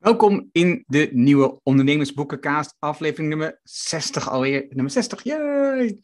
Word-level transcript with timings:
Welkom 0.00 0.48
in 0.52 0.84
de 0.86 1.08
nieuwe 1.12 1.60
Ondernemersboekenkaast, 1.62 2.76
aflevering 2.78 3.28
nummer 3.28 3.60
60 3.62 4.28
alweer. 4.30 4.66
Nummer 4.68 4.90
60, 4.90 5.22
yay! 5.22 5.98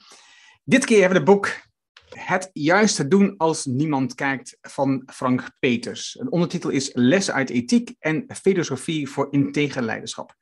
Dit 0.65 0.85
keer 0.85 1.01
hebben 1.01 1.25
we 1.25 1.31
het 1.31 1.35
boek 1.35 1.61
Het 2.09 2.51
juiste 2.53 3.09
doen 3.09 3.37
als 3.37 3.65
niemand 3.65 4.15
kijkt 4.15 4.59
van 4.61 5.03
Frank 5.07 5.51
Peters. 5.59 6.19
Een 6.21 6.33
ondertitel 6.33 6.71
is 6.71 6.91
Lessen 6.95 7.35
uit 7.35 7.51
ethiek 7.51 7.95
en 7.99 8.25
filosofie 8.43 9.09
voor 9.09 9.29
integer 9.31 9.83
leiderschap. 9.83 10.35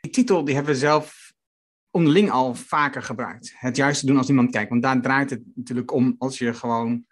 Die 0.00 0.12
titel 0.12 0.44
die 0.44 0.54
hebben 0.54 0.72
we 0.72 0.78
zelf 0.78 1.32
onderling 1.90 2.30
al 2.30 2.54
vaker 2.54 3.02
gebruikt. 3.02 3.52
Het 3.56 3.76
juiste 3.76 4.06
doen 4.06 4.16
als 4.16 4.26
niemand 4.26 4.50
kijkt, 4.50 4.70
want 4.70 4.82
daar 4.82 5.00
draait 5.00 5.30
het 5.30 5.42
natuurlijk 5.54 5.92
om 5.92 6.14
als 6.18 6.38
je 6.38 6.54
gewoon 6.54 7.06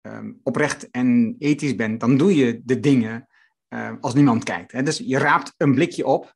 ehm, 0.00 0.32
oprecht 0.42 0.90
en 0.90 1.36
ethisch 1.38 1.74
bent, 1.74 2.00
dan 2.00 2.16
doe 2.16 2.34
je 2.34 2.60
de 2.64 2.80
dingen 2.80 3.28
uh, 3.68 3.92
als 4.00 4.14
niemand 4.14 4.44
kijkt. 4.44 4.72
Hè? 4.72 4.82
Dus 4.82 4.98
je 4.98 5.18
raapt 5.18 5.54
een 5.56 5.74
blikje 5.74 6.06
op. 6.06 6.34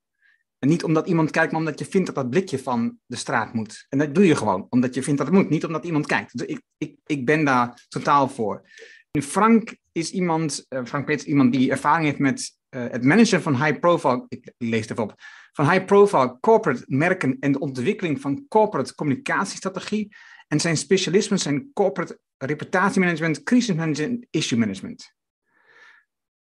En 0.58 0.68
niet 0.68 0.84
omdat 0.84 1.06
iemand 1.06 1.30
kijkt, 1.30 1.52
maar 1.52 1.60
omdat 1.60 1.78
je 1.78 1.84
vindt 1.84 2.06
dat 2.06 2.14
dat 2.14 2.30
blikje 2.30 2.58
van 2.58 2.98
de 3.06 3.16
straat 3.16 3.52
moet. 3.52 3.86
En 3.88 3.98
dat 3.98 4.14
doe 4.14 4.26
je 4.26 4.36
gewoon, 4.36 4.66
omdat 4.68 4.94
je 4.94 5.02
vindt 5.02 5.18
dat 5.18 5.28
het 5.28 5.36
moet, 5.36 5.50
niet 5.50 5.64
omdat 5.64 5.84
iemand 5.84 6.06
kijkt. 6.06 6.38
Dus 6.38 6.46
ik, 6.46 6.62
ik, 6.78 6.96
ik 7.06 7.24
ben 7.24 7.44
daar 7.44 7.86
totaal 7.88 8.28
voor. 8.28 8.68
Frank 9.10 9.76
is 9.92 10.10
iemand, 10.10 10.66
uh, 10.68 10.84
Frank 10.84 11.08
is 11.08 11.24
iemand 11.24 11.52
die 11.52 11.70
ervaring 11.70 12.06
heeft 12.06 12.18
met 12.18 12.56
uh, 12.70 12.84
het 12.90 13.04
managen 13.04 13.42
van 13.42 13.64
high 13.64 13.78
profile, 13.78 14.24
ik 14.28 14.52
lees 14.58 14.80
het 14.80 14.90
even 14.90 15.02
op, 15.02 15.14
van 15.52 15.70
high 15.70 15.84
profile 15.84 16.36
corporate 16.40 16.84
merken 16.86 17.36
en 17.40 17.52
de 17.52 17.58
ontwikkeling 17.58 18.20
van 18.20 18.44
corporate 18.48 18.94
communicatiestrategie. 18.94 20.16
En 20.48 20.60
zijn 20.60 20.76
specialismen 20.76 21.38
zijn 21.38 21.70
corporate 21.72 22.18
reputatiemanagement, 22.36 23.42
crisismanagement 23.42 23.98
en 24.10 24.26
issue 24.30 24.58
management. 24.58 25.14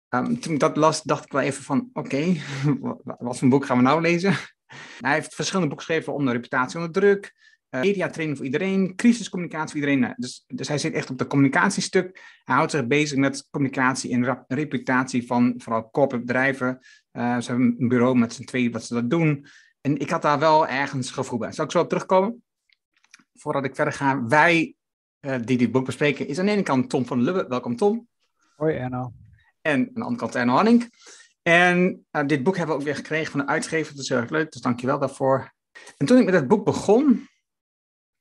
Um, 0.10 0.40
toen 0.40 0.54
ik 0.54 0.60
dat 0.60 0.78
las, 0.78 1.04
dacht 1.04 1.26
ik 1.26 1.32
wel 1.32 1.42
even 1.42 1.64
van, 1.64 1.90
oké, 1.94 2.34
wat 3.20 3.38
voor 3.38 3.48
boek 3.48 3.66
gaan 3.66 3.78
we 3.78 3.84
nou 3.84 4.02
lezen? 4.02 4.34
Hij 5.00 5.14
heeft 5.14 5.36
verschillende 5.36 5.68
boeken 5.68 5.86
geschreven 5.86 6.14
onder 6.14 6.34
reputatie 6.34 6.78
onder 6.80 6.92
druk, 6.92 7.34
uh, 7.70 7.82
media 7.82 8.10
training 8.10 8.38
voor 8.38 8.46
iedereen, 8.46 8.96
crisiscommunicatie 8.96 9.82
voor 9.82 9.90
iedereen. 9.90 10.14
Dus, 10.18 10.44
dus 10.48 10.68
hij 10.68 10.78
zit 10.78 10.94
echt 10.94 11.10
op 11.10 11.20
het 11.20 11.28
communicatiestuk. 11.28 12.40
Hij 12.44 12.56
houdt 12.56 12.72
zich 12.72 12.88
bezig 12.88 13.18
met 13.18 13.48
communicatie 13.50 14.12
en 14.12 14.46
reputatie 14.48 15.26
van 15.26 15.54
vooral 15.58 15.90
corporate 15.90 16.26
bedrijven. 16.26 16.80
Uh, 17.12 17.40
ze 17.40 17.50
hebben 17.50 17.76
een 17.80 17.88
bureau 17.88 18.18
met 18.18 18.34
z'n 18.34 18.44
tweeën 18.44 18.72
wat 18.72 18.84
ze 18.84 18.94
dat 18.94 19.10
doen. 19.10 19.46
En 19.82 19.98
ik 19.98 20.10
had 20.10 20.22
daar 20.22 20.40
wel 20.40 20.68
ergens 20.68 21.12
gevoel 21.12 21.40
bij. 21.40 21.52
Zal 21.52 21.66
ik 21.66 21.72
zo 21.72 21.80
op 21.80 21.90
terugkomen? 21.90 22.44
Voordat 23.34 23.66
ik 23.66 23.76
verder 23.76 23.94
ga, 23.94 24.24
wij 24.24 24.76
uh, 25.22 25.36
die 25.44 25.58
dit 25.58 25.72
boek 25.72 25.86
bespreken, 25.86 26.28
is 26.28 26.40
aan 26.40 26.46
de 26.46 26.52
ene 26.52 26.64
kant 26.64 26.90
Tom 26.90 27.06
van 27.06 27.22
Lubbe. 27.22 27.46
Welkom 27.48 27.76
Tom. 27.76 28.08
Hoi 28.56 28.76
Erno. 28.76 29.14
En 29.62 29.80
aan 29.80 29.94
de 29.94 30.02
andere 30.02 30.18
kant 30.18 30.36
Erno 30.36 30.54
Hanning. 30.54 30.90
En 31.42 32.06
uh, 32.12 32.26
dit 32.26 32.44
boek 32.44 32.58
hebben 32.58 32.76
we 32.76 32.82
ook 32.82 32.88
weer 32.88 32.96
gekregen 32.96 33.32
van 33.32 33.40
de 33.40 33.48
uitgever. 33.48 33.96
Dat 33.96 34.04
is 34.04 34.10
heel 34.10 34.18
erg 34.18 34.30
leuk, 34.30 34.52
dus 34.52 34.62
dank 34.62 34.80
je 34.80 34.88
wel 34.88 35.00
daarvoor. 35.00 35.54
En 35.98 36.06
toen 36.06 36.18
ik 36.18 36.26
met 36.26 36.34
het 36.34 36.48
boek 36.48 36.66
begon, 36.66 37.28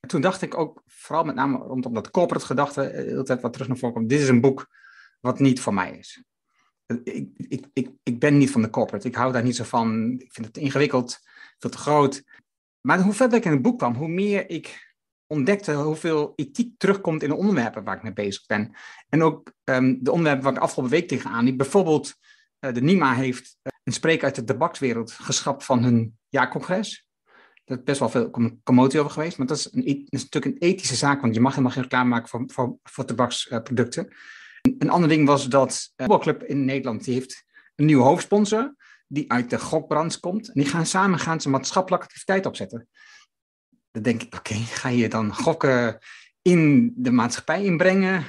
toen 0.06 0.20
dacht 0.20 0.42
ik 0.42 0.58
ook, 0.58 0.82
vooral 0.86 1.24
met 1.24 1.34
name 1.34 1.58
rondom 1.58 1.94
dat 1.94 2.10
corporate 2.10 2.46
gedachte, 2.46 2.80
de 2.80 2.88
hele 2.88 3.22
tijd 3.22 3.40
wat 3.40 3.52
terug 3.52 3.68
naar 3.68 3.76
voren 3.76 3.94
komt. 3.94 4.08
Dit 4.08 4.20
is 4.20 4.28
een 4.28 4.40
boek 4.40 4.66
wat 5.20 5.38
niet 5.38 5.60
voor 5.60 5.74
mij 5.74 5.98
is. 5.98 6.22
Ik, 6.86 7.28
ik, 7.36 7.66
ik, 7.72 7.90
ik 8.02 8.18
ben 8.18 8.38
niet 8.38 8.50
van 8.50 8.62
de 8.62 8.70
corporate. 8.70 9.08
Ik 9.08 9.14
hou 9.14 9.32
daar 9.32 9.42
niet 9.42 9.56
zo 9.56 9.64
van. 9.64 10.12
Ik 10.18 10.32
vind 10.32 10.46
het 10.46 10.56
ingewikkeld, 10.56 11.18
veel 11.58 11.70
te 11.70 11.78
groot. 11.78 12.24
Maar 12.80 13.00
hoe 13.00 13.12
verder 13.12 13.38
ik 13.38 13.44
in 13.44 13.50
het 13.50 13.62
boek 13.62 13.78
kwam, 13.78 13.94
hoe 13.94 14.08
meer 14.08 14.50
ik 14.50 14.87
ontdekte 15.28 15.72
hoeveel 15.72 16.32
ethiek 16.36 16.78
terugkomt 16.78 17.22
in 17.22 17.28
de 17.28 17.34
onderwerpen 17.34 17.84
waar 17.84 17.96
ik 17.96 18.02
mee 18.02 18.12
bezig 18.12 18.46
ben. 18.46 18.74
En 19.08 19.22
ook 19.22 19.52
um, 19.64 19.98
de 20.02 20.10
onderwerpen 20.10 20.44
waar 20.44 20.54
ik 20.54 20.58
afgelopen 20.58 20.92
week 20.92 21.08
tegenaan 21.08 21.44
liep. 21.44 21.56
Bijvoorbeeld, 21.56 22.14
uh, 22.60 22.72
de 22.72 22.82
NIMA 22.82 23.14
heeft 23.14 23.56
uh, 23.62 23.72
een 23.84 23.92
spreker 23.92 24.24
uit 24.24 24.34
de 24.34 24.44
tabakswereld 24.44 25.12
geschrapt 25.12 25.64
van 25.64 25.82
hun 25.82 26.18
jaarcongres. 26.28 27.06
Daar 27.64 27.78
is 27.78 27.84
best 27.84 27.98
wel 27.98 28.08
veel 28.08 28.30
commotie 28.64 29.00
over 29.00 29.12
geweest, 29.12 29.38
maar 29.38 29.46
dat 29.46 29.56
is, 29.56 29.72
een, 29.72 30.06
is 30.08 30.22
natuurlijk 30.22 30.54
een 30.54 30.68
ethische 30.68 30.94
zaak, 30.94 31.20
want 31.20 31.34
je 31.34 31.40
mag 31.40 31.50
helemaal 31.50 31.72
geen 31.72 31.82
reclame 31.82 32.08
maken 32.08 32.28
voor, 32.28 32.78
voor, 32.82 33.04
tabaksproducten. 33.04 34.14
Een, 34.78 34.90
ander 34.90 35.08
ding 35.08 35.26
was 35.26 35.48
dat 35.48 35.92
een 35.96 36.06
voetbalclub 36.06 36.42
in 36.42 36.64
Nederland, 36.64 37.04
die 37.04 37.14
heeft 37.14 37.44
een 37.74 37.86
nieuwe 37.86 38.02
hoofdsponsor, 38.02 38.74
die 39.06 39.32
uit 39.32 39.50
de 39.50 39.58
gokbranche 39.58 40.20
komt. 40.20 40.46
En 40.46 40.60
die 40.60 40.70
gaan 40.70 40.86
samen 40.86 41.18
gaan 41.18 41.40
ze 41.40 41.48
maatschappelijke 41.48 42.04
activiteit 42.04 42.46
opzetten. 42.46 42.88
Dan 43.90 44.02
denk 44.02 44.22
ik, 44.22 44.34
oké, 44.34 44.54
ga 44.54 44.88
je 44.88 45.08
dan 45.08 45.34
gokken 45.34 45.98
in 46.42 46.92
de 46.96 47.10
maatschappij 47.10 47.64
inbrengen? 47.64 48.24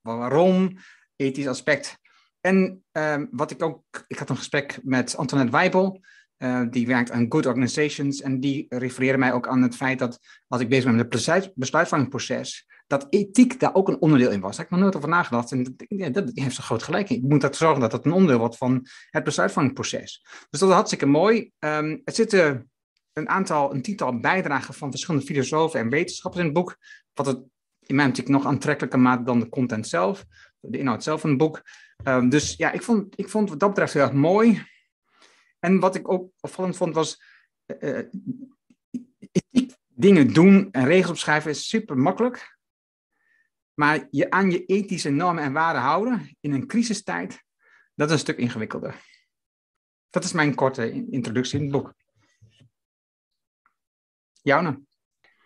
Waarom? 0.00 0.78
Ethisch 1.16 1.46
aspect. 1.46 1.98
En 2.40 2.84
uh, 2.92 3.22
wat 3.30 3.50
ik 3.50 3.62
ook, 3.62 4.04
ik 4.06 4.18
had 4.18 4.30
een 4.30 4.36
gesprek 4.36 4.78
met 4.82 5.16
Antoinette 5.16 5.56
Weibel, 5.56 6.00
uh, 6.38 6.62
die 6.70 6.86
werkt 6.86 7.10
aan 7.10 7.26
Good 7.28 7.46
Organizations, 7.46 8.20
en 8.20 8.40
die 8.40 8.66
refereerde 8.68 9.18
mij 9.18 9.32
ook 9.32 9.48
aan 9.48 9.62
het 9.62 9.76
feit 9.76 9.98
dat, 9.98 10.18
als 10.48 10.60
ik 10.60 10.68
bezig 10.68 10.84
ben 10.84 10.96
met 10.96 11.26
het 11.26 11.52
besluitvormingsproces, 11.54 12.66
dat 12.86 13.06
ethiek 13.10 13.60
daar 13.60 13.74
ook 13.74 13.88
een 13.88 14.00
onderdeel 14.00 14.30
in 14.30 14.40
was. 14.40 14.56
Daar 14.56 14.58
heb 14.58 14.66
ik 14.66 14.70
nog 14.70 14.80
nooit 14.80 14.96
over 14.96 15.08
nagedacht. 15.08 15.52
En 15.52 15.76
ja, 15.88 16.08
dat 16.08 16.30
heeft 16.34 16.54
ze 16.54 16.62
groot 16.62 16.82
gelijk. 16.82 17.10
Ik 17.10 17.22
moet 17.22 17.42
ervoor 17.42 17.56
zorgen 17.56 17.80
dat 17.80 17.90
dat 17.90 18.04
een 18.04 18.12
onderdeel 18.12 18.38
wordt 18.38 18.56
van 18.56 18.86
het 19.10 19.24
besluitvormingsproces. 19.24 20.26
Dus 20.50 20.60
dat 20.60 20.68
is 20.68 20.74
hartstikke 20.74 21.06
mooi. 21.06 21.52
Um, 21.58 22.00
het 22.04 22.14
zitten 22.14 22.70
een 23.12 23.28
aantal, 23.28 23.74
een 23.74 23.82
tiental 23.82 24.20
bijdragen 24.20 24.74
van 24.74 24.90
verschillende 24.90 25.26
filosofen 25.26 25.80
en 25.80 25.90
wetenschappers 25.90 26.42
in 26.42 26.48
het 26.48 26.58
boek. 26.58 26.76
Wat 27.14 27.26
het 27.26 27.42
in 27.80 27.94
mijn 27.94 28.08
optiek 28.08 28.28
nog 28.28 28.46
aantrekkelijker 28.46 29.00
maakt 29.00 29.26
dan 29.26 29.40
de 29.40 29.48
content 29.48 29.88
zelf, 29.88 30.24
de 30.60 30.78
inhoud 30.78 31.02
zelf 31.02 31.20
van 31.20 31.30
het 31.30 31.38
boek. 31.38 31.62
Um, 32.04 32.28
dus 32.28 32.54
ja, 32.56 32.72
ik 32.72 32.82
vond, 32.82 33.18
ik 33.18 33.28
vond 33.28 33.48
wat 33.48 33.60
dat 33.60 33.68
betreft 33.68 33.92
heel 33.92 34.02
erg 34.02 34.12
mooi. 34.12 34.66
En 35.58 35.80
wat 35.80 35.94
ik 35.94 36.10
ook 36.12 36.32
opvallend 36.40 36.76
vond 36.76 36.94
was, 36.94 37.22
uh, 37.78 38.00
dingen 39.86 40.32
doen 40.32 40.68
en 40.70 40.84
regels 40.84 41.10
opschrijven 41.10 41.50
is 41.50 41.68
super 41.68 41.98
makkelijk. 41.98 42.58
Maar 43.74 44.06
je 44.10 44.30
aan 44.30 44.50
je 44.50 44.64
ethische 44.64 45.10
normen 45.10 45.44
en 45.44 45.52
waarden 45.52 45.82
houden 45.82 46.36
in 46.40 46.52
een 46.52 46.66
crisistijd, 46.66 47.42
dat 47.94 48.08
is 48.08 48.14
een 48.14 48.20
stuk 48.20 48.38
ingewikkelder. 48.38 49.00
Dat 50.10 50.24
is 50.24 50.32
mijn 50.32 50.54
korte 50.54 51.06
introductie 51.10 51.58
in 51.58 51.64
het 51.64 51.72
boek. 51.72 51.94
Jaune. 54.42 54.80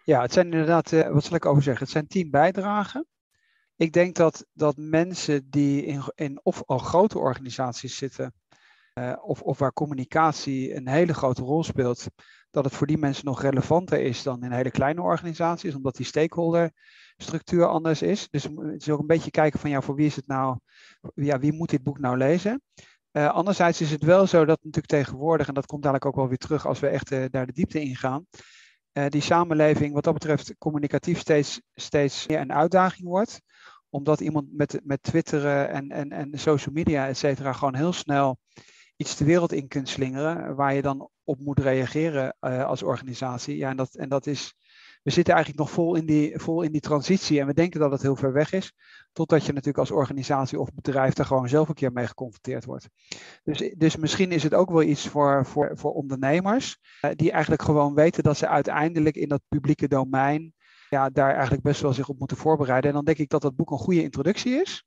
Ja, 0.04 0.20
het 0.20 0.32
zijn 0.32 0.52
inderdaad, 0.52 0.92
uh, 0.92 1.08
wat 1.08 1.24
zal 1.24 1.36
ik 1.36 1.46
over 1.46 1.62
zeggen? 1.62 1.82
Het 1.82 1.92
zijn 1.92 2.06
tien 2.06 2.30
bijdragen. 2.30 3.06
Ik 3.76 3.92
denk 3.92 4.14
dat, 4.14 4.46
dat 4.52 4.76
mensen 4.76 5.50
die 5.50 5.84
in, 5.84 6.02
in 6.14 6.40
of 6.42 6.62
al 6.66 6.78
grote 6.78 7.18
organisaties 7.18 7.96
zitten, 7.96 8.34
uh, 8.94 9.16
of, 9.20 9.42
of 9.42 9.58
waar 9.58 9.72
communicatie 9.72 10.74
een 10.74 10.88
hele 10.88 11.14
grote 11.14 11.42
rol 11.42 11.64
speelt, 11.64 12.06
dat 12.50 12.64
het 12.64 12.74
voor 12.74 12.86
die 12.86 12.98
mensen 12.98 13.24
nog 13.24 13.42
relevanter 13.42 14.00
is 14.00 14.22
dan 14.22 14.42
in 14.42 14.52
hele 14.52 14.70
kleine 14.70 15.02
organisaties, 15.02 15.74
omdat 15.74 15.96
die 15.96 16.06
stakeholderstructuur 16.06 17.66
anders 17.66 18.02
is. 18.02 18.28
Dus 18.30 18.42
het 18.42 18.80
is 18.80 18.90
ook 18.90 19.00
een 19.00 19.06
beetje 19.06 19.30
kijken 19.30 19.60
van 19.60 19.70
ja, 19.70 19.80
voor 19.80 19.94
wie 19.94 20.06
is 20.06 20.16
het 20.16 20.26
nou, 20.26 20.58
ja, 21.14 21.38
wie 21.38 21.52
moet 21.52 21.70
dit 21.70 21.82
boek 21.82 21.98
nou 21.98 22.16
lezen? 22.16 22.62
Uh, 23.12 23.28
anderzijds 23.28 23.80
is 23.80 23.90
het 23.90 24.02
wel 24.02 24.26
zo 24.26 24.44
dat 24.44 24.58
natuurlijk 24.62 24.86
tegenwoordig, 24.86 25.48
en 25.48 25.54
dat 25.54 25.66
komt 25.66 25.82
dadelijk 25.82 26.06
ook 26.06 26.16
wel 26.16 26.28
weer 26.28 26.38
terug 26.38 26.66
als 26.66 26.80
we 26.80 26.88
echt 26.88 27.10
uh, 27.10 27.24
daar 27.30 27.46
de 27.46 27.52
diepte 27.52 27.80
in 27.82 27.96
gaan, 27.96 28.26
die 29.08 29.20
samenleving 29.20 29.92
wat 29.92 30.04
dat 30.04 30.12
betreft 30.12 30.54
communicatief 30.59 31.18
steeds, 31.18 31.60
steeds 31.74 32.26
meer 32.26 32.41
een 32.41 32.53
uitdaging 32.53 33.09
wordt. 33.09 33.41
Omdat 33.88 34.21
iemand 34.21 34.47
met, 34.53 34.80
met 34.84 35.03
twitteren 35.03 35.68
en, 35.68 35.88
en, 35.88 36.10
en 36.10 36.38
social 36.38 36.74
media, 36.74 37.06
et 37.06 37.18
cetera, 37.18 37.53
gewoon 37.53 37.74
heel 37.74 37.92
snel 37.92 38.38
iets 38.97 39.16
de 39.16 39.24
wereld 39.24 39.53
in 39.53 39.68
kunt 39.68 39.88
slingeren. 39.88 40.54
Waar 40.54 40.74
je 40.74 40.82
dan 40.82 41.10
op 41.24 41.41
moet 41.41 41.59
reageren 41.59 42.36
uh, 42.41 42.65
als 42.65 42.82
organisatie. 42.82 43.56
Ja, 43.56 43.71
en 43.71 43.76
dat, 43.76 43.94
en 43.94 44.09
dat 44.09 44.26
is. 44.26 44.54
We 45.06 45.12
zitten 45.12 45.34
eigenlijk 45.34 45.64
nog 45.64 45.74
vol 45.74 45.94
in, 45.94 46.06
die, 46.06 46.38
vol 46.38 46.62
in 46.62 46.72
die 46.72 46.80
transitie 46.80 47.41
en 47.41 47.47
we 47.47 47.54
denken 47.54 47.80
dat 47.80 47.91
het 47.91 48.03
heel 48.03 48.16
ver 48.16 48.32
weg 48.32 48.53
is. 48.53 48.72
Totdat 49.12 49.44
je 49.44 49.53
natuurlijk 49.53 49.78
als 49.78 49.91
organisatie 49.91 50.60
of 50.60 50.74
bedrijf 50.74 51.14
daar 51.14 51.26
gewoon 51.26 51.48
zelf 51.48 51.68
een 51.68 51.74
keer 51.74 51.92
mee 51.92 52.06
geconfronteerd 52.06 52.64
wordt. 52.64 52.88
Dus, 53.44 53.74
dus 53.76 53.97
misschien 53.97 54.32
is 54.32 54.42
het 54.42 54.54
ook 54.54 54.70
wel 54.70 54.82
iets 54.82 55.08
voor, 55.08 55.47
voor, 55.47 55.70
voor 55.74 55.92
ondernemers. 55.92 56.78
Uh, 57.03 57.10
die 57.14 57.30
eigenlijk 57.30 57.62
gewoon 57.62 57.94
weten 57.94 58.22
dat 58.22 58.36
ze 58.36 58.48
uiteindelijk 58.48 59.16
in 59.16 59.28
dat 59.28 59.41
publieke 59.48 59.88
domein. 59.88 60.54
Ja, 60.88 61.10
daar 61.10 61.32
eigenlijk 61.32 61.62
best 61.62 61.80
wel 61.80 61.92
zich 61.92 62.09
op 62.09 62.18
moeten 62.18 62.36
voorbereiden. 62.36 62.91
En 62.91 62.97
dan 62.97 63.04
denk 63.04 63.18
ik 63.18 63.28
dat 63.28 63.42
dat 63.42 63.56
boek 63.56 63.70
een 63.70 63.78
goede 63.78 64.02
introductie 64.02 64.60
is. 64.60 64.84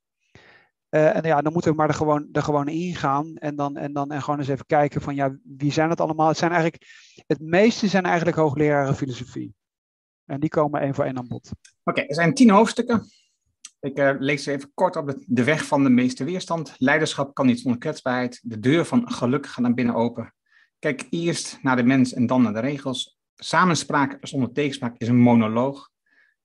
Uh, 0.90 1.16
en 1.16 1.22
ja, 1.22 1.40
dan 1.42 1.52
moeten 1.52 1.70
we 1.70 1.76
maar 1.76 1.88
er 1.88 1.94
gewoon, 1.94 2.28
er 2.32 2.42
gewoon 2.42 2.68
ingaan. 2.68 3.36
En 3.36 3.56
dan, 3.56 3.76
en 3.76 3.92
dan 3.92 4.10
en 4.10 4.22
gewoon 4.22 4.38
eens 4.38 4.48
even 4.48 4.66
kijken 4.66 5.00
van 5.00 5.14
ja, 5.14 5.36
wie 5.42 5.72
zijn 5.72 5.90
het 5.90 6.00
allemaal? 6.00 6.28
Het 6.28 6.38
zijn 6.38 6.52
eigenlijk, 6.52 6.84
het 7.26 7.40
meeste 7.40 7.88
zijn 7.88 8.04
eigenlijk 8.04 8.36
hoogleraren 8.36 8.94
filosofie. 8.94 9.58
En 10.30 10.40
die 10.40 10.48
komen 10.48 10.80
één 10.80 10.94
voor 10.94 11.04
één 11.04 11.18
aan 11.18 11.28
bod. 11.28 11.50
Oké, 11.84 12.00
er 12.00 12.14
zijn 12.14 12.34
tien 12.34 12.50
hoofdstukken. 12.50 13.06
Ik 13.80 13.98
uh, 13.98 14.10
lees 14.18 14.46
even 14.46 14.70
kort 14.74 14.96
op 14.96 15.06
de, 15.06 15.24
de 15.26 15.44
weg 15.44 15.64
van 15.64 15.82
de 15.82 15.90
meeste 15.90 16.24
weerstand. 16.24 16.74
Leiderschap 16.78 17.34
kan 17.34 17.46
niet 17.46 17.60
zonder 17.60 17.80
kwetsbaarheid. 17.80 18.40
De 18.42 18.58
deur 18.58 18.84
van 18.84 19.12
geluk 19.12 19.46
gaat 19.46 19.64
naar 19.64 19.74
binnen 19.74 19.94
open. 19.94 20.34
Kijk 20.78 21.06
eerst 21.10 21.58
naar 21.62 21.76
de 21.76 21.82
mens 21.82 22.12
en 22.12 22.26
dan 22.26 22.42
naar 22.42 22.52
de 22.52 22.60
regels. 22.60 23.18
Samenspraak 23.34 24.18
zonder 24.20 24.52
tegenspraak 24.52 24.94
is 24.98 25.08
een 25.08 25.20
monoloog. 25.20 25.90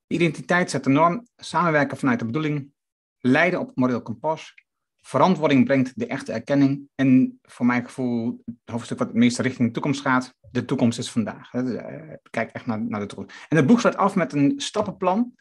Identiteit 0.07 0.69
zet 0.69 0.83
de 0.83 0.89
norm. 0.89 1.27
Samenwerken 1.35 1.97
vanuit 1.97 2.19
de 2.19 2.25
bedoeling. 2.25 2.71
Leiden 3.19 3.59
op 3.59 3.71
moreel 3.75 4.01
kompas. 4.01 4.53
Verantwoording 5.01 5.65
brengt 5.65 5.99
de 5.99 6.07
echte 6.07 6.31
erkenning. 6.31 6.89
En 6.95 7.39
voor 7.41 7.65
mijn 7.65 7.85
gevoel, 7.85 8.41
het 8.45 8.71
hoofdstuk 8.71 8.97
wat 8.97 9.07
het 9.07 9.17
meeste 9.17 9.41
richting 9.41 9.67
de 9.67 9.73
toekomst 9.73 10.01
gaat. 10.01 10.33
De 10.55 10.65
toekomst 10.65 10.99
is 10.99 11.11
vandaag. 11.11 11.53
Eh, 11.53 12.13
kijk 12.29 12.51
echt 12.51 12.65
naar, 12.65 12.81
naar 12.81 12.99
de 12.99 13.05
toekomst. 13.05 13.45
En 13.49 13.57
het 13.57 13.67
boek 13.67 13.79
sluit 13.79 13.95
af 13.95 14.15
met 14.15 14.33
een 14.33 14.53
stappenplan 14.57 15.33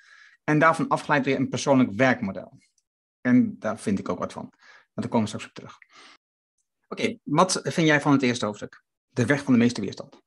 en 0.45 0.59
daarvan 0.59 0.89
afgeleid 0.89 1.25
weer 1.25 1.37
een 1.37 1.49
persoonlijk 1.49 1.93
werkmodel. 1.93 2.59
En 3.21 3.59
daar 3.59 3.79
vind 3.79 3.99
ik 3.99 4.09
ook 4.09 4.19
wat 4.19 4.33
van. 4.33 4.49
Maar 4.53 5.05
daar 5.05 5.09
komen 5.09 5.21
we 5.21 5.27
straks 5.27 5.47
op 5.47 5.55
terug. 5.55 5.79
Oké, 6.89 7.19
wat 7.23 7.61
vind 7.63 7.87
jij 7.87 8.01
van 8.01 8.13
het 8.13 8.23
eerste 8.23 8.47
hoofdstuk? 8.47 8.85
De 9.09 9.27
weg 9.27 9.43
van 9.43 9.53
de 9.53 9.59
meeste 9.59 9.81
weerstand. 9.81 10.23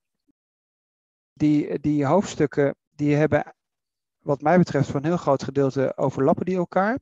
Die, 1.34 1.80
die 1.80 2.06
hoofdstukken 2.06 2.76
die 2.90 3.16
hebben, 3.16 3.56
wat 4.18 4.42
mij 4.42 4.58
betreft, 4.58 4.88
voor 4.88 4.96
een 4.96 5.06
heel 5.06 5.18
groot 5.18 5.44
gedeelte 5.44 5.98
overlappen 5.98 6.46
die 6.46 6.58
elkaar. 6.58 7.00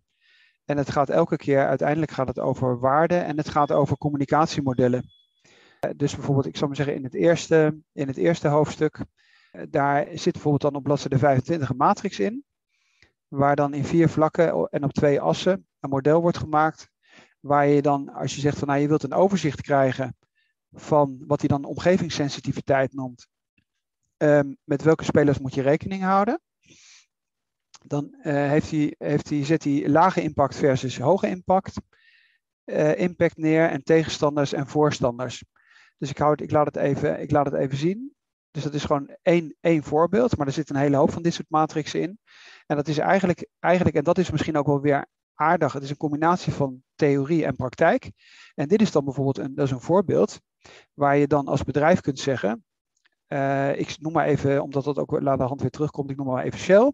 En 0.66 0.78
het 0.78 0.90
gaat 0.92 1.10
elke 1.10 1.36
keer, 1.36 1.68
uiteindelijk 1.68 2.12
gaat 2.12 2.28
het 2.28 2.40
over 2.40 2.80
waarden 2.80 3.26
en 3.26 3.38
het 3.38 3.50
gaat 3.50 3.72
over 3.72 3.98
communicatiemodellen. 3.98 5.15
Eh, 5.86 5.92
dus 5.96 6.16
bijvoorbeeld, 6.16 6.46
ik 6.46 6.56
zou 6.56 6.68
maar 6.68 6.76
zeggen, 6.76 6.96
in 6.96 7.04
het 7.04 7.14
eerste, 7.14 7.78
in 7.92 8.08
het 8.08 8.18
eerste 8.18 8.48
hoofdstuk, 8.48 9.06
eh, 9.52 9.62
daar 9.70 10.08
zit 10.14 10.34
bijvoorbeeld 10.34 10.62
dan 10.62 10.76
op 10.76 10.84
bladzijde 10.84 11.18
25 11.18 11.70
een 11.70 11.78
matrix 11.78 12.20
in 12.20 12.44
waar 13.28 13.56
dan 13.56 13.74
in 13.74 13.86
vier 13.86 14.10
vlakken 14.10 14.68
en 14.70 14.84
op 14.84 14.94
twee 14.94 15.22
assen 15.22 15.68
een 15.80 15.90
model 15.90 16.22
wordt 16.22 16.38
gemaakt, 16.38 16.90
waar 17.40 17.68
je 17.68 17.82
dan, 17.82 18.10
als 18.10 18.36
je 18.36 18.42
zegt 18.42 18.58
van 18.58 18.68
nou 18.68 18.80
je 18.80 18.88
wilt 18.88 19.04
een 19.04 19.14
overzicht 19.14 19.62
krijgen 19.62 20.18
van 20.72 21.24
wat 21.28 21.40
hij 21.40 21.48
dan 21.48 21.64
omgevingssensitiviteit 21.64 22.94
noemt, 22.94 23.28
ehm, 24.18 24.54
met 24.64 24.82
welke 24.82 25.04
spelers 25.04 25.40
moet 25.40 25.54
je 25.54 25.62
rekening 25.62 26.04
houden, 26.04 26.42
dan 27.86 28.16
uh, 28.18 28.24
heeft 28.24 28.72
hij, 28.72 28.96
heeft 28.98 29.30
hij, 29.30 29.46
zet 29.46 29.64
hij 29.64 29.90
lage 29.90 30.22
impact 30.22 30.56
versus 30.56 31.00
hoge 31.00 31.28
impact, 31.28 31.82
impact 32.96 33.38
neer 33.38 33.70
en 33.70 33.84
tegenstanders 33.84 34.54
en 34.54 34.68
voorstanders. 34.68 35.44
Dus 35.98 36.10
ik, 36.10 36.18
houd, 36.18 36.42
ik, 36.42 36.52
laat 36.52 36.66
het 36.66 36.76
even, 36.76 37.22
ik 37.22 37.32
laat 37.32 37.46
het 37.46 37.56
even 37.56 37.78
zien. 37.78 38.14
Dus 38.52 38.64
dat 38.64 38.74
is 38.74 38.84
gewoon 38.84 39.16
één, 39.22 39.56
één 39.60 39.84
voorbeeld, 39.84 40.38
maar 40.38 40.48
er 40.48 40.54
zit 40.54 40.70
een 40.70 40.76
hele 40.76 40.98
hoop 40.98 41.12
van 41.12 41.22
dit 41.22 41.34
soort 41.34 41.50
matrixen 41.50 42.02
in. 42.02 42.20
En 42.66 42.76
dat 42.76 42.88
is 42.88 42.98
eigenlijk, 42.98 43.48
eigenlijk, 43.60 43.96
en 43.96 44.04
dat 44.04 44.18
is 44.18 44.32
misschien 44.32 44.58
ook 44.58 44.66
wel 44.66 44.82
weer 44.82 45.06
aardig, 45.34 45.74
het 45.74 45.84
is 45.84 45.90
een 45.90 45.98
combinatie 45.98 46.54
van 46.54 46.84
theorie 46.96 47.46
en 47.46 47.56
praktijk. 47.56 48.12
En 48.54 48.68
dit 48.68 48.82
is 48.82 48.92
dan 48.92 49.06
bijvoorbeeld 49.06 49.38
een, 49.38 49.56
dat 49.56 49.66
is 49.66 49.72
een 49.72 49.82
voorbeeld 49.82 50.40
waar 50.94 51.18
je 51.18 51.28
dan 51.28 51.48
als 51.48 51.64
bedrijf 51.64 52.02
kunt 52.02 52.20
zeggen, 52.20 52.64
uh, 53.28 53.80
ik 53.80 53.96
noem 54.00 54.14
maar 54.14 54.26
even, 54.26 54.64
omdat 54.64 54.84
dat 54.84 54.98
ook 54.98 55.20
de 55.20 55.44
hand 55.44 55.62
weer 55.62 55.70
terugkomt, 55.70 56.10
ik 56.10 56.18
noem 56.18 56.28
maar 56.28 56.44
even 56.44 56.60
Shell. 56.60 56.92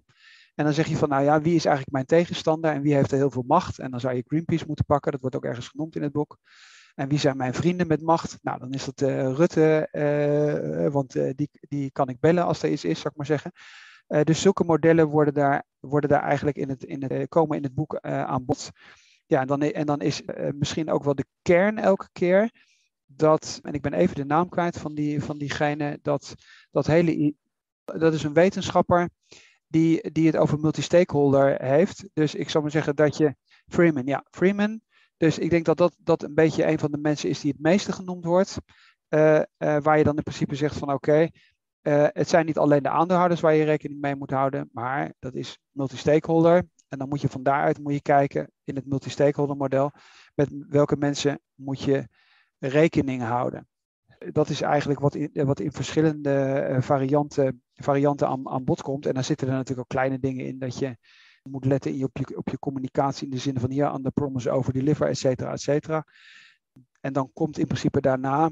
En 0.56 0.66
dan 0.66 0.74
zeg 0.74 0.88
je 0.88 0.98
van, 0.98 1.10
nou 1.10 1.24
ja, 1.24 1.42
wie 1.42 1.56
is 1.56 1.66
eigenlijk 1.66 1.96
mijn 1.96 2.06
tegenstander 2.06 2.72
en 2.72 2.82
wie 2.82 2.94
heeft 2.94 3.12
er 3.12 3.18
heel 3.18 3.32
veel 3.32 3.44
macht? 3.48 3.80
En 3.80 3.92
dan 3.92 4.00
zou 4.00 4.16
je 4.16 4.24
Greenpeace 4.28 4.66
moeten 4.68 4.86
pakken, 4.86 5.12
dat 5.12 5.22
wordt 5.22 5.36
ook 5.36 5.46
ergens 5.46 5.68
genoemd 5.68 5.96
in 5.96 6.02
het 6.02 6.12
boek. 6.12 6.38
En 6.96 7.08
wie 7.08 7.20
zijn 7.20 7.38
mijn 7.38 7.54
vrienden 7.54 7.88
met 7.88 8.02
macht? 8.02 8.38
Nou, 8.42 8.60
dan 8.60 8.72
is 8.72 8.86
dat 8.86 9.02
uh, 9.02 9.34
Rutte, 9.34 9.88
uh, 9.92 10.92
want 10.92 11.14
die, 11.14 11.50
die 11.52 11.92
kan 11.92 12.10
ik 12.10 12.20
bellen 12.20 12.46
als 12.46 12.64
er 12.64 12.72
iets 12.72 12.84
is, 12.84 13.00
zou 13.00 13.10
ik 13.10 13.18
maar 13.18 13.26
zeggen. 13.26 13.52
Dus 14.24 14.42
zulke 14.42 14.64
modellen 14.64 15.08
worden 15.08 15.34
daar, 15.34 15.64
worden 15.80 16.10
daar 16.10 16.24
eigenlijk 16.24 16.58
in 16.58 16.70
het, 16.70 16.84
in 16.84 17.04
het, 17.04 17.30
komen 17.30 17.58
in 17.58 17.64
het 17.64 17.74
boek 17.74 18.00
aan 18.00 18.46
bod. 18.46 18.70
Ja, 19.26 19.42
en 19.42 19.48
dan, 19.48 19.62
en 19.62 19.86
dan 19.86 20.02
is 20.02 20.22
misschien 20.54 20.92
ook 20.92 21.04
wel 21.04 21.16
de 21.16 21.26
kern 21.42 21.78
elke 21.78 22.10
keer 22.12 22.52
dat, 23.06 23.60
en 23.64 23.74
ik 23.74 23.82
ben 23.82 23.94
even 23.94 24.16
de 24.16 24.26
naam 24.26 24.50
kwijt 24.50 24.78
van, 24.78 24.94
die, 24.94 25.24
van 25.24 25.38
diegene, 25.38 26.00
dat, 26.02 26.36
dat 26.72 26.88
hele, 26.88 27.34
dat 27.84 28.14
is 28.14 28.24
een 28.24 28.34
wetenschapper 28.34 29.10
die, 29.68 30.12
die 30.12 30.26
het 30.26 30.38
over 30.38 30.60
multi-stakeholder 30.60 31.62
heeft. 31.62 32.10
Dus 32.14 32.36
ik 32.36 32.50
zou 32.50 32.64
maar 32.64 32.72
zeggen 32.72 32.96
dat 32.96 33.18
je, 33.18 33.36
Freeman, 33.68 34.06
ja, 34.06 34.26
Freeman. 34.30 34.82
Dus 35.22 35.40
ik 35.40 35.50
denk 35.50 35.66
dat 35.66 35.78
dat, 35.78 35.96
dat 36.00 36.24
een 36.24 36.34
beetje 36.34 36.68
een 36.68 36.80
van 36.80 36.92
de 36.92 36.98
mensen 36.98 37.30
is 37.30 37.40
die 37.40 37.52
het 37.52 37.62
meeste 37.62 37.92
genoemd 37.92 38.26
wordt. 38.26 38.58
waar 39.58 39.98
je 39.98 40.04
dan 40.04 40.18
in 40.18 40.24
principe 40.24 40.56
zegt 40.56 40.78
van 40.78 40.94
oké, 40.94 41.28
uh, 41.82 42.08
het 42.08 42.30
zijn 42.30 42.46
niet 42.46 42.58
alleen 42.58 42.84
de 42.84 42.90
aandeelhouders 42.90 43.42
waar 43.42 43.54
je 43.54 43.64
rekening 43.64 44.02
mee 44.02 44.16
moet 44.16 44.32
houden, 44.32 44.70
maar 44.74 45.14
dat 45.20 45.34
is 45.34 45.60
multi-stakeholder. 45.72 46.64
En 46.88 46.98
dan 46.98 47.10
moet 47.10 47.22
je 47.22 47.30
van 47.30 47.44
daaruit 47.44 47.80
moet 47.80 47.94
je 47.94 48.02
kijken 48.02 48.52
in 48.64 48.76
het 48.76 48.86
multi-stakeholder 48.86 49.58
model, 49.58 49.92
met 50.36 50.50
welke 50.70 50.96
mensen 50.96 51.40
moet 51.56 51.82
je 51.82 52.08
rekening 52.60 53.22
houden. 53.22 53.68
Dat 54.18 54.50
is 54.50 54.62
eigenlijk 54.62 55.00
wat 55.00 55.16
in, 55.16 55.46
wat 55.46 55.60
in 55.60 55.72
verschillende 55.72 56.78
varianten, 56.80 57.64
varianten 57.74 58.28
aan, 58.28 58.50
aan 58.50 58.64
bod 58.64 58.82
komt. 58.82 59.06
En 59.06 59.14
dan 59.14 59.24
zitten 59.24 59.48
er 59.48 59.54
natuurlijk 59.54 59.80
ook 59.80 60.00
kleine 60.00 60.20
dingen 60.20 60.46
in 60.46 60.60
dat 60.60 60.78
je 60.78 60.98
moet 61.50 61.66
letten 61.66 61.92
in 61.92 61.98
je, 61.98 62.06
op, 62.06 62.18
je, 62.18 62.38
op 62.38 62.50
je 62.50 62.60
communicatie 62.60 63.26
in 63.26 63.32
de 63.32 63.38
zin 63.38 63.60
van 63.60 63.72
hier 63.72 63.98
de 64.02 64.12
promise 64.12 64.52
over 64.52 64.74
deliver, 64.74 65.08
et 65.08 65.18
cetera, 65.18 65.52
et 65.52 65.62
cetera. 65.62 66.06
En 67.00 67.14
dan 67.14 67.30
komt 67.34 67.58
in 67.58 67.66
principe 67.66 68.02
daarna 68.02 68.52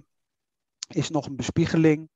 is 0.87 1.09
nog 1.09 1.25
een 1.25 1.35
bespiegeling 1.35 2.09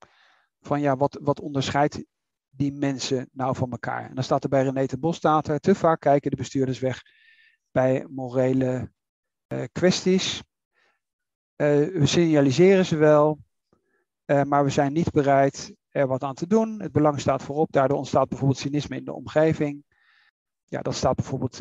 van 0.62 0.82
ja, 0.82 0.98
wat, 0.98 1.20
wat 1.22 1.40
onderscheidt 1.40 2.04
die 2.50 2.72
mensen 2.72 3.30
nou 3.32 3.56
van 3.56 3.72
elkaar? 3.72 4.10
En 4.10 4.16
dan 4.16 4.24
staat 4.24 4.44
er 4.44 4.50
bij 4.50 4.64
René 4.64 4.86
de 4.86 4.98
Bos, 4.98 5.16
staat 5.16 5.48
er, 5.48 5.60
te 5.60 5.76
vaak 5.76 6.00
kijken 6.00 6.30
de 6.30 6.38
bestuurders 6.38 6.80
weg 6.80 7.02
bij 7.72 8.06
morele 8.10 8.92
uh, 9.48 9.64
kwesties. 9.72 10.38
Uh, 10.38 12.00
we 12.00 12.06
signaliseren 12.06 12.86
ze 12.86 12.96
wel, 12.96 13.40
uh, 14.26 14.44
maar 14.44 14.64
we 14.64 14.70
zijn 14.70 14.94
niet 14.94 15.12
bereid 15.12 15.76
er 15.90 16.08
wat 16.08 16.24
aan 16.24 16.34
te 16.34 16.48
doen. 16.48 16.82
Het 16.82 16.92
belang 16.92 17.20
staat 17.20 17.44
voorop, 17.44 17.72
daardoor 17.72 17.98
ontstaat 17.98 18.30
bijvoorbeeld 18.30 18.60
cynisme 18.60 18.96
in 18.96 19.06
de 19.06 19.14
omgeving. 19.14 19.84
Ja, 20.74 20.82
dat 20.82 20.96
staat 20.96 21.16
bijvoorbeeld 21.16 21.58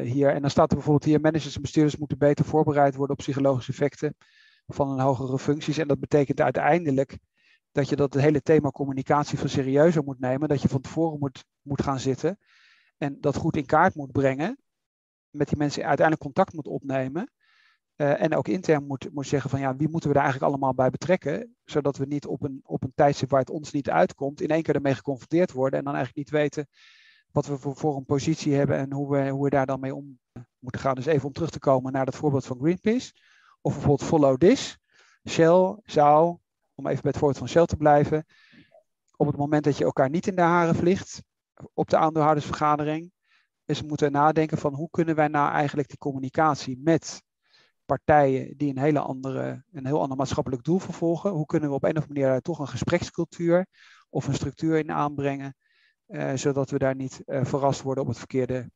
hier. 0.00 0.32
En 0.32 0.40
dan 0.40 0.50
staat 0.50 0.70
er 0.70 0.76
bijvoorbeeld 0.76 1.04
hier: 1.04 1.20
managers 1.20 1.54
en 1.54 1.62
bestuurders 1.62 1.96
moeten 1.96 2.18
beter 2.18 2.44
voorbereid 2.44 2.94
worden 2.94 3.16
op 3.16 3.22
psychologische 3.22 3.70
effecten 3.70 4.16
van 4.66 4.90
een 4.90 5.00
hogere 5.00 5.38
functies. 5.38 5.78
En 5.78 5.88
dat 5.88 6.00
betekent 6.00 6.40
uiteindelijk 6.40 7.18
dat 7.72 7.88
je 7.88 7.96
dat 7.96 8.14
hele 8.14 8.42
thema 8.42 8.70
communicatie 8.70 9.38
veel 9.38 9.48
serieuzer 9.48 10.04
moet 10.04 10.20
nemen. 10.20 10.48
Dat 10.48 10.62
je 10.62 10.68
van 10.68 10.80
tevoren 10.80 11.18
moet, 11.18 11.44
moet 11.62 11.82
gaan 11.82 11.98
zitten 11.98 12.38
en 12.98 13.20
dat 13.20 13.36
goed 13.36 13.56
in 13.56 13.66
kaart 13.66 13.94
moet 13.94 14.12
brengen. 14.12 14.58
Met 15.30 15.48
die 15.48 15.58
mensen 15.58 15.84
uiteindelijk 15.84 16.24
contact 16.24 16.52
moet 16.52 16.66
opnemen. 16.66 17.30
Uh, 17.96 18.22
en 18.22 18.34
ook 18.34 18.48
intern 18.48 18.86
moet, 18.86 19.08
moet 19.12 19.26
zeggen 19.26 19.50
van 19.50 19.60
ja, 19.60 19.76
wie 19.76 19.88
moeten 19.88 20.08
we 20.08 20.14
daar 20.14 20.24
eigenlijk 20.24 20.52
allemaal 20.52 20.74
bij 20.74 20.90
betrekken. 20.90 21.56
Zodat 21.64 21.96
we 21.96 22.06
niet 22.06 22.26
op 22.26 22.42
een, 22.42 22.60
op 22.62 22.82
een 22.82 22.92
tijdstip 22.94 23.30
waar 23.30 23.40
het 23.40 23.50
ons 23.50 23.72
niet 23.72 23.90
uitkomt, 23.90 24.40
in 24.40 24.48
één 24.48 24.62
keer 24.62 24.74
ermee 24.74 24.94
geconfronteerd 24.94 25.52
worden. 25.52 25.78
En 25.78 25.84
dan 25.84 25.94
eigenlijk 25.94 26.30
niet 26.30 26.40
weten 26.40 26.68
wat 27.36 27.46
we 27.46 27.58
voor, 27.58 27.76
voor 27.76 27.96
een 27.96 28.04
positie 28.04 28.54
hebben 28.54 28.76
en 28.76 28.92
hoe 28.92 29.10
we, 29.10 29.28
hoe 29.28 29.44
we 29.44 29.50
daar 29.50 29.66
dan 29.66 29.80
mee 29.80 29.94
om 29.94 30.18
moeten 30.58 30.80
gaan. 30.80 30.94
Dus 30.94 31.06
even 31.06 31.26
om 31.26 31.32
terug 31.32 31.50
te 31.50 31.58
komen 31.58 31.92
naar 31.92 32.04
dat 32.04 32.14
voorbeeld 32.14 32.46
van 32.46 32.58
Greenpeace. 32.58 33.12
Of 33.60 33.72
bijvoorbeeld 33.72 34.08
Follow 34.08 34.36
This. 34.36 34.78
Shell 35.28 35.78
zou 35.84 36.38
om 36.74 36.86
even 36.86 37.02
bij 37.02 37.10
het 37.10 37.16
voorbeeld 37.16 37.38
van 37.38 37.48
Shell 37.48 37.66
te 37.66 37.76
blijven, 37.76 38.26
op 39.16 39.26
het 39.26 39.36
moment 39.36 39.64
dat 39.64 39.76
je 39.76 39.84
elkaar 39.84 40.10
niet 40.10 40.26
in 40.26 40.34
de 40.34 40.42
haren 40.42 40.74
vliegt 40.74 41.22
op 41.72 41.88
de 41.90 41.96
aandeelhoudersvergadering, 41.96 43.12
is 43.64 43.82
moeten 43.82 44.12
nadenken 44.12 44.58
van 44.58 44.74
hoe 44.74 44.90
kunnen 44.90 45.14
wij 45.14 45.28
nou 45.28 45.52
eigenlijk 45.52 45.88
die 45.88 45.98
communicatie 45.98 46.80
met 46.82 47.22
partijen 47.84 48.56
die 48.56 48.70
een, 48.70 48.78
hele 48.78 49.00
andere, 49.00 49.64
een 49.72 49.86
heel 49.86 50.00
ander 50.00 50.16
maatschappelijk 50.16 50.64
doel 50.64 50.78
vervolgen, 50.78 51.30
hoe 51.30 51.46
kunnen 51.46 51.68
we 51.68 51.74
op 51.74 51.84
een 51.84 51.96
of 51.96 52.02
andere 52.02 52.24
manier 52.24 52.40
toch 52.40 52.58
een 52.58 52.68
gesprekscultuur 52.68 53.66
of 54.08 54.26
een 54.26 54.34
structuur 54.34 54.78
in 54.78 54.92
aanbrengen, 54.92 55.56
zodat 56.34 56.70
we 56.70 56.78
daar 56.78 56.94
niet 56.94 57.22
uh, 57.26 57.44
verrast 57.44 57.82
worden 57.82 58.02
op 58.02 58.08
het 58.08 58.18
verkeerde 58.18 58.70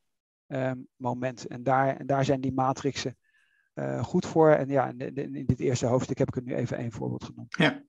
uh, 0.49 0.73
moment. 0.97 1.47
En 1.47 1.63
daar, 1.63 1.97
en 1.97 2.07
daar 2.07 2.25
zijn 2.25 2.41
die 2.41 2.53
matrixen 2.53 3.17
uh, 3.75 4.05
goed 4.05 4.27
voor. 4.27 4.51
En 4.51 4.69
ja, 4.69 4.93
in, 4.97 5.35
in, 5.35 5.47
dit 5.47 5.61
eerste 5.61 5.87
hoofdstuk 5.87 6.19
heb 6.19 6.29
ik 6.29 6.37
er 6.37 6.43
nu 6.43 6.55
even 6.55 6.77
één 6.77 6.93
voorbeeld 6.93 7.25
genoemd. 7.25 7.57
Ja, 7.57 7.83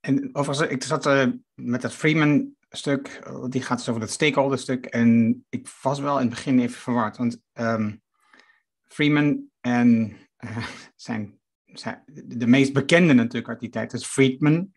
en 0.00 0.34
overigens, 0.34 0.70
ik 0.70 0.82
zat 0.82 1.30
met 1.54 1.82
dat 1.82 1.94
Freeman-stuk, 1.94 3.30
die 3.48 3.62
gaat 3.62 3.78
dus 3.78 3.88
over 3.88 4.00
dat 4.00 4.10
stakeholder-stuk. 4.10 4.86
En 4.86 5.44
ik 5.48 5.68
was 5.82 6.00
wel 6.00 6.14
in 6.14 6.26
het 6.26 6.34
begin 6.34 6.58
even 6.58 6.80
verward, 6.80 7.16
want 7.16 7.40
um, 7.54 8.02
Freeman 8.82 9.50
en 9.60 10.16
zijn, 10.96 11.38
zijn, 11.64 12.02
de 12.24 12.46
meest 12.46 12.72
bekende 12.72 13.12
natuurlijk 13.12 13.48
uit 13.48 13.60
die 13.60 13.70
tijd 13.70 13.92
is 13.92 14.06
Friedman. 14.06 14.72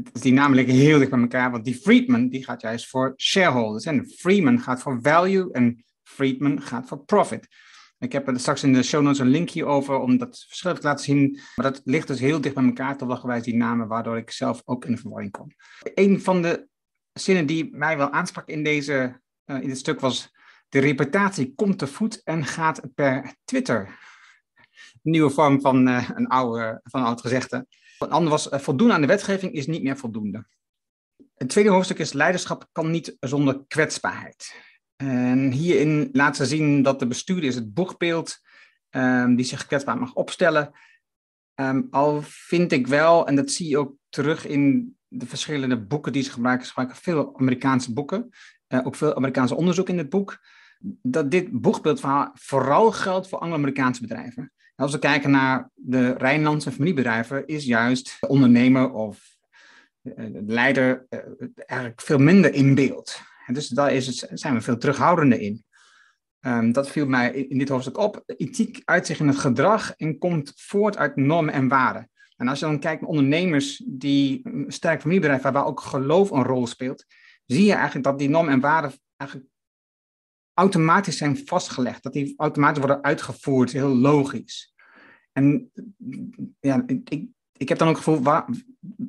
Dus 0.00 0.22
die 0.22 0.32
namen 0.32 0.56
liggen 0.56 0.74
heel 0.74 0.98
dicht 0.98 1.10
bij 1.10 1.20
elkaar, 1.20 1.50
want 1.50 1.64
die 1.64 1.74
Friedman 1.74 2.28
die 2.28 2.44
gaat 2.44 2.60
juist 2.60 2.88
voor 2.88 3.12
shareholders. 3.16 3.84
En 3.84 4.06
Freeman 4.06 4.60
gaat 4.60 4.82
voor 4.82 4.98
value 5.02 5.52
en 5.52 5.84
Friedman 6.02 6.62
gaat 6.62 6.88
voor 6.88 7.04
profit. 7.04 7.48
Ik 7.98 8.12
heb 8.12 8.28
er 8.28 8.40
straks 8.40 8.62
in 8.62 8.72
de 8.72 8.82
show 8.82 9.02
notes 9.02 9.18
een 9.18 9.28
link 9.28 9.50
hierover 9.50 9.98
om 9.98 10.18
dat 10.18 10.44
verschil 10.48 10.74
te 10.74 10.82
laten 10.82 11.04
zien. 11.04 11.40
Maar 11.56 11.72
dat 11.72 11.80
ligt 11.84 12.06
dus 12.06 12.20
heel 12.20 12.40
dicht 12.40 12.54
bij 12.54 12.64
elkaar, 12.64 12.96
toevallig 12.96 13.42
die 13.42 13.56
namen, 13.56 13.88
waardoor 13.88 14.16
ik 14.16 14.30
zelf 14.30 14.62
ook 14.64 14.84
in 14.84 14.92
de 14.92 14.98
verwarring 15.00 15.30
kom. 15.30 15.46
Een 15.94 16.20
van 16.20 16.42
de 16.42 16.68
zinnen 17.12 17.46
die 17.46 17.68
mij 17.76 17.96
wel 17.96 18.10
aansprak 18.10 18.48
in, 18.48 18.64
deze, 18.64 19.20
uh, 19.46 19.60
in 19.60 19.68
dit 19.68 19.78
stuk 19.78 20.00
was... 20.00 20.36
De 20.68 20.78
reputatie 20.78 21.54
komt 21.54 21.78
te 21.78 21.86
voet 21.86 22.22
en 22.24 22.44
gaat 22.44 22.80
per 22.94 23.34
Twitter. 23.44 23.98
Nieuwe 25.02 25.30
vorm 25.30 25.60
van, 25.60 25.88
uh, 25.88 26.10
een, 26.14 26.26
oude, 26.26 26.80
van 26.82 27.00
een 27.00 27.06
oud 27.06 27.20
gezegde. 27.20 27.66
Een 27.98 28.10
ander 28.10 28.30
was, 28.30 28.52
uh, 28.52 28.58
voldoen 28.58 28.92
aan 28.92 29.00
de 29.00 29.06
wetgeving 29.06 29.52
is 29.52 29.66
niet 29.66 29.82
meer 29.82 29.96
voldoende. 29.96 30.46
Het 31.34 31.48
tweede 31.48 31.70
hoofdstuk 31.70 31.98
is 31.98 32.12
leiderschap 32.12 32.68
kan 32.72 32.90
niet 32.90 33.16
zonder 33.20 33.64
kwetsbaarheid. 33.68 34.54
En 34.96 35.50
hierin 35.50 36.08
laat 36.12 36.36
ze 36.36 36.46
zien 36.46 36.82
dat 36.82 36.98
de 36.98 37.06
bestuurder 37.06 37.44
is 37.44 37.54
het 37.54 37.74
boegbeeld 37.74 38.38
um, 38.90 39.36
die 39.36 39.44
zich 39.44 39.66
kwetsbaar 39.66 39.98
mag 39.98 40.14
opstellen. 40.14 40.72
Um, 41.54 41.86
al 41.90 42.22
vind 42.22 42.72
ik 42.72 42.86
wel, 42.86 43.26
en 43.26 43.36
dat 43.36 43.50
zie 43.50 43.68
je 43.68 43.78
ook 43.78 43.94
terug 44.08 44.46
in 44.46 44.96
de 45.08 45.26
verschillende 45.26 45.86
boeken 45.86 46.12
die 46.12 46.22
ze 46.22 46.30
gebruiken, 46.30 46.66
ze 46.66 46.72
gebruiken 46.72 47.02
veel 47.02 47.38
Amerikaanse 47.38 47.92
boeken, 47.92 48.28
uh, 48.68 48.86
ook 48.86 48.94
veel 48.94 49.16
Amerikaanse 49.16 49.54
onderzoek 49.54 49.88
in 49.88 49.98
het 49.98 50.08
boek, 50.08 50.38
dat 51.02 51.30
dit 51.30 51.60
boegbeeldverhaal 51.60 52.30
vooral 52.34 52.92
geldt 52.92 53.28
voor 53.28 53.38
Anglo-Amerikaanse 53.38 54.00
bedrijven. 54.00 54.52
Als 54.78 54.92
we 54.92 54.98
kijken 54.98 55.30
naar 55.30 55.70
de 55.74 56.12
Rijnlandse 56.12 56.72
familiebedrijven, 56.72 57.46
is 57.46 57.64
juist 57.64 58.16
ondernemer 58.20 58.92
of 58.92 59.36
uh, 60.02 60.14
leider 60.46 61.06
uh, 61.10 61.20
eigenlijk 61.56 62.00
veel 62.00 62.18
minder 62.18 62.54
in 62.54 62.74
beeld. 62.74 63.20
En 63.46 63.54
dus 63.54 63.68
daar 63.68 63.92
is 63.92 64.06
het, 64.06 64.30
zijn 64.40 64.54
we 64.54 64.60
veel 64.60 64.78
terughoudender 64.78 65.40
in. 65.40 65.64
Um, 66.40 66.72
dat 66.72 66.90
viel 66.90 67.06
mij 67.06 67.30
in 67.32 67.58
dit 67.58 67.68
hoofdstuk 67.68 67.98
op. 67.98 68.22
Ethiek 68.26 68.82
uit 68.84 69.06
zich 69.06 69.20
in 69.20 69.26
het 69.26 69.38
gedrag 69.38 69.94
en 69.96 70.18
komt 70.18 70.52
voort 70.56 70.96
uit 70.96 71.16
normen 71.16 71.54
en 71.54 71.68
waarden. 71.68 72.10
En 72.36 72.48
als 72.48 72.58
je 72.58 72.64
dan 72.64 72.80
kijkt 72.80 73.00
naar 73.00 73.10
ondernemers 73.10 73.82
die 73.86 74.40
een 74.42 74.64
sterk 74.68 75.00
familiebedrijf 75.00 75.42
hebben, 75.42 75.60
waar 75.60 75.70
ook 75.70 75.80
geloof 75.80 76.30
een 76.30 76.44
rol 76.44 76.66
speelt, 76.66 77.04
zie 77.46 77.64
je 77.64 77.72
eigenlijk 77.72 78.04
dat 78.04 78.18
die 78.18 78.28
normen 78.28 78.52
en 78.52 78.60
waarden 78.60 78.92
eigenlijk 79.16 79.50
automatisch 80.58 81.16
zijn 81.16 81.46
vastgelegd. 81.46 82.02
Dat 82.02 82.12
die 82.12 82.34
automatisch 82.36 82.78
worden 82.78 83.02
uitgevoerd, 83.02 83.72
heel 83.72 83.96
logisch. 83.96 84.74
En 85.32 85.70
ja, 86.60 86.82
ik, 86.86 87.26
ik 87.56 87.68
heb 87.68 87.78
dan 87.78 87.88
ook 87.88 87.94
het 87.94 88.04
gevoel, 88.04 88.22
waar, 88.22 88.44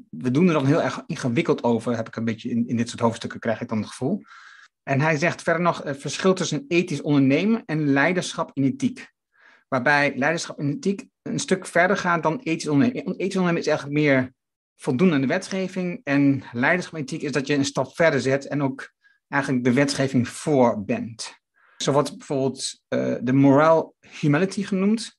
we 0.10 0.32
doen 0.32 0.48
er 0.48 0.54
dan 0.54 0.66
heel 0.66 0.82
erg 0.82 1.04
ingewikkeld 1.08 1.64
over, 1.64 1.96
heb 1.96 2.08
ik 2.08 2.16
een 2.16 2.26
beetje 2.26 2.50
in, 2.50 2.68
in 2.68 2.78
dit 2.78 2.90
soort 2.90 3.02
hoofdstukken, 3.02 3.40
krijg 3.40 3.62
ik 3.62 3.68
dan 3.68 3.78
het 3.78 3.88
gevoel. 3.88 4.22
En 4.84 5.02
hij 5.02 5.18
zegt 5.18 5.42
verder 5.42 5.62
nog 5.62 5.84
het 5.84 6.02
verschil 6.02 6.34
tussen 6.34 6.66
ethisch 6.68 7.02
ondernemen 7.02 7.64
en 7.66 7.88
leiderschap 7.88 8.52
in 8.54 8.64
ethiek. 8.64 9.14
Waarbij 9.68 10.14
leiderschap 10.16 10.60
in 10.60 10.70
ethiek 10.70 11.08
een 11.22 11.40
stuk 11.40 11.66
verder 11.66 11.98
gaat 11.98 12.24
dan 12.24 12.40
ethisch 12.40 12.68
ondernemen. 12.68 13.16
Ethisch 13.16 13.36
ondernemen 13.36 13.62
is 13.62 13.68
eigenlijk 13.68 13.98
meer 14.00 14.34
voldoen 14.76 15.14
aan 15.14 15.22
de 15.22 15.28
wetgeving. 15.28 16.02
En 16.04 16.44
leiderschap 16.52 16.96
in 16.96 17.04
ethiek 17.04 17.22
is 17.22 17.32
dat 17.32 17.48
je 17.48 17.56
een 17.56 17.66
stap 17.66 17.96
verder 17.96 18.22
zet 18.22 18.48
en 18.48 18.64
ook 18.64 18.92
eigenlijk 19.28 19.64
de 19.64 19.74
wetgeving 19.74 20.28
voor 20.28 20.84
bent. 20.84 21.39
Zo 21.84 21.92
wordt 21.92 22.18
bijvoorbeeld 22.18 22.82
uh, 22.90 23.16
de 23.22 23.34
moral 23.34 23.96
humanity 24.20 24.64
genoemd 24.64 25.18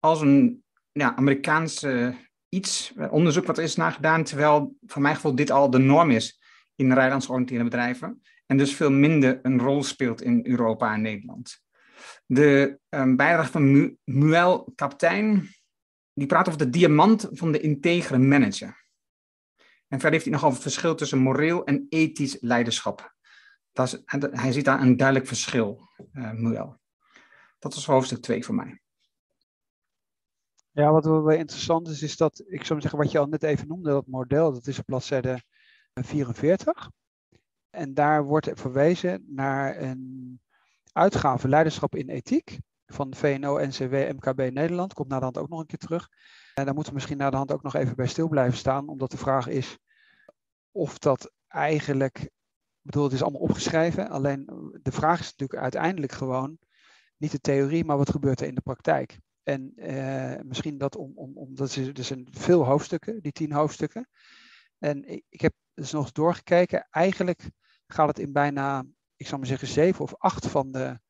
als 0.00 0.20
een 0.20 0.64
ja, 0.92 1.16
Amerikaanse 1.16 2.14
iets, 2.48 2.92
eh, 2.96 3.12
onderzoek 3.12 3.46
wat 3.46 3.58
er 3.58 3.64
is 3.64 3.76
nagedaan, 3.76 4.24
terwijl 4.24 4.76
voor 4.86 5.02
mijn 5.02 5.14
gevoel 5.14 5.34
dit 5.34 5.50
al 5.50 5.70
de 5.70 5.78
norm 5.78 6.10
is 6.10 6.40
in 6.74 6.92
Rijnlands 6.92 7.26
georiënteerde 7.26 7.64
bedrijven 7.64 8.22
en 8.46 8.56
dus 8.56 8.74
veel 8.74 8.90
minder 8.90 9.38
een 9.42 9.58
rol 9.58 9.82
speelt 9.82 10.22
in 10.22 10.46
Europa 10.46 10.94
en 10.94 11.02
Nederland. 11.02 11.60
De 12.26 12.78
um, 12.88 13.16
bijdrage 13.16 13.50
van 13.50 13.72
Mu 13.72 13.96
Muel 14.04 14.72
Kaptein, 14.74 15.48
die 16.12 16.26
praat 16.26 16.46
over 16.46 16.58
de 16.58 16.70
diamant 16.70 17.28
van 17.30 17.52
de 17.52 17.60
integere 17.60 18.18
manager. 18.18 18.86
En 19.88 20.00
verder 20.00 20.10
heeft 20.10 20.24
hij 20.24 20.32
nog 20.32 20.44
over 20.44 20.54
het 20.54 20.62
verschil 20.62 20.94
tussen 20.94 21.18
moreel 21.18 21.64
en 21.64 21.86
ethisch 21.88 22.36
leiderschap. 22.40 23.14
Dat 23.72 24.02
hij 24.06 24.52
ziet 24.52 24.64
daar 24.64 24.80
een 24.80 24.96
duidelijk 24.96 25.28
verschil, 25.28 25.88
uh, 26.12 26.32
Muel. 26.32 26.80
Dat 27.58 27.74
was 27.74 27.86
hoofdstuk 27.86 28.22
2 28.22 28.44
voor 28.44 28.54
mij. 28.54 28.80
Ja, 30.70 30.90
wat 30.92 31.04
wel 31.04 31.30
interessant 31.30 31.88
is, 31.88 32.02
is 32.02 32.16
dat, 32.16 32.42
ik 32.46 32.64
zou 32.64 32.80
zeggen, 32.80 32.98
wat 32.98 33.10
je 33.10 33.18
al 33.18 33.26
net 33.26 33.42
even 33.42 33.68
noemde, 33.68 33.90
dat 33.90 34.06
model, 34.06 34.52
dat 34.52 34.66
is 34.66 34.78
op 34.78 34.84
bladzijde 34.86 35.42
44. 35.94 36.90
En 37.70 37.94
daar 37.94 38.24
wordt 38.24 38.50
verwezen 38.54 39.24
naar 39.28 39.80
een 39.80 40.40
uitgave 40.92 41.48
Leiderschap 41.48 41.94
in 41.94 42.08
Ethiek 42.08 42.58
van 42.86 43.14
VNO, 43.14 43.58
NCW, 43.58 43.92
MKB 43.92 44.52
Nederland. 44.52 44.94
Komt 44.94 45.08
naar 45.08 45.18
de 45.18 45.24
hand 45.24 45.38
ook 45.38 45.48
nog 45.48 45.60
een 45.60 45.66
keer 45.66 45.78
terug. 45.78 46.08
En 46.54 46.64
daar 46.64 46.74
moeten 46.74 46.92
we 46.92 46.98
misschien 46.98 47.18
naar 47.18 47.30
de 47.30 47.36
hand 47.36 47.52
ook 47.52 47.62
nog 47.62 47.74
even 47.74 47.96
bij 47.96 48.06
stil 48.06 48.28
blijven 48.28 48.58
staan, 48.58 48.88
omdat 48.88 49.10
de 49.10 49.16
vraag 49.16 49.46
is 49.46 49.78
of 50.70 50.98
dat 50.98 51.32
eigenlijk, 51.48 52.30
ik 52.82 52.90
bedoel, 52.90 53.04
het 53.04 53.12
is 53.12 53.22
allemaal 53.22 53.40
opgeschreven, 53.40 54.08
alleen 54.08 54.44
de 54.82 54.92
vraag 54.92 55.20
is 55.20 55.30
natuurlijk 55.30 55.62
uiteindelijk 55.62 56.12
gewoon 56.12 56.58
niet 57.16 57.30
de 57.30 57.40
theorie, 57.40 57.84
maar 57.84 57.96
wat 57.96 58.10
gebeurt 58.10 58.40
er 58.40 58.46
in 58.46 58.54
de 58.54 58.60
praktijk. 58.60 59.18
En 59.42 59.72
uh, 59.76 60.40
misschien 60.42 60.78
dat 60.78 60.96
om, 60.96 61.12
om, 61.14 61.36
om 61.36 61.54
dat 61.54 61.76
is, 61.76 61.76
er 61.76 62.04
zijn 62.04 62.28
veel 62.30 62.64
hoofdstukken, 62.64 63.22
die 63.22 63.32
tien 63.32 63.52
hoofdstukken. 63.52 64.08
En 64.78 65.04
ik, 65.04 65.24
ik 65.28 65.40
heb 65.40 65.52
dus 65.74 65.92
nog 65.92 66.02
eens 66.02 66.12
doorgekeken. 66.12 66.86
Eigenlijk 66.90 67.50
gaat 67.86 68.08
het 68.08 68.18
in 68.18 68.32
bijna, 68.32 68.84
ik 69.16 69.26
zal 69.26 69.38
maar 69.38 69.46
zeggen, 69.46 69.68
zeven 69.68 70.04
of 70.04 70.14
acht 70.16 70.46
van 70.46 70.72
de, 70.72 71.00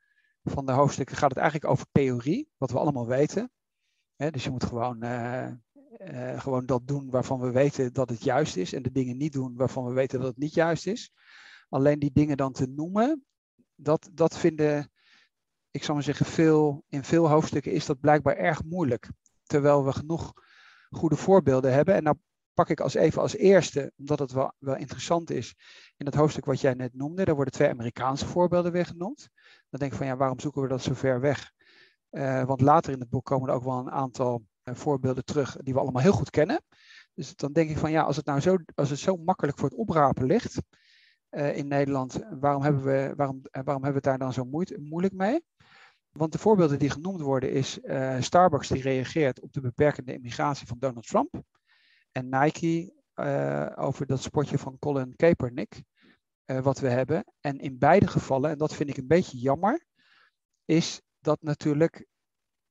van 0.43 0.67
de 0.67 0.73
hoofdstukken 0.73 1.17
gaat 1.17 1.31
het 1.31 1.38
eigenlijk 1.38 1.71
over 1.71 1.87
theorie, 1.93 2.49
wat 2.57 2.71
we 2.71 2.79
allemaal 2.79 3.07
weten. 3.07 3.50
dus 4.17 4.45
je 4.45 4.50
moet 4.50 4.64
gewoon, 4.64 5.05
uh, 5.05 5.50
uh, 5.99 6.41
gewoon 6.41 6.67
dat 6.67 6.87
doen 6.87 7.11
waarvan 7.11 7.41
we 7.41 7.50
weten 7.50 7.93
dat 7.93 8.09
het 8.09 8.25
juist 8.25 8.57
is 8.57 8.73
en 8.73 8.83
de 8.83 8.93
dingen 8.93 9.17
niet 9.17 9.33
doen 9.33 9.57
waarvan 9.57 9.85
we 9.85 9.93
weten 9.93 10.19
dat 10.19 10.29
het 10.29 10.38
niet 10.38 10.55
juist 10.55 10.87
is. 10.87 11.12
Alleen 11.73 11.99
die 11.99 12.12
dingen 12.12 12.37
dan 12.37 12.52
te 12.52 12.67
noemen, 12.67 13.25
dat, 13.75 14.11
dat 14.12 14.38
vinden, 14.38 14.91
ik 15.71 15.85
zal 15.85 15.95
maar 15.95 16.02
zeggen, 16.02 16.26
veel, 16.26 16.85
in 16.88 17.05
veel 17.05 17.29
hoofdstukken 17.29 17.73
is 17.73 17.87
dat 17.87 18.00
blijkbaar 18.00 18.37
erg 18.37 18.64
moeilijk. 18.64 19.11
Terwijl 19.43 19.85
we 19.85 19.93
genoeg 19.93 20.33
goede 20.91 21.17
voorbeelden 21.17 21.73
hebben. 21.73 21.95
En 21.95 22.02
nou 22.02 22.17
pak 22.55 22.69
ik 22.69 22.81
als 22.81 22.95
even 22.95 23.23
als 23.23 23.37
eerste, 23.37 23.93
omdat 23.97 24.19
het 24.19 24.33
wel, 24.33 24.55
wel 24.59 24.76
interessant 24.76 25.31
is, 25.31 25.55
in 25.97 26.07
het 26.07 26.14
hoofdstuk 26.14 26.45
wat 26.45 26.61
jij 26.61 26.75
net 26.75 26.95
noemde, 26.95 27.25
daar 27.25 27.35
worden 27.35 27.55
twee 27.55 27.69
Amerikaanse 27.69 28.26
voorbeelden 28.26 28.73
weer 28.73 28.87
genoemd. 28.87 29.29
Dan 29.71 29.81
denk 29.81 29.93
ik 29.93 29.99
van 29.99 30.07
ja, 30.07 30.17
waarom 30.17 30.41
zoeken 30.41 30.62
we 30.62 30.69
dat 30.69 30.83
zo 30.83 30.95
ver 30.95 31.21
weg? 31.21 31.52
Uh, 32.11 32.45
want 32.45 32.61
later 32.61 32.93
in 32.93 33.00
het 33.00 33.11
boek 33.11 33.25
komen 33.25 33.49
er 33.49 33.55
ook 33.55 33.64
wel 33.64 33.79
een 33.79 33.91
aantal 33.91 34.45
uh, 34.64 34.75
voorbeelden 34.75 35.25
terug 35.25 35.57
die 35.57 35.75
we 35.75 35.81
allemaal 35.81 36.02
heel 36.02 36.12
goed 36.12 36.31
kennen. 36.31 36.62
Dus 37.14 37.37
dan 37.37 37.52
denk 37.52 37.71
ik 37.71 37.79
van 37.79 37.91
ja, 37.91 38.02
als 38.02 38.17
het 38.17 38.26
nou 38.26 38.41
zo, 38.41 38.57
als 38.75 38.91
het 38.91 38.99
zo 38.99 39.17
makkelijk 39.17 39.59
voor 39.59 39.69
het 39.69 39.79
oprapen 39.79 40.26
ligt 40.26 40.61
uh, 41.33 41.57
in 41.57 41.69
Nederland, 41.69 42.21
waarom 42.41 42.62
hebben, 42.62 42.83
we, 42.83 43.12
waarom, 43.17 43.41
waarom 43.51 43.85
hebben 43.85 44.03
we 44.03 44.09
daar 44.09 44.19
dan 44.19 44.33
zo 44.33 44.45
moeite, 44.45 44.79
moeilijk 44.79 45.15
mee? 45.15 45.45
Want 46.11 46.33
de 46.33 46.39
voorbeelden 46.39 46.79
die 46.79 46.91
genoemd 46.91 47.21
worden 47.21 47.53
is 47.53 47.81
Starbucks 48.19 48.69
die 48.69 48.83
reageert 48.83 49.41
op 49.41 49.53
de 49.53 49.61
beperkende 49.61 50.12
immigratie 50.12 50.67
van 50.67 50.79
Donald 50.79 51.07
Trump 51.07 51.43
en 52.12 52.29
Nike 52.29 52.93
over 53.77 54.07
dat 54.07 54.23
spotje 54.23 54.59
van 54.59 54.79
Colin 54.79 55.17
Kaepernick, 55.17 55.83
wat 56.45 56.79
we 56.79 56.89
hebben. 56.89 57.25
En 57.41 57.59
in 57.59 57.79
beide 57.79 58.07
gevallen, 58.07 58.51
en 58.51 58.59
dat 58.59 58.75
vind 58.75 58.91
ik 58.91 58.97
een 58.97 59.07
beetje 59.07 59.39
jammer, 59.39 59.87
is 60.65 61.03
dat 61.21 61.43
natuurlijk 61.43 62.07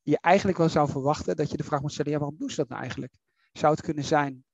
je 0.02 0.18
eigenlijk 0.20 0.58
wel 0.58 0.70
zou 0.70 0.90
verwachten 0.90 1.36
dat 1.36 1.52
je 1.52 1.58
de 1.58 1.64
vraag 1.64 1.82
moet 1.82 1.92
stellen, 1.92 2.12
ja, 2.12 2.18
waarom 2.18 2.38
doen 2.38 2.50
ze 2.50 2.56
dat 2.56 2.70
nou 2.70 2.82
eigenlijk? 2.82 3.14
Zou 3.52 3.74
het 3.74 3.82
kunnen 3.82 4.04
zijn 4.04 4.46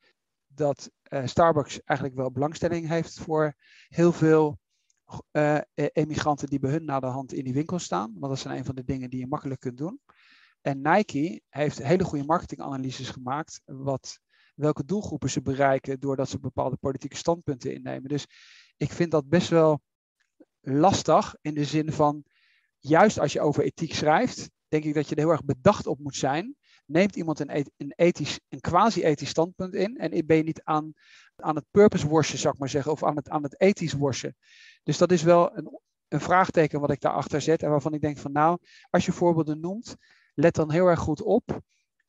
dat 0.57 0.91
uh, 1.09 1.25
Starbucks 1.25 1.83
eigenlijk 1.83 2.19
wel 2.19 2.31
belangstelling 2.31 2.87
heeft 2.87 3.19
voor 3.19 3.55
heel 3.87 4.11
veel 4.11 4.59
emigranten 5.73 6.47
die 6.47 6.59
bij 6.59 6.71
hun 6.71 6.85
naar 6.85 7.01
de 7.01 7.07
hand 7.07 7.33
in 7.33 7.43
die 7.43 7.53
winkel 7.53 7.79
staan? 7.79 8.13
Want 8.19 8.33
dat 8.33 8.41
zijn 8.41 8.57
een 8.57 8.65
van 8.65 8.75
de 8.75 8.83
dingen 8.83 9.09
die 9.09 9.19
je 9.19 9.27
makkelijk 9.27 9.59
kunt 9.59 9.77
doen. 9.77 9.99
En 10.61 10.81
Nike 10.81 11.41
heeft 11.49 11.83
hele 11.83 12.03
goede 12.03 12.25
marketinganalyses 12.25 13.09
gemaakt, 13.09 13.61
wat 13.65 14.19
welke 14.55 14.85
doelgroepen 14.85 15.29
ze 15.29 15.41
bereiken 15.41 15.99
doordat 15.99 16.29
ze 16.29 16.39
bepaalde 16.39 16.75
politieke 16.75 17.15
standpunten 17.15 17.73
innemen. 17.73 18.09
Dus 18.09 18.25
ik 18.77 18.91
vind 18.91 19.11
dat 19.11 19.29
best 19.29 19.49
wel 19.49 19.81
lastig 20.61 21.35
in 21.41 21.53
de 21.53 21.65
zin 21.65 21.91
van, 21.91 22.23
juist 22.79 23.19
als 23.19 23.33
je 23.33 23.41
over 23.41 23.63
ethiek 23.63 23.93
schrijft, 23.93 24.49
denk 24.67 24.83
ik 24.83 24.93
dat 24.93 25.09
je 25.09 25.15
er 25.15 25.21
heel 25.21 25.31
erg 25.31 25.45
bedacht 25.45 25.87
op 25.87 25.99
moet 25.99 26.15
zijn. 26.15 26.55
Neemt 26.87 27.15
iemand 27.15 27.39
een, 27.39 27.65
een, 27.77 27.93
ethisch, 27.95 28.39
een 28.49 28.59
quasi-ethisch 28.59 29.29
standpunt 29.29 29.73
in 29.73 29.97
en 29.97 30.25
ben 30.25 30.37
je 30.37 30.43
niet 30.43 30.63
aan, 30.63 30.93
aan 31.35 31.55
het 31.55 31.65
purpose 31.71 32.07
worsen, 32.07 32.37
zou 32.37 32.53
ik 32.53 32.59
maar 32.59 32.69
zeggen, 32.69 32.91
of 32.91 33.03
aan 33.03 33.15
het, 33.15 33.29
aan 33.29 33.43
het 33.43 33.59
ethisch 33.61 33.93
worsen. 33.93 34.35
Dus 34.83 34.97
dat 34.97 35.11
is 35.11 35.23
wel 35.23 35.57
een, 35.57 35.79
een 36.07 36.21
vraagteken 36.21 36.79
wat 36.79 36.91
ik 36.91 37.01
daarachter 37.01 37.41
zet 37.41 37.63
en 37.63 37.69
waarvan 37.69 37.93
ik 37.93 38.01
denk 38.01 38.17
van 38.17 38.31
nou, 38.31 38.57
als 38.89 39.05
je 39.05 39.11
voorbeelden 39.11 39.59
noemt, 39.59 39.95
let 40.33 40.55
dan 40.55 40.71
heel 40.71 40.87
erg 40.87 40.99
goed 40.99 41.21
op 41.21 41.61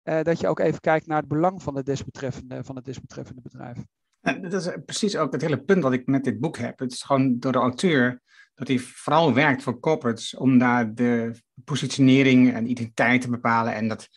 uh, 0.09 0.23
dat 0.23 0.41
je 0.41 0.49
ook 0.49 0.59
even 0.59 0.81
kijkt 0.81 1.07
naar 1.07 1.19
het 1.19 1.29
belang 1.29 1.63
van, 1.63 1.75
de 1.75 1.83
desbetreffende, 1.83 2.65
van 2.65 2.77
het 2.77 2.85
desbetreffende 2.85 3.41
bedrijf. 3.41 3.79
En 4.21 4.43
dat 4.43 4.53
is 4.53 4.71
precies 4.85 5.17
ook 5.17 5.33
het 5.33 5.43
hele 5.43 5.63
punt 5.65 5.83
wat 5.83 5.93
ik 5.93 6.07
met 6.07 6.25
dit 6.25 6.41
boek 6.41 6.57
heb. 6.57 6.79
Het 6.79 6.93
is 6.93 7.03
gewoon 7.03 7.39
door 7.39 7.53
de 7.53 7.59
auteur 7.59 8.23
dat 8.55 8.69
hij 8.69 8.79
vooral 8.79 9.35
werkt 9.35 9.63
voor 9.63 9.81
corporates 9.81 10.35
om 10.35 10.59
daar 10.59 10.95
de 10.95 11.35
positionering 11.65 12.55
en 12.55 12.71
identiteit 12.71 13.21
te 13.21 13.31
bepalen 13.31 13.75
en 13.75 13.89
dat 13.89 14.09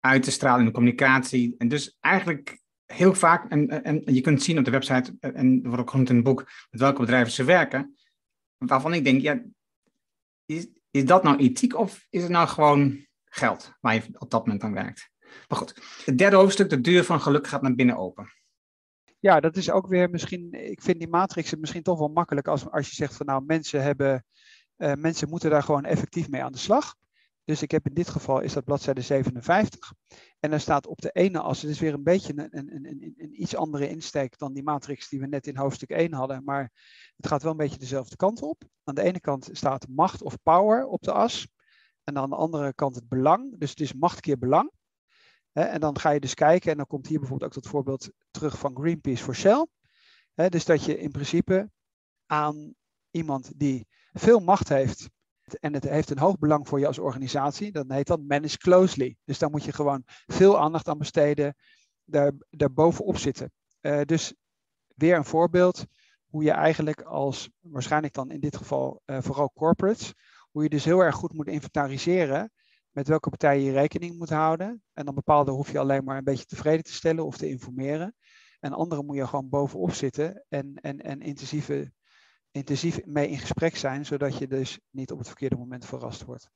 uit 0.00 0.22
te 0.22 0.30
stralen 0.30 0.60
in 0.60 0.66
de 0.66 0.72
communicatie. 0.72 1.54
En 1.58 1.68
dus 1.68 1.96
eigenlijk 2.00 2.60
heel 2.86 3.14
vaak, 3.14 3.50
en, 3.50 3.84
en 3.84 4.02
je 4.14 4.20
kunt 4.20 4.42
zien 4.42 4.58
op 4.58 4.64
de 4.64 4.70
website, 4.70 5.16
en 5.20 5.60
er 5.62 5.68
wordt 5.68 5.82
ook 5.82 5.90
genoemd 5.90 6.08
in 6.08 6.14
het 6.14 6.24
boek, 6.24 6.50
met 6.70 6.80
welke 6.80 7.00
bedrijven 7.00 7.32
ze 7.32 7.44
werken, 7.44 7.96
waarvan 8.56 8.94
ik 8.94 9.04
denk, 9.04 9.22
ja, 9.22 9.42
is, 10.46 10.66
is 10.90 11.04
dat 11.04 11.22
nou 11.22 11.36
ethiek 11.36 11.76
of 11.76 12.06
is 12.10 12.22
het 12.22 12.30
nou 12.30 12.48
gewoon 12.48 13.06
geld 13.24 13.72
waar 13.80 13.94
je 13.94 14.02
op 14.18 14.30
dat 14.30 14.46
moment 14.46 14.62
aan 14.62 14.72
werkt? 14.72 15.10
Maar 15.48 15.58
goed, 15.58 16.02
het 16.04 16.18
derde 16.18 16.36
hoofdstuk, 16.36 16.70
de 16.70 16.80
deur 16.80 17.04
van 17.04 17.20
geluk 17.20 17.46
gaat 17.46 17.62
naar 17.62 17.74
binnen 17.74 17.96
open. 17.96 18.32
Ja, 19.18 19.40
dat 19.40 19.56
is 19.56 19.70
ook 19.70 19.86
weer 19.86 20.10
misschien, 20.10 20.52
ik 20.52 20.82
vind 20.82 20.98
die 20.98 21.08
matrix 21.08 21.54
misschien 21.54 21.82
toch 21.82 21.98
wel 21.98 22.08
makkelijk 22.08 22.48
als, 22.48 22.70
als 22.70 22.88
je 22.88 22.94
zegt 22.94 23.16
van 23.16 23.26
nou, 23.26 23.44
mensen 23.44 23.82
hebben, 23.82 24.24
uh, 24.76 24.92
mensen 24.94 25.28
moeten 25.28 25.50
daar 25.50 25.62
gewoon 25.62 25.84
effectief 25.84 26.28
mee 26.28 26.42
aan 26.42 26.52
de 26.52 26.58
slag. 26.58 26.94
Dus 27.50 27.62
ik 27.62 27.70
heb 27.70 27.86
in 27.86 27.94
dit 27.94 28.08
geval 28.08 28.40
is 28.40 28.52
dat 28.52 28.64
bladzijde 28.64 29.00
57. 29.00 29.92
En 30.40 30.50
daar 30.50 30.60
staat 30.60 30.86
op 30.86 31.00
de 31.00 31.10
ene 31.10 31.40
as, 31.40 31.62
het 31.62 31.70
is 31.70 31.80
weer 31.80 31.92
een 31.92 32.02
beetje 32.02 32.32
een, 32.36 32.58
een, 32.58 32.74
een, 32.74 33.14
een, 33.16 33.42
iets 33.42 33.56
andere 33.56 33.88
insteek 33.88 34.38
dan 34.38 34.52
die 34.52 34.62
matrix 34.62 35.08
die 35.08 35.20
we 35.20 35.26
net 35.26 35.46
in 35.46 35.56
hoofdstuk 35.56 35.90
1 35.90 36.12
hadden. 36.12 36.44
Maar 36.44 36.72
het 37.16 37.26
gaat 37.26 37.42
wel 37.42 37.50
een 37.50 37.56
beetje 37.56 37.78
dezelfde 37.78 38.16
kant 38.16 38.42
op. 38.42 38.62
Aan 38.84 38.94
de 38.94 39.02
ene 39.02 39.20
kant 39.20 39.48
staat 39.52 39.88
macht 39.88 40.22
of 40.22 40.42
power 40.42 40.86
op 40.86 41.02
de 41.02 41.12
as. 41.12 41.48
En 42.04 42.16
aan 42.16 42.30
de 42.30 42.36
andere 42.36 42.74
kant 42.74 42.94
het 42.94 43.08
belang. 43.08 43.58
Dus 43.58 43.70
het 43.70 43.80
is 43.80 43.94
macht 43.94 44.20
keer 44.20 44.38
belang. 44.38 44.72
En 45.52 45.80
dan 45.80 45.98
ga 45.98 46.10
je 46.10 46.20
dus 46.20 46.34
kijken, 46.34 46.70
en 46.70 46.76
dan 46.76 46.86
komt 46.86 47.06
hier 47.06 47.18
bijvoorbeeld 47.18 47.56
ook 47.56 47.62
dat 47.62 47.72
voorbeeld 47.72 48.10
terug 48.30 48.58
van 48.58 48.76
Greenpeace 48.76 49.24
voor 49.24 49.34
Shell. 49.34 49.66
Dus 50.48 50.64
dat 50.64 50.84
je 50.84 50.98
in 50.98 51.10
principe 51.10 51.70
aan 52.26 52.74
iemand 53.10 53.52
die 53.58 53.86
veel 54.12 54.40
macht 54.40 54.68
heeft 54.68 55.08
en 55.58 55.74
het 55.74 55.84
heeft 55.84 56.10
een 56.10 56.18
hoog 56.18 56.38
belang 56.38 56.68
voor 56.68 56.78
je 56.78 56.86
als 56.86 56.98
organisatie, 56.98 57.72
dan 57.72 57.92
heet 57.92 58.06
dat 58.06 58.22
manage 58.22 58.58
closely. 58.58 59.16
Dus 59.24 59.38
daar 59.38 59.50
moet 59.50 59.64
je 59.64 59.72
gewoon 59.72 60.02
veel 60.26 60.58
aandacht 60.58 60.88
aan 60.88 60.98
besteden, 60.98 61.54
daar, 62.04 62.32
daar 62.50 62.72
bovenop 62.72 63.16
zitten. 63.16 63.52
Uh, 63.80 64.00
dus 64.02 64.34
weer 64.94 65.16
een 65.16 65.24
voorbeeld 65.24 65.84
hoe 66.26 66.42
je 66.42 66.50
eigenlijk 66.50 67.02
als, 67.02 67.50
waarschijnlijk 67.60 68.14
dan 68.14 68.30
in 68.30 68.40
dit 68.40 68.56
geval 68.56 69.02
uh, 69.06 69.18
vooral 69.20 69.52
corporates, 69.54 70.14
hoe 70.50 70.62
je 70.62 70.68
dus 70.68 70.84
heel 70.84 71.00
erg 71.00 71.14
goed 71.14 71.32
moet 71.32 71.48
inventariseren 71.48 72.52
met 72.90 73.08
welke 73.08 73.28
partijen 73.28 73.64
je 73.64 73.72
rekening 73.72 74.18
moet 74.18 74.30
houden. 74.30 74.82
En 74.92 75.04
dan 75.04 75.14
bepaalde 75.14 75.50
hoef 75.50 75.72
je 75.72 75.78
alleen 75.78 76.04
maar 76.04 76.16
een 76.16 76.24
beetje 76.24 76.44
tevreden 76.44 76.84
te 76.84 76.92
stellen 76.92 77.26
of 77.26 77.36
te 77.36 77.48
informeren. 77.48 78.14
En 78.60 78.72
andere 78.72 79.02
moet 79.02 79.16
je 79.16 79.26
gewoon 79.26 79.48
bovenop 79.48 79.92
zitten 79.92 80.44
en, 80.48 80.74
en, 80.74 80.98
en 80.98 81.20
intensieve 81.20 81.92
intensief 82.50 83.04
mee 83.04 83.28
in 83.28 83.38
gesprek 83.38 83.76
zijn, 83.76 84.06
zodat 84.06 84.38
je 84.38 84.46
dus 84.46 84.78
niet 84.90 85.10
op 85.10 85.18
het 85.18 85.26
verkeerde 85.26 85.56
moment 85.56 85.86
verrast 85.86 86.24
wordt. 86.24 86.50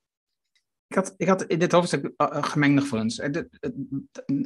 Ik 0.87 0.97
had, 0.97 1.15
ik 1.17 1.29
had 1.29 1.43
in 1.43 1.59
dit 1.59 1.73
hoofdstuk 1.73 2.13
uh, 2.17 2.43
gemengde 2.43 2.81
gevoelens. 2.81 3.21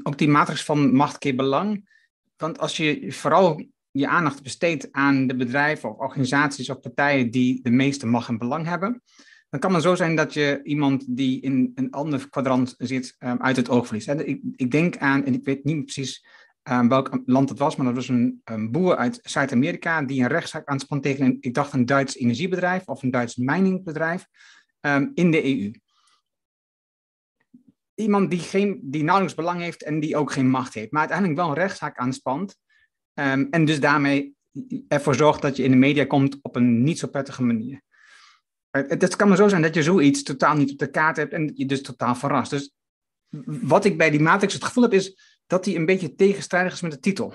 Ook 0.02 0.18
die 0.18 0.28
matrix 0.28 0.64
van 0.64 0.92
macht 0.92 1.18
keer 1.18 1.34
belang. 1.34 1.90
Want 2.36 2.58
als 2.58 2.76
je 2.76 3.12
vooral 3.12 3.66
je 3.90 4.08
aandacht 4.08 4.42
besteedt 4.42 4.92
aan 4.92 5.26
de 5.26 5.36
bedrijven 5.36 5.90
of 5.90 5.98
organisaties 5.98 6.70
of 6.70 6.80
partijen 6.80 7.30
die 7.30 7.62
de 7.62 7.70
meeste 7.70 8.06
macht 8.06 8.28
en 8.28 8.38
belang 8.38 8.66
hebben, 8.66 9.02
dan 9.50 9.60
kan 9.60 9.74
het 9.74 9.82
zo 9.82 9.94
zijn 9.94 10.16
dat 10.16 10.34
je 10.34 10.60
iemand 10.62 11.16
die 11.16 11.40
in 11.40 11.72
een 11.74 11.90
ander 11.90 12.28
kwadrant 12.28 12.74
zit 12.78 13.16
um, 13.18 13.40
uit 13.40 13.56
het 13.56 13.68
oog 13.68 13.86
verliest. 13.86 14.08
Ik, 14.08 14.40
ik, 14.56 14.70
denk 14.70 14.96
aan, 14.96 15.24
en 15.24 15.34
ik 15.34 15.44
weet 15.44 15.64
niet 15.64 15.84
precies 15.84 16.26
um, 16.70 16.88
welk 16.88 17.20
land 17.24 17.48
het 17.48 17.58
was, 17.58 17.76
maar 17.76 17.86
dat 17.86 17.94
was 17.94 18.08
een, 18.08 18.40
een 18.44 18.70
boer 18.70 18.96
uit 18.96 19.20
Zuid-Amerika 19.22 20.02
die 20.02 20.22
een 20.22 20.28
rechtszaak 20.28 20.66
aanspant 20.66 21.02
tegen 21.02 21.24
een, 21.24 21.36
ik 21.40 21.54
dacht 21.54 21.72
een 21.72 21.86
Duits 21.86 22.16
energiebedrijf 22.16 22.86
of 22.86 23.02
een 23.02 23.10
Duits 23.10 23.36
miningbedrijf 23.36 24.26
um, 24.80 25.10
in 25.14 25.30
de 25.30 25.44
EU. 25.44 25.72
Iemand 27.94 28.30
die, 28.30 28.38
geen, 28.38 28.80
die 28.82 29.02
nauwelijks 29.02 29.36
belang 29.36 29.60
heeft 29.60 29.82
en 29.82 30.00
die 30.00 30.16
ook 30.16 30.32
geen 30.32 30.50
macht 30.50 30.74
heeft, 30.74 30.90
maar 30.90 31.00
uiteindelijk 31.00 31.38
wel 31.38 31.48
een 31.48 31.54
rechtszaak 31.54 31.96
aanspant 31.96 32.56
um, 33.14 33.46
en 33.50 33.64
dus 33.64 33.80
daarmee 33.80 34.36
ervoor 34.88 35.14
zorgt 35.14 35.42
dat 35.42 35.56
je 35.56 35.62
in 35.62 35.70
de 35.70 35.76
media 35.76 36.04
komt 36.04 36.38
op 36.42 36.56
een 36.56 36.82
niet 36.82 36.98
zo 36.98 37.08
prettige 37.08 37.42
manier. 37.42 37.82
Het, 38.70 39.16
kan 39.16 39.28
maar 39.28 39.36
zo 39.36 39.48
zijn 39.48 39.62
dat 39.62 39.74
je 39.74 39.82
zoiets 39.82 40.22
totaal 40.22 40.56
niet 40.56 40.70
op 40.70 40.78
de 40.78 40.90
kaart 40.90 41.16
hebt 41.16 41.32
en 41.32 41.50
je 41.54 41.66
dus 41.66 41.82
totaal 41.82 42.14
verrast. 42.14 42.50
Dus 42.50 42.72
wat 43.44 43.84
ik 43.84 43.98
bij 43.98 44.10
die 44.10 44.20
matrix 44.20 44.52
het 44.52 44.64
gevoel 44.64 44.82
heb 44.82 44.92
is, 44.92 45.37
dat 45.48 45.64
die 45.64 45.76
een 45.76 45.86
beetje 45.86 46.14
tegenstrijdig 46.14 46.72
is 46.72 46.80
met 46.80 46.92
de 46.92 46.98
titel. 46.98 47.34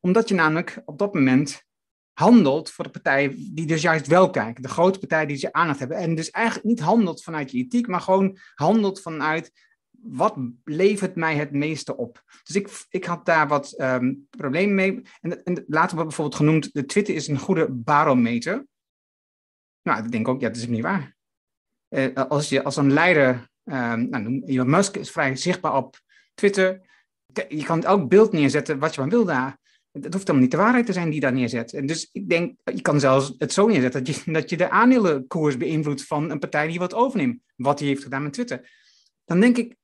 Omdat 0.00 0.28
je 0.28 0.34
namelijk 0.34 0.82
op 0.84 0.98
dat 0.98 1.14
moment 1.14 1.64
handelt 2.12 2.70
voor 2.70 2.84
de 2.84 2.90
partij 2.90 3.28
die 3.28 3.66
dus 3.66 3.82
juist 3.82 4.06
wel 4.06 4.30
kijken. 4.30 4.62
De 4.62 4.68
grote 4.68 4.98
partij 4.98 5.26
die 5.26 5.36
ze 5.36 5.52
aandacht 5.52 5.78
hebben. 5.78 5.96
En 5.96 6.14
dus 6.14 6.30
eigenlijk 6.30 6.66
niet 6.66 6.80
handelt 6.80 7.22
vanuit 7.22 7.50
je 7.50 7.58
ethiek, 7.58 7.86
maar 7.86 8.00
gewoon 8.00 8.38
handelt 8.54 9.00
vanuit 9.00 9.52
wat 9.90 10.36
levert 10.64 11.16
mij 11.16 11.36
het 11.36 11.52
meeste 11.52 11.96
op. 11.96 12.22
Dus 12.42 12.56
ik, 12.56 12.84
ik 12.88 13.04
had 13.04 13.26
daar 13.26 13.48
wat 13.48 13.74
um, 13.80 14.26
problemen 14.30 14.74
mee. 14.74 15.02
En, 15.20 15.44
en 15.44 15.64
later 15.66 15.94
wordt 15.94 16.08
bijvoorbeeld 16.08 16.36
genoemd, 16.36 16.72
de 16.72 16.84
Twitter 16.84 17.14
is 17.14 17.28
een 17.28 17.38
goede 17.38 17.72
barometer. 17.72 18.66
Nou, 19.82 20.04
ik 20.04 20.12
denk 20.12 20.28
ook, 20.28 20.40
ja, 20.40 20.48
dat 20.48 20.56
is 20.56 20.66
niet 20.66 20.82
waar. 20.82 21.16
Uh, 21.88 22.14
als 22.14 22.48
je 22.48 22.62
als 22.62 22.76
een 22.76 22.92
leider, 22.92 23.50
um, 23.64 24.08
nou, 24.08 24.42
Elon 24.44 24.70
Musk 24.70 24.96
is 24.96 25.10
vrij 25.10 25.36
zichtbaar 25.36 25.76
op 25.76 26.00
Twitter 26.34 26.85
je 27.48 27.64
kan 27.64 27.84
elk 27.84 28.08
beeld 28.08 28.32
neerzetten 28.32 28.78
wat 28.78 28.94
je 28.94 29.00
maar 29.00 29.10
wil 29.10 29.24
daar. 29.24 29.58
Het 29.92 30.04
hoeft 30.04 30.26
helemaal 30.26 30.40
niet 30.40 30.50
de 30.50 30.56
waarheid 30.56 30.86
te 30.86 30.92
zijn 30.92 31.10
die 31.10 31.20
daar 31.20 31.32
neerzet. 31.32 31.72
En 31.72 31.86
dus 31.86 32.08
ik 32.12 32.28
denk, 32.28 32.58
je 32.64 32.80
kan 32.80 33.00
zelfs 33.00 33.34
het 33.38 33.52
zo 33.52 33.66
neerzetten 33.66 34.04
dat 34.04 34.16
je, 34.16 34.32
dat 34.32 34.50
je 34.50 34.56
de 34.56 34.70
aandelenkoers 34.70 35.56
beïnvloedt 35.56 36.04
van 36.04 36.30
een 36.30 36.38
partij 36.38 36.66
die 36.66 36.78
wat 36.78 36.94
overneemt. 36.94 37.40
Wat 37.56 37.78
hij 37.78 37.88
heeft 37.88 38.02
gedaan 38.02 38.22
met 38.22 38.32
Twitter. 38.32 38.70
Dan 39.24 39.40
denk 39.40 39.56
ik, 39.56 39.76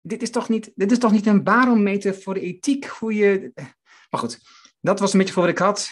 dit 0.00 0.22
is 0.22 0.30
toch 0.30 0.48
niet, 0.48 0.72
dit 0.74 0.90
is 0.90 0.98
toch 0.98 1.12
niet 1.12 1.26
een 1.26 1.42
barometer 1.42 2.14
voor 2.14 2.34
de 2.34 2.40
ethiek? 2.40 2.84
Hoe 2.84 3.14
je... 3.14 3.52
Maar 4.10 4.20
goed, 4.20 4.38
dat 4.80 5.00
was 5.00 5.12
een 5.12 5.18
beetje 5.18 5.34
voor 5.34 5.42
wat 5.42 5.52
ik 5.52 5.58
had. 5.58 5.90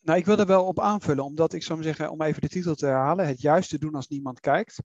Nou, 0.00 0.18
ik 0.18 0.24
wil 0.24 0.38
er 0.38 0.46
wel 0.46 0.64
op 0.64 0.80
aanvullen, 0.80 1.24
omdat 1.24 1.52
ik 1.52 1.62
zou 1.62 1.82
zeggen, 1.82 2.10
om 2.10 2.22
even 2.22 2.40
de 2.40 2.48
titel 2.48 2.74
te 2.74 2.86
herhalen, 2.86 3.26
het 3.26 3.40
juiste 3.40 3.78
doen 3.78 3.94
als 3.94 4.08
niemand 4.08 4.40
kijkt, 4.40 4.82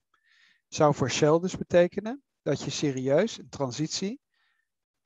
zou 0.67 0.95
voor 0.95 1.11
Shell 1.11 1.39
dus 1.39 1.57
betekenen 1.57 2.23
dat 2.41 2.61
je 2.61 2.69
serieus 2.69 3.37
een 3.37 3.49
transitie 3.49 4.19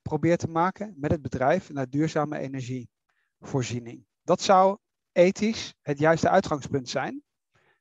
probeert 0.09 0.39
te 0.39 0.47
maken 0.47 0.93
met 0.97 1.11
het 1.11 1.21
bedrijf 1.21 1.69
naar 1.69 1.89
duurzame 1.89 2.37
energievoorziening. 2.37 4.05
Dat 4.23 4.41
zou 4.41 4.77
ethisch 5.11 5.73
het 5.81 5.99
juiste 5.99 6.29
uitgangspunt 6.29 6.89
zijn. 6.89 7.23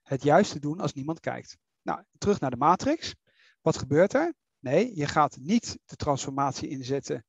Het 0.03 0.23
juiste 0.23 0.59
doen 0.59 0.81
als 0.81 0.93
niemand 0.93 1.21
kijkt. 1.21 1.57
Nou, 1.83 2.03
terug 2.19 2.41
naar 2.41 2.51
de 2.51 2.57
matrix. 2.57 3.15
Wat 3.61 3.79
gebeurt 3.79 4.15
er? 4.15 4.35
Nee, 4.59 4.97
je 4.97 5.07
gaat 5.07 5.37
niet 5.41 5.79
de 5.85 5.97
transformatie 5.97 6.69
inzetten 6.69 7.25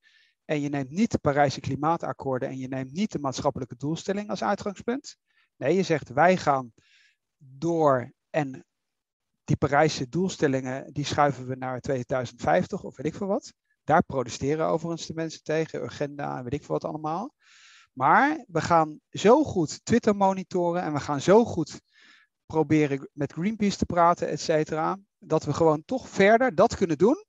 en 0.45 0.62
je 0.62 0.69
neemt 0.69 0.89
niet 0.89 1.12
de 1.12 1.17
Parijse 1.17 1.60
klimaatakkoorden 1.60 2.49
en 2.49 2.58
je 2.58 2.67
neemt 2.67 2.91
niet 2.91 3.12
de 3.12 3.19
maatschappelijke 3.19 3.75
doelstelling 3.75 4.29
als 4.29 4.43
uitgangspunt. 4.43 5.17
Nee, 5.55 5.75
je 5.75 5.84
zegt 5.84 6.10
wij 6.10 6.38
gaan 6.38 6.73
door 7.38 8.13
en 8.29 8.65
die 9.43 9.58
Parijse 9.58 10.10
doelstellingen 10.10 10.93
die 10.93 11.05
schuiven 11.05 11.47
we 11.47 11.55
naar 11.55 11.81
2050 11.81 12.84
of 12.84 12.97
weet 12.97 13.05
ik 13.05 13.15
veel 13.15 13.27
wat. 13.27 13.53
Daar 13.85 14.03
protesteren 14.03 14.67
overigens 14.67 15.07
de 15.07 15.13
mensen 15.13 15.43
tegen, 15.43 15.83
agenda 15.83 16.37
en 16.37 16.43
weet 16.43 16.53
ik 16.53 16.63
veel 16.63 16.75
wat 16.79 16.85
allemaal. 16.85 17.33
Maar 17.93 18.45
we 18.47 18.61
gaan 18.61 18.99
zo 19.09 19.43
goed 19.43 19.85
Twitter 19.85 20.15
monitoren 20.15 20.81
en 20.81 20.93
we 20.93 20.99
gaan 20.99 21.21
zo 21.21 21.45
goed 21.45 21.81
proberen 22.45 23.09
met 23.13 23.33
Greenpeace 23.33 23.77
te 23.77 23.85
praten, 23.85 24.27
et 24.27 24.39
cetera, 24.41 24.97
dat 25.17 25.43
we 25.43 25.53
gewoon 25.53 25.83
toch 25.85 26.09
verder 26.09 26.55
dat 26.55 26.75
kunnen 26.75 26.97
doen 26.97 27.25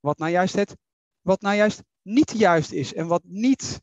wat 0.00 0.18
nou 0.18 0.30
juist, 0.30 0.54
het, 0.54 0.76
wat 1.20 1.40
nou 1.40 1.56
juist 1.56 1.82
niet 2.02 2.30
juist 2.30 2.72
is 2.72 2.94
en 2.94 3.06
wat 3.06 3.22
niet 3.24 3.80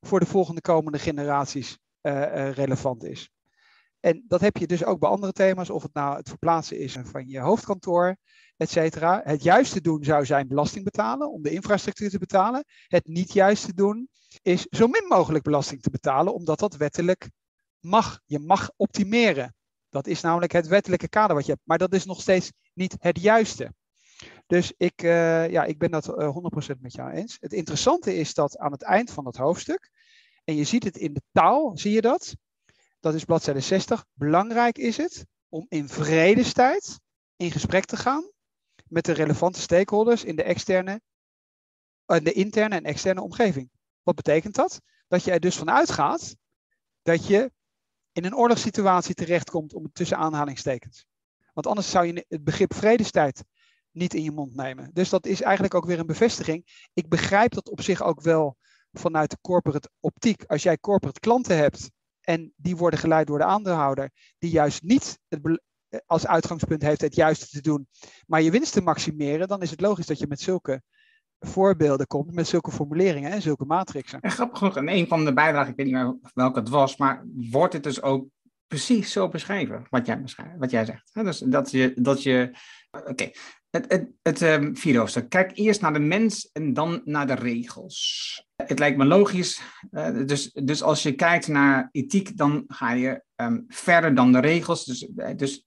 voor 0.00 0.20
de 0.20 0.26
volgende 0.26 0.60
komende 0.60 0.98
generaties 0.98 1.78
uh, 2.02 2.50
relevant 2.50 3.04
is. 3.04 3.30
En 4.00 4.24
dat 4.26 4.40
heb 4.40 4.56
je 4.56 4.66
dus 4.66 4.84
ook 4.84 4.98
bij 4.98 5.08
andere 5.08 5.32
thema's, 5.32 5.70
of 5.70 5.82
het 5.82 5.94
nou 5.94 6.16
het 6.16 6.28
verplaatsen 6.28 6.78
is 6.78 6.96
van 7.02 7.28
je 7.28 7.40
hoofdkantoor, 7.40 8.16
et 8.58 8.70
cetera. 8.70 9.20
Het 9.24 9.42
juiste 9.42 9.80
doen 9.80 10.04
zou 10.04 10.26
zijn 10.26 10.48
belasting 10.48 10.84
betalen 10.84 11.32
om 11.32 11.42
de 11.42 11.50
infrastructuur 11.50 12.10
te 12.10 12.18
betalen. 12.18 12.64
Het 12.86 13.06
niet 13.06 13.32
juiste 13.32 13.74
doen 13.74 14.08
is 14.42 14.66
zo 14.70 14.86
min 14.86 15.04
mogelijk 15.08 15.44
belasting 15.44 15.82
te 15.82 15.90
betalen, 15.90 16.34
omdat 16.34 16.58
dat 16.58 16.76
wettelijk 16.76 17.30
mag. 17.80 18.20
Je 18.24 18.38
mag 18.38 18.70
optimeren. 18.76 19.54
Dat 19.88 20.06
is 20.06 20.20
namelijk 20.20 20.52
het 20.52 20.66
wettelijke 20.66 21.08
kader 21.08 21.36
wat 21.36 21.46
je 21.46 21.52
hebt. 21.52 21.66
Maar 21.66 21.78
dat 21.78 21.94
is 21.94 22.04
nog 22.04 22.20
steeds 22.20 22.52
niet 22.74 22.96
het 22.98 23.20
juiste. 23.20 23.74
Dus 24.46 24.72
ik, 24.76 25.02
uh, 25.02 25.50
ja, 25.50 25.64
ik 25.64 25.78
ben 25.78 25.90
dat 25.90 26.08
uh, 26.08 26.24
eh, 26.24 26.36
100% 26.76 26.80
met 26.80 26.92
jou 26.92 27.10
eens. 27.10 27.36
Het 27.40 27.52
interessante 27.52 28.16
is 28.16 28.34
dat 28.34 28.58
aan 28.58 28.72
het 28.72 28.82
eind 28.82 29.10
van 29.10 29.24
dat 29.24 29.36
hoofdstuk, 29.36 29.90
en 30.44 30.54
je 30.54 30.64
ziet 30.64 30.84
het 30.84 30.96
in 30.96 31.12
de 31.12 31.22
taal, 31.32 31.70
zie 31.74 31.92
je 31.92 32.00
dat? 32.00 32.36
Dat 33.00 33.14
is 33.14 33.24
bladzijde 33.24 33.60
60. 33.60 34.04
Belangrijk 34.12 34.78
is 34.78 34.96
het 34.96 35.26
om 35.48 35.66
in 35.68 35.88
vredestijd 35.88 37.00
in 37.36 37.50
gesprek 37.50 37.84
te 37.84 37.96
gaan 37.96 38.30
met 38.88 39.04
de 39.04 39.12
relevante 39.12 39.60
stakeholders 39.60 40.24
in 40.24 40.36
de 40.36 40.42
externe, 40.42 41.00
uh, 42.06 42.18
de 42.18 42.32
interne 42.32 42.74
en 42.74 42.84
externe 42.84 43.22
omgeving. 43.22 43.70
Wat 44.02 44.14
betekent 44.14 44.54
dat? 44.54 44.80
Dat 45.08 45.24
je 45.24 45.30
er 45.30 45.40
dus 45.40 45.56
van 45.56 45.70
uitgaat 45.70 46.36
dat 47.02 47.26
je 47.26 47.52
in 48.12 48.24
een 48.24 48.36
oorlogssituatie 48.36 49.14
terechtkomt 49.14 49.74
om 49.74 49.92
tussen 49.92 50.16
aanhalingstekens. 50.16 51.06
Want 51.52 51.66
anders 51.66 51.90
zou 51.90 52.06
je 52.06 52.24
het 52.28 52.44
begrip 52.44 52.74
vredestijd 52.74 53.44
niet 53.90 54.14
in 54.14 54.22
je 54.22 54.30
mond 54.30 54.54
nemen. 54.54 54.90
Dus 54.92 55.08
dat 55.08 55.26
is 55.26 55.42
eigenlijk 55.42 55.74
ook 55.74 55.84
weer 55.84 55.98
een 55.98 56.06
bevestiging. 56.06 56.88
Ik 56.94 57.08
begrijp 57.08 57.52
dat 57.52 57.68
op 57.68 57.80
zich 57.80 58.02
ook 58.02 58.20
wel 58.20 58.56
vanuit 58.92 59.30
de 59.30 59.38
corporate 59.40 59.90
optiek. 60.00 60.44
Als 60.44 60.62
jij 60.62 60.78
corporate 60.78 61.20
klanten 61.20 61.56
hebt 61.56 61.90
en 62.20 62.52
die 62.56 62.76
worden 62.76 62.98
geleid 62.98 63.26
door 63.26 63.38
de 63.38 63.44
aandeelhouder, 63.44 64.10
die 64.38 64.50
juist 64.50 64.82
niet 64.82 65.18
het, 65.28 65.60
als 66.06 66.26
uitgangspunt 66.26 66.82
heeft 66.82 67.00
het 67.00 67.14
juiste 67.14 67.46
te 67.46 67.60
doen, 67.60 67.86
maar 68.26 68.42
je 68.42 68.50
winst 68.50 68.72
te 68.72 68.80
maximeren, 68.80 69.48
dan 69.48 69.62
is 69.62 69.70
het 69.70 69.80
logisch 69.80 70.06
dat 70.06 70.18
je 70.18 70.26
met 70.26 70.40
zulke 70.40 70.82
voorbeelden 71.38 72.06
komt, 72.06 72.34
met 72.34 72.48
zulke 72.48 72.70
formuleringen 72.70 73.30
en 73.30 73.42
zulke 73.42 73.64
matrixen. 73.64 74.20
En 74.20 74.30
grappig 74.30 74.58
genoeg, 74.58 74.76
in 74.76 74.88
een 74.88 75.06
van 75.06 75.24
de 75.24 75.32
bijdragen, 75.32 75.70
ik 75.70 75.76
weet 75.76 75.86
niet 75.86 75.94
meer 75.94 76.18
welke 76.34 76.58
het 76.58 76.68
was, 76.68 76.96
maar 76.96 77.24
wordt 77.50 77.72
het 77.72 77.82
dus 77.82 78.02
ook 78.02 78.26
precies 78.66 79.12
zo 79.12 79.28
beschreven, 79.28 79.86
wat 79.90 80.06
jij, 80.06 80.22
wat 80.58 80.70
jij 80.70 80.84
zegt. 80.84 81.10
Dus 81.12 81.38
dat 81.38 81.70
je, 81.70 81.92
dat 81.96 82.22
je 82.22 82.56
oké, 82.90 83.30
het, 83.70 83.92
het, 83.92 84.08
het 84.22 84.40
um, 84.40 84.76
vierde 84.76 84.98
hoofdstuk. 84.98 85.28
Kijk 85.28 85.50
eerst 85.54 85.80
naar 85.80 85.92
de 85.92 85.98
mens 85.98 86.50
en 86.52 86.72
dan 86.72 87.00
naar 87.04 87.26
de 87.26 87.34
regels. 87.34 88.46
Het 88.56 88.78
lijkt 88.78 88.96
me 88.96 89.04
logisch. 89.04 89.62
Uh, 89.90 90.26
dus, 90.26 90.50
dus 90.52 90.82
als 90.82 91.02
je 91.02 91.12
kijkt 91.12 91.48
naar 91.48 91.88
ethiek, 91.92 92.36
dan 92.36 92.64
ga 92.66 92.92
je 92.92 93.22
um, 93.36 93.64
verder 93.68 94.14
dan 94.14 94.32
de 94.32 94.40
regels. 94.40 94.84
Dus, 94.84 95.08
dus 95.36 95.66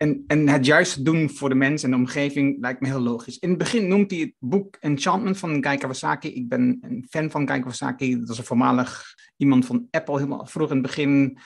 en, 0.00 0.24
en 0.26 0.48
het 0.48 0.66
juiste 0.66 1.02
doen 1.02 1.30
voor 1.30 1.48
de 1.48 1.54
mens 1.54 1.82
en 1.82 1.90
de 1.90 1.96
omgeving 1.96 2.60
lijkt 2.60 2.80
me 2.80 2.86
heel 2.86 3.00
logisch. 3.00 3.38
In 3.38 3.48
het 3.48 3.58
begin 3.58 3.88
noemt 3.88 4.10
hij 4.10 4.20
het 4.20 4.34
boek 4.38 4.76
Enchantment 4.76 5.38
van 5.38 5.64
Guy 5.64 5.76
Kawasaki. 5.76 6.34
Ik 6.34 6.48
ben 6.48 6.78
een 6.80 7.06
fan 7.10 7.30
van 7.30 7.48
Guy 7.48 7.58
Kawasaki. 7.58 8.20
Dat 8.20 8.28
is 8.28 8.38
een 8.38 8.44
voormalig 8.44 9.14
iemand 9.36 9.66
van 9.66 9.86
Apple, 9.90 10.16
helemaal 10.16 10.46
vroeg 10.46 10.68
in 10.68 10.76
het 10.76 10.86
begin. 10.86 11.38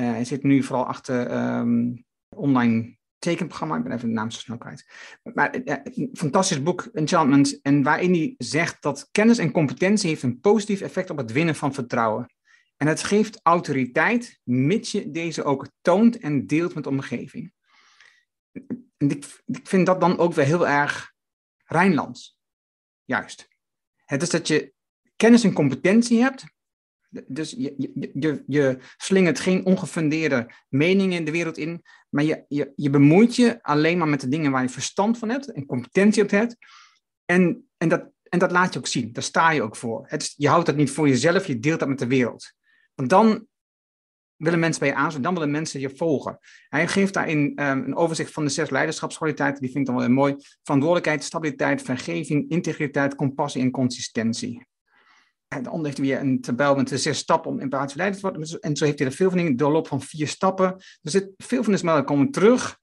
Uh, 0.00 0.10
hij 0.10 0.24
zit 0.24 0.42
nu 0.42 0.62
vooral 0.62 0.86
achter 0.86 1.32
um, 1.58 2.04
online 2.36 2.96
tekenprogramma. 3.18 3.76
Ik 3.76 3.82
ben 3.82 3.92
even 3.92 4.08
de 4.08 4.14
naam 4.14 4.30
zo 4.30 4.38
snel 4.38 4.58
kwijt. 4.58 4.86
Maar 5.34 5.56
uh, 5.64 5.76
een 5.82 6.10
fantastisch 6.12 6.62
boek, 6.62 6.88
Enchantment. 6.92 7.60
En 7.60 7.82
waarin 7.82 8.12
hij 8.12 8.34
zegt 8.38 8.82
dat 8.82 9.08
kennis 9.10 9.38
en 9.38 9.52
competentie 9.52 10.08
heeft 10.08 10.22
een 10.22 10.40
positief 10.40 10.80
effect 10.80 11.10
op 11.10 11.16
het 11.16 11.32
winnen 11.32 11.54
van 11.54 11.74
vertrouwen. 11.74 12.26
En 12.76 12.86
het 12.86 13.02
geeft 13.02 13.40
autoriteit, 13.42 14.40
mits 14.44 14.92
je 14.92 15.10
deze 15.10 15.44
ook 15.44 15.68
toont 15.80 16.18
en 16.18 16.46
deelt 16.46 16.74
met 16.74 16.84
de 16.84 16.90
omgeving 16.90 17.52
ik, 18.96 19.40
vind 19.62 19.86
dat 19.86 20.00
dan 20.00 20.18
ook 20.18 20.34
weer 20.34 20.44
heel 20.44 20.68
erg 20.68 21.12
Rijnlands. 21.64 22.38
Juist. 23.04 23.48
Het 24.04 24.22
is 24.22 24.30
dat 24.30 24.48
je 24.48 24.72
kennis 25.16 25.44
en 25.44 25.52
competentie 25.52 26.20
hebt. 26.20 26.44
Dus 27.26 27.50
je, 27.50 27.74
je, 27.78 28.10
je, 28.14 28.44
je 28.46 28.78
slingert 28.96 29.40
geen 29.40 29.64
ongefundeerde 29.64 30.50
meningen 30.68 31.18
in 31.18 31.24
de 31.24 31.30
wereld 31.30 31.58
in, 31.58 31.82
maar 32.08 32.24
je, 32.24 32.44
je, 32.48 32.72
je 32.76 32.90
bemoeit 32.90 33.36
je 33.36 33.62
alleen 33.62 33.98
maar 33.98 34.08
met 34.08 34.20
de 34.20 34.28
dingen 34.28 34.50
waar 34.50 34.62
je 34.62 34.68
verstand 34.68 35.18
van 35.18 35.28
hebt 35.28 35.52
en 35.52 35.66
competentie 35.66 36.22
op 36.22 36.30
hebt. 36.30 36.56
En, 37.24 37.68
en, 37.76 37.88
dat, 37.88 38.10
en 38.22 38.38
dat 38.38 38.50
laat 38.50 38.72
je 38.72 38.78
ook 38.78 38.86
zien, 38.86 39.12
daar 39.12 39.22
sta 39.22 39.50
je 39.50 39.62
ook 39.62 39.76
voor. 39.76 40.04
Het 40.06 40.34
je 40.36 40.48
houdt 40.48 40.66
dat 40.66 40.76
niet 40.76 40.90
voor 40.90 41.08
jezelf, 41.08 41.46
je 41.46 41.58
deelt 41.58 41.78
dat 41.78 41.88
met 41.88 41.98
de 41.98 42.06
wereld. 42.06 42.52
Want 42.94 43.10
dan 43.10 43.46
willen 44.42 44.58
mensen 44.58 44.80
bij 44.80 44.88
je 44.88 44.94
aansluiten, 44.94 45.22
dan 45.22 45.34
willen 45.34 45.50
mensen 45.50 45.80
je 45.80 45.96
volgen. 45.96 46.38
Hij 46.68 46.88
geeft 46.88 47.14
daarin 47.14 47.38
um, 47.38 47.84
een 47.84 47.96
overzicht 47.96 48.32
van 48.32 48.44
de 48.44 48.50
zes 48.50 48.70
leiderschapskwaliteiten, 48.70 49.60
die 49.60 49.70
vind 49.70 49.88
ik 49.88 49.94
dan 49.94 50.00
wel 50.00 50.10
mooi. 50.10 50.34
Verantwoordelijkheid, 50.62 51.24
stabiliteit, 51.24 51.82
vergeving, 51.82 52.50
integriteit, 52.50 53.14
compassie 53.14 53.62
en 53.62 53.70
consistentie. 53.70 54.66
En 55.48 55.62
dan 55.62 55.84
heeft 55.84 55.96
hij 55.96 56.06
weer 56.06 56.20
een 56.20 56.40
tabel 56.40 56.74
met 56.74 56.88
de 56.88 56.98
zes 56.98 57.18
stappen 57.18 57.50
om 57.50 57.60
empathisch 57.60 57.94
leider 57.94 58.20
te 58.20 58.28
worden. 58.28 58.60
En 58.60 58.76
zo 58.76 58.84
heeft 58.84 58.98
hij 58.98 59.08
er 59.08 59.14
veel 59.14 59.28
van 59.28 59.38
dingen, 59.38 59.56
doorloop 59.56 59.88
van 59.88 60.00
vier 60.00 60.28
stappen. 60.28 60.66
Er 61.02 61.10
zit 61.10 61.30
veel 61.36 61.62
van 61.62 61.72
de 61.72 61.78
smellen 61.78 62.04
komen 62.04 62.30
terug. 62.30 62.78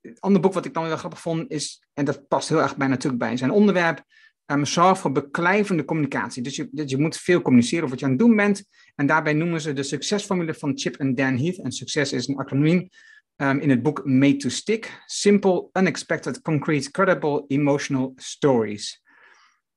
Het 0.00 0.20
andere 0.20 0.42
boek 0.42 0.52
wat 0.52 0.64
ik 0.64 0.74
dan 0.74 0.86
wel 0.86 0.96
grappig 0.96 1.20
vond 1.20 1.50
is, 1.50 1.82
en 1.92 2.04
dat 2.04 2.28
past 2.28 2.48
heel 2.48 2.62
erg 2.62 2.76
bij 2.76 2.88
natuurlijk 2.88 3.22
bij 3.22 3.36
zijn 3.36 3.50
onderwerp, 3.50 4.04
um, 4.50 4.64
zorg 4.64 4.98
voor 4.98 5.12
beklijvende 5.12 5.84
communicatie. 5.84 6.42
Dus 6.42 6.56
je, 6.56 6.68
je 6.72 6.98
moet 6.98 7.16
veel 7.16 7.42
communiceren 7.42 7.84
over 7.84 7.90
wat 7.90 8.00
je 8.00 8.04
aan 8.04 8.12
het 8.12 8.20
doen 8.20 8.36
bent. 8.36 8.64
En 8.94 9.06
daarbij 9.06 9.32
noemen 9.32 9.60
ze 9.60 9.72
de 9.72 9.82
succesformule 9.82 10.54
van 10.54 10.78
Chip 10.78 10.96
en 10.96 11.14
Dan 11.14 11.36
Heath. 11.38 11.58
En 11.58 11.72
succes 11.72 12.12
is 12.12 12.28
een 12.28 12.36
acroniem 12.36 12.88
um, 13.36 13.58
in 13.58 13.70
het 13.70 13.82
boek 13.82 14.04
Made 14.04 14.36
to 14.36 14.48
Stick. 14.48 15.02
Simple, 15.06 15.68
unexpected, 15.72 16.40
concrete, 16.40 16.90
credible, 16.90 17.44
emotional 17.48 18.12
stories. 18.16 19.02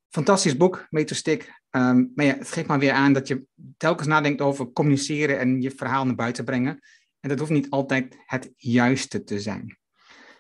Fantastisch 0.10 0.58
boek, 0.58 0.88
Made 0.90 1.06
to 1.06 1.16
Stick. 1.16 1.62
Um, 1.72 2.12
maar 2.16 2.26
ja, 2.26 2.38
het 2.38 2.52
geeft 2.52 2.68
maar 2.68 2.80
weer 2.80 2.92
aan 2.92 3.14
dat 3.14 3.28
je 3.28 3.46
telkens 3.78 4.08
nadenkt 4.08 4.42
over 4.42 4.72
communiceren 4.72 5.40
en 5.40 5.62
je 5.62 5.72
verhaal 5.72 6.06
naar 6.06 6.16
buiten 6.16 6.46
brengen. 6.46 6.80
En 7.20 7.30
dat 7.30 7.40
hoeft 7.40 7.52
niet 7.52 7.70
altijd 7.70 8.18
het 8.26 8.52
juiste 8.56 9.24
te 9.24 9.40
zijn. 9.40 9.78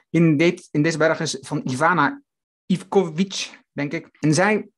In, 0.09 0.37
dit, 0.37 0.67
in 0.71 0.83
deze 0.83 0.97
berg 0.97 1.19
is 1.19 1.37
van 1.41 1.61
Ivana 1.63 2.21
Ivkovic 2.65 3.61
denk 3.71 3.93
ik. 3.93 4.09
En 4.19 4.33
zij, 4.33 4.69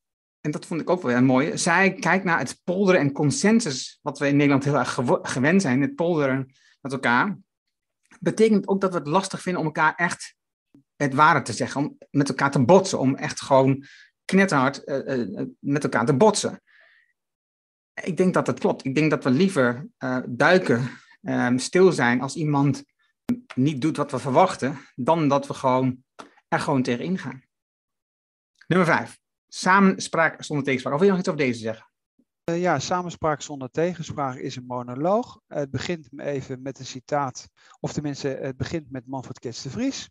en 0.41 0.51
dat 0.51 0.65
vond 0.65 0.81
ik 0.81 0.89
ook 0.89 1.01
wel 1.01 1.21
mooi, 1.21 1.57
zij 1.57 1.93
kijkt 1.93 2.23
naar 2.23 2.39
het 2.39 2.61
polderen 2.63 3.01
en 3.01 3.11
consensus, 3.11 3.99
wat 4.01 4.19
we 4.19 4.27
in 4.27 4.35
Nederland 4.35 4.63
heel 4.63 4.77
erg 4.77 4.99
gewend 5.21 5.61
zijn, 5.61 5.81
het 5.81 5.95
polderen 5.95 6.53
met 6.81 6.91
elkaar. 6.91 7.37
Betekent 8.19 8.67
ook 8.67 8.81
dat 8.81 8.91
we 8.91 8.97
het 8.97 9.07
lastig 9.07 9.41
vinden 9.41 9.61
om 9.61 9.67
elkaar 9.67 9.95
echt 9.95 10.35
het 10.95 11.13
ware 11.13 11.41
te 11.41 11.53
zeggen, 11.53 11.81
om 11.81 11.97
met 12.09 12.29
elkaar 12.29 12.51
te 12.51 12.65
botsen, 12.65 12.99
om 12.99 13.15
echt 13.15 13.41
gewoon 13.41 13.85
knetterhard 14.25 14.81
uh, 14.85 15.17
uh, 15.17 15.45
met 15.59 15.83
elkaar 15.83 16.05
te 16.05 16.13
botsen. 16.13 16.61
Ik 18.03 18.17
denk 18.17 18.33
dat 18.33 18.45
dat 18.45 18.59
klopt. 18.59 18.85
Ik 18.85 18.95
denk 18.95 19.09
dat 19.09 19.23
we 19.23 19.29
liever 19.29 19.87
uh, 19.99 20.17
duiken, 20.27 20.89
ehm, 21.21 21.57
stil 21.57 21.91
zijn 21.91 22.21
als 22.21 22.35
iemand 22.35 22.83
niet 23.55 23.81
doet 23.81 23.97
wat 23.97 24.11
we 24.11 24.19
verwachten, 24.19 24.77
dan 24.95 25.27
dat 25.27 25.47
we 25.47 25.53
gewoon 25.53 26.03
er 26.47 26.59
gewoon 26.59 26.83
tegenin 26.83 27.17
gaan. 27.17 27.44
Nummer 28.67 28.87
vijf. 28.87 29.19
Samenspraak 29.47 30.43
zonder 30.43 30.65
tegenspraak. 30.65 30.93
Of 30.93 30.99
wil 30.99 31.07
je 31.07 31.15
nog 31.15 31.25
iets 31.25 31.33
over 31.33 31.45
deze 31.45 31.59
zeggen? 31.59 31.89
Uh, 32.49 32.61
ja, 32.61 32.79
samenspraak 32.79 33.41
zonder 33.41 33.69
tegenspraak 33.69 34.35
is 34.35 34.55
een 34.55 34.65
monoloog. 34.65 35.41
het 35.47 35.71
begint 35.71 36.19
even 36.19 36.61
met 36.61 36.79
een 36.79 36.85
citaat, 36.85 37.47
of 37.79 37.93
tenminste, 37.93 38.27
het 38.27 38.57
begint 38.57 38.91
met 38.91 39.07
Manfred 39.07 39.39
Kets 39.39 39.61
de 39.61 39.69
Vries. 39.69 40.09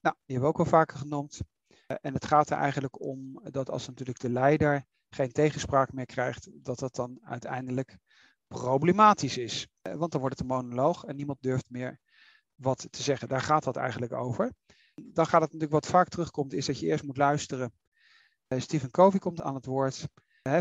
Nou, 0.00 0.16
die 0.24 0.36
hebben 0.36 0.42
we 0.42 0.46
ook 0.46 0.58
al 0.58 0.70
vaker 0.70 0.98
genoemd. 0.98 1.40
Uh, 1.68 1.96
en 2.00 2.14
het 2.14 2.24
gaat 2.24 2.50
er 2.50 2.56
eigenlijk 2.56 3.00
om 3.00 3.40
dat 3.50 3.70
als 3.70 3.86
natuurlijk 3.86 4.20
de 4.20 4.30
leider 4.30 4.84
geen 5.08 5.32
tegenspraak 5.32 5.92
meer 5.92 6.06
krijgt, 6.06 6.48
dat 6.52 6.78
dat 6.78 6.94
dan 6.94 7.18
uiteindelijk 7.22 7.98
problematisch 8.46 9.38
is. 9.38 9.68
Uh, 9.82 9.94
want 9.94 10.12
dan 10.12 10.20
wordt 10.20 10.38
het 10.38 10.48
een 10.48 10.56
monoloog 10.56 11.04
en 11.04 11.16
niemand 11.16 11.42
durft 11.42 11.70
meer 11.70 12.00
wat 12.54 12.86
te 12.90 13.02
zeggen. 13.02 13.28
Daar 13.28 13.40
gaat 13.40 13.64
dat 13.64 13.76
eigenlijk 13.76 14.12
over. 14.12 14.52
Dan 14.94 15.26
gaat 15.26 15.42
het 15.42 15.52
natuurlijk 15.52 15.72
wat 15.72 15.86
vaak 15.86 16.08
terugkomt, 16.08 16.52
is 16.52 16.66
dat 16.66 16.78
je 16.78 16.86
eerst 16.86 17.04
moet 17.04 17.16
luisteren 17.16 17.66
eh, 17.66 17.89
Stephen 18.58 18.90
Covey 18.90 19.18
komt 19.18 19.40
aan 19.40 19.54
het 19.54 19.66
woord. 19.66 20.08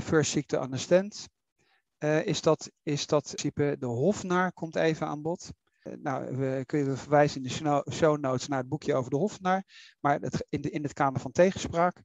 first 0.02 0.32
seek 0.32 0.45
to 0.45 0.62
understand. 0.62 1.30
Uh, 1.99 2.25
is, 2.25 2.41
dat, 2.41 2.71
is 2.84 3.08
dat 3.08 3.30
in 3.30 3.36
principe 3.36 3.75
de 3.80 3.86
hofnaar 3.86 4.54
komt 4.54 4.75
even 4.75 5.08
aan 5.08 5.21
bod. 5.21 5.52
Uh, 5.84 5.93
nou, 5.97 6.38
we 6.38 6.63
kunnen 6.65 6.97
verwijzen 6.97 7.43
in 7.43 7.47
de 7.47 7.84
show 7.91 8.19
notes 8.19 8.47
naar 8.47 8.60
het 8.60 8.67
boekje 8.67 8.93
over 8.93 9.10
de 9.10 9.17
hofnaar. 9.17 9.63
Maar 9.99 10.19
het, 10.19 10.45
in, 10.49 10.62
de, 10.62 10.69
in 10.69 10.84
het 10.84 10.93
kader 10.93 11.21
van 11.21 11.32
tegenspraak. 11.32 12.02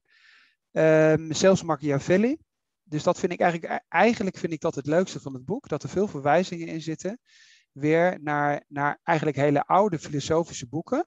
Um, 0.71 1.33
zelfs 1.33 1.63
Machiavelli. 1.63 2.37
Dus 2.83 3.03
dat 3.03 3.19
vind 3.19 3.33
ik 3.33 3.41
eigenlijk, 3.41 3.73
e-, 3.73 3.87
eigenlijk 3.89 4.37
vind 4.37 4.53
ik 4.53 4.61
dat 4.61 4.75
het 4.75 4.87
leukste 4.87 5.21
van 5.21 5.35
het 5.35 5.45
boek. 5.45 5.69
Dat 5.69 5.83
er 5.83 5.89
veel 5.89 6.09
verwijzingen 6.09 6.67
in 6.67 6.83
zitten. 6.83 7.19
Weer 7.73 8.19
naar, 8.23 8.65
naar 8.69 9.01
eigenlijk 9.03 9.37
hele 9.37 9.67
oude 9.67 9.99
filosofische 9.99 10.69
boeken. 10.69 11.07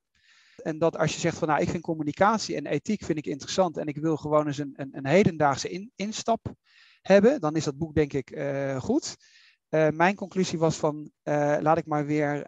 En 0.61 0.77
dat 0.77 0.97
als 0.97 1.13
je 1.13 1.19
zegt 1.19 1.37
van 1.37 1.47
nou, 1.47 1.61
ik 1.61 1.69
vind 1.69 1.83
communicatie 1.83 2.55
en 2.55 2.65
ethiek 2.65 3.03
vind 3.03 3.17
ik 3.17 3.25
interessant 3.25 3.77
en 3.77 3.87
ik 3.87 3.97
wil 3.97 4.17
gewoon 4.17 4.47
eens 4.47 4.57
een, 4.57 4.73
een, 4.75 4.89
een 4.91 5.05
hedendaagse 5.05 5.69
in, 5.69 5.91
instap 5.95 6.53
hebben, 7.01 7.41
dan 7.41 7.55
is 7.55 7.63
dat 7.63 7.77
boek 7.77 7.95
denk 7.95 8.13
ik 8.13 8.31
uh, 8.31 8.79
goed. 8.81 9.15
Uh, 9.69 9.89
mijn 9.89 10.15
conclusie 10.15 10.59
was 10.59 10.77
van 10.77 11.11
uh, 11.23 11.57
laat 11.59 11.77
ik 11.77 11.85
maar 11.85 12.05
weer 12.05 12.45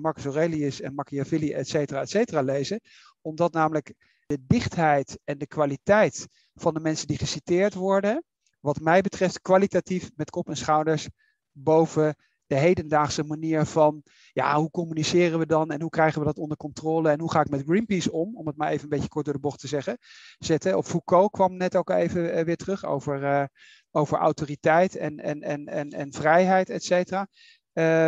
Marcus 0.00 0.24
Aurelius 0.24 0.80
en 0.80 0.94
Machiavelli, 0.94 1.52
et 1.52 1.68
cetera, 1.68 2.00
et 2.00 2.10
cetera 2.10 2.40
lezen. 2.40 2.80
Omdat 3.20 3.52
namelijk 3.52 3.94
de 4.26 4.38
dichtheid 4.46 5.18
en 5.24 5.38
de 5.38 5.46
kwaliteit 5.46 6.26
van 6.54 6.74
de 6.74 6.80
mensen 6.80 7.06
die 7.06 7.18
geciteerd 7.18 7.74
worden, 7.74 8.24
wat 8.60 8.80
mij 8.80 9.00
betreft 9.00 9.40
kwalitatief 9.40 10.10
met 10.14 10.30
kop 10.30 10.48
en 10.48 10.56
schouders 10.56 11.08
boven 11.52 12.14
de 12.50 12.56
hedendaagse 12.56 13.24
manier 13.24 13.66
van, 13.66 14.02
ja, 14.32 14.56
hoe 14.56 14.70
communiceren 14.70 15.38
we 15.38 15.46
dan 15.46 15.70
en 15.70 15.80
hoe 15.80 15.90
krijgen 15.90 16.20
we 16.20 16.26
dat 16.26 16.38
onder 16.38 16.56
controle 16.56 17.10
en 17.10 17.20
hoe 17.20 17.30
ga 17.30 17.40
ik 17.40 17.48
met 17.48 17.62
Greenpeace 17.66 18.12
om, 18.12 18.36
om 18.36 18.46
het 18.46 18.56
maar 18.56 18.70
even 18.70 18.82
een 18.82 18.88
beetje 18.88 19.08
kort 19.08 19.24
door 19.24 19.34
de 19.34 19.40
bocht 19.40 19.60
te 19.60 19.68
zeggen, 19.68 19.98
zetten. 20.38 20.76
Op 20.76 20.84
Foucault 20.84 21.30
kwam 21.30 21.56
net 21.56 21.76
ook 21.76 21.90
even 21.90 22.38
uh, 22.38 22.44
weer 22.44 22.56
terug 22.56 22.84
over, 22.84 23.22
uh, 23.22 23.44
over 23.90 24.18
autoriteit 24.18 24.96
en, 24.96 25.18
en, 25.18 25.40
en, 25.42 25.66
en, 25.66 25.90
en 25.90 26.12
vrijheid, 26.12 26.70
et 26.70 26.84
cetera. 26.84 27.28
Uh, 27.72 28.06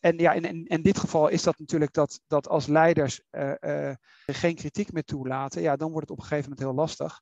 en 0.00 0.18
ja, 0.18 0.32
in, 0.32 0.44
in, 0.44 0.64
in, 0.64 0.82
dit 0.82 0.98
geval 0.98 1.28
is 1.28 1.42
dat 1.42 1.58
natuurlijk 1.58 1.92
dat, 1.92 2.20
dat 2.26 2.48
als 2.48 2.66
leiders 2.66 3.20
geen 4.26 4.54
kritiek 4.54 4.92
meer 4.92 5.04
toelaten, 5.04 5.62
ja, 5.62 5.76
dan 5.76 5.90
wordt 5.90 6.08
het 6.08 6.18
op 6.18 6.22
een 6.22 6.28
gegeven 6.28 6.50
moment 6.50 6.68
heel 6.68 6.78
lastig. 6.78 7.20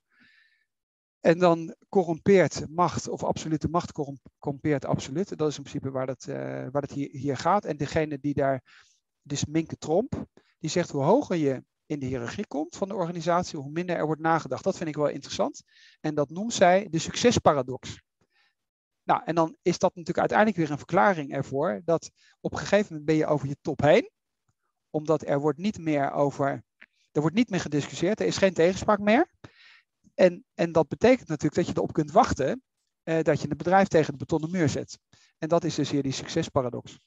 En 1.20 1.38
dan 1.38 1.74
corrompeert 1.88 2.68
macht, 2.68 3.08
of 3.08 3.24
absolute 3.24 3.68
macht 3.68 3.92
corrompeert 4.38 4.84
absoluut. 4.84 5.38
Dat 5.38 5.48
is 5.48 5.56
in 5.56 5.62
principe 5.62 5.90
waar 5.90 6.06
het, 6.06 6.26
uh, 6.26 6.36
waar 6.70 6.82
het 6.82 6.92
hier, 6.92 7.08
hier, 7.10 7.36
gaat. 7.36 7.64
En 7.64 7.76
degene 7.76 8.18
die 8.18 8.34
daar, 8.34 8.62
dus 9.22 9.44
Minke 9.44 9.76
Tromp, 9.76 10.26
die 10.58 10.70
zegt 10.70 10.90
hoe 10.90 11.02
hoger 11.02 11.36
je 11.36 11.64
in 11.86 11.98
de 11.98 12.06
hiërarchie 12.06 12.46
komt 12.46 12.76
van 12.76 12.88
de 12.88 12.94
organisatie, 12.94 13.58
hoe 13.58 13.70
minder 13.70 13.96
er 13.96 14.06
wordt 14.06 14.20
nagedacht. 14.20 14.64
Dat 14.64 14.76
vind 14.76 14.88
ik 14.88 14.96
wel 14.96 15.08
interessant. 15.08 15.62
En 16.00 16.14
dat 16.14 16.30
noemt 16.30 16.52
zij 16.52 16.88
de 16.90 16.98
succesparadox. 16.98 18.00
Nou, 19.02 19.22
en 19.24 19.34
dan 19.34 19.56
is 19.62 19.78
dat 19.78 19.90
natuurlijk 19.90 20.18
uiteindelijk 20.18 20.58
weer 20.58 20.70
een 20.70 20.78
verklaring 20.78 21.32
ervoor 21.32 21.82
dat 21.84 22.10
op 22.40 22.52
een 22.52 22.58
gegeven 22.58 22.86
moment 22.88 23.04
ben 23.04 23.16
je 23.16 23.26
over 23.26 23.48
je 23.48 23.56
top 23.60 23.80
heen, 23.80 24.10
omdat 24.90 25.26
er 25.26 25.40
wordt 25.40 25.58
niet 25.58 25.78
meer 25.78 26.10
over, 26.12 26.64
er 27.12 27.20
wordt 27.20 27.36
niet 27.36 27.50
meer 27.50 27.60
gediscussieerd, 27.60 28.20
er 28.20 28.26
is 28.26 28.36
geen 28.36 28.54
tegenspraak 28.54 28.98
meer. 28.98 29.30
En, 30.16 30.44
en 30.54 30.72
dat 30.72 30.88
betekent 30.88 31.28
natuurlijk 31.28 31.54
dat 31.54 31.66
je 31.66 31.72
erop 31.76 31.92
kunt 31.92 32.10
wachten 32.10 32.62
eh, 33.02 33.22
dat 33.22 33.40
je 33.40 33.50
een 33.50 33.56
bedrijf 33.56 33.88
tegen 33.88 34.12
de 34.12 34.18
betonnen 34.18 34.50
muur 34.50 34.68
zet. 34.68 34.98
En 35.38 35.48
dat 35.48 35.64
is 35.64 35.74
dus 35.74 35.90
hier 35.90 36.02
die 36.02 36.12
succesparadox. 36.12 36.98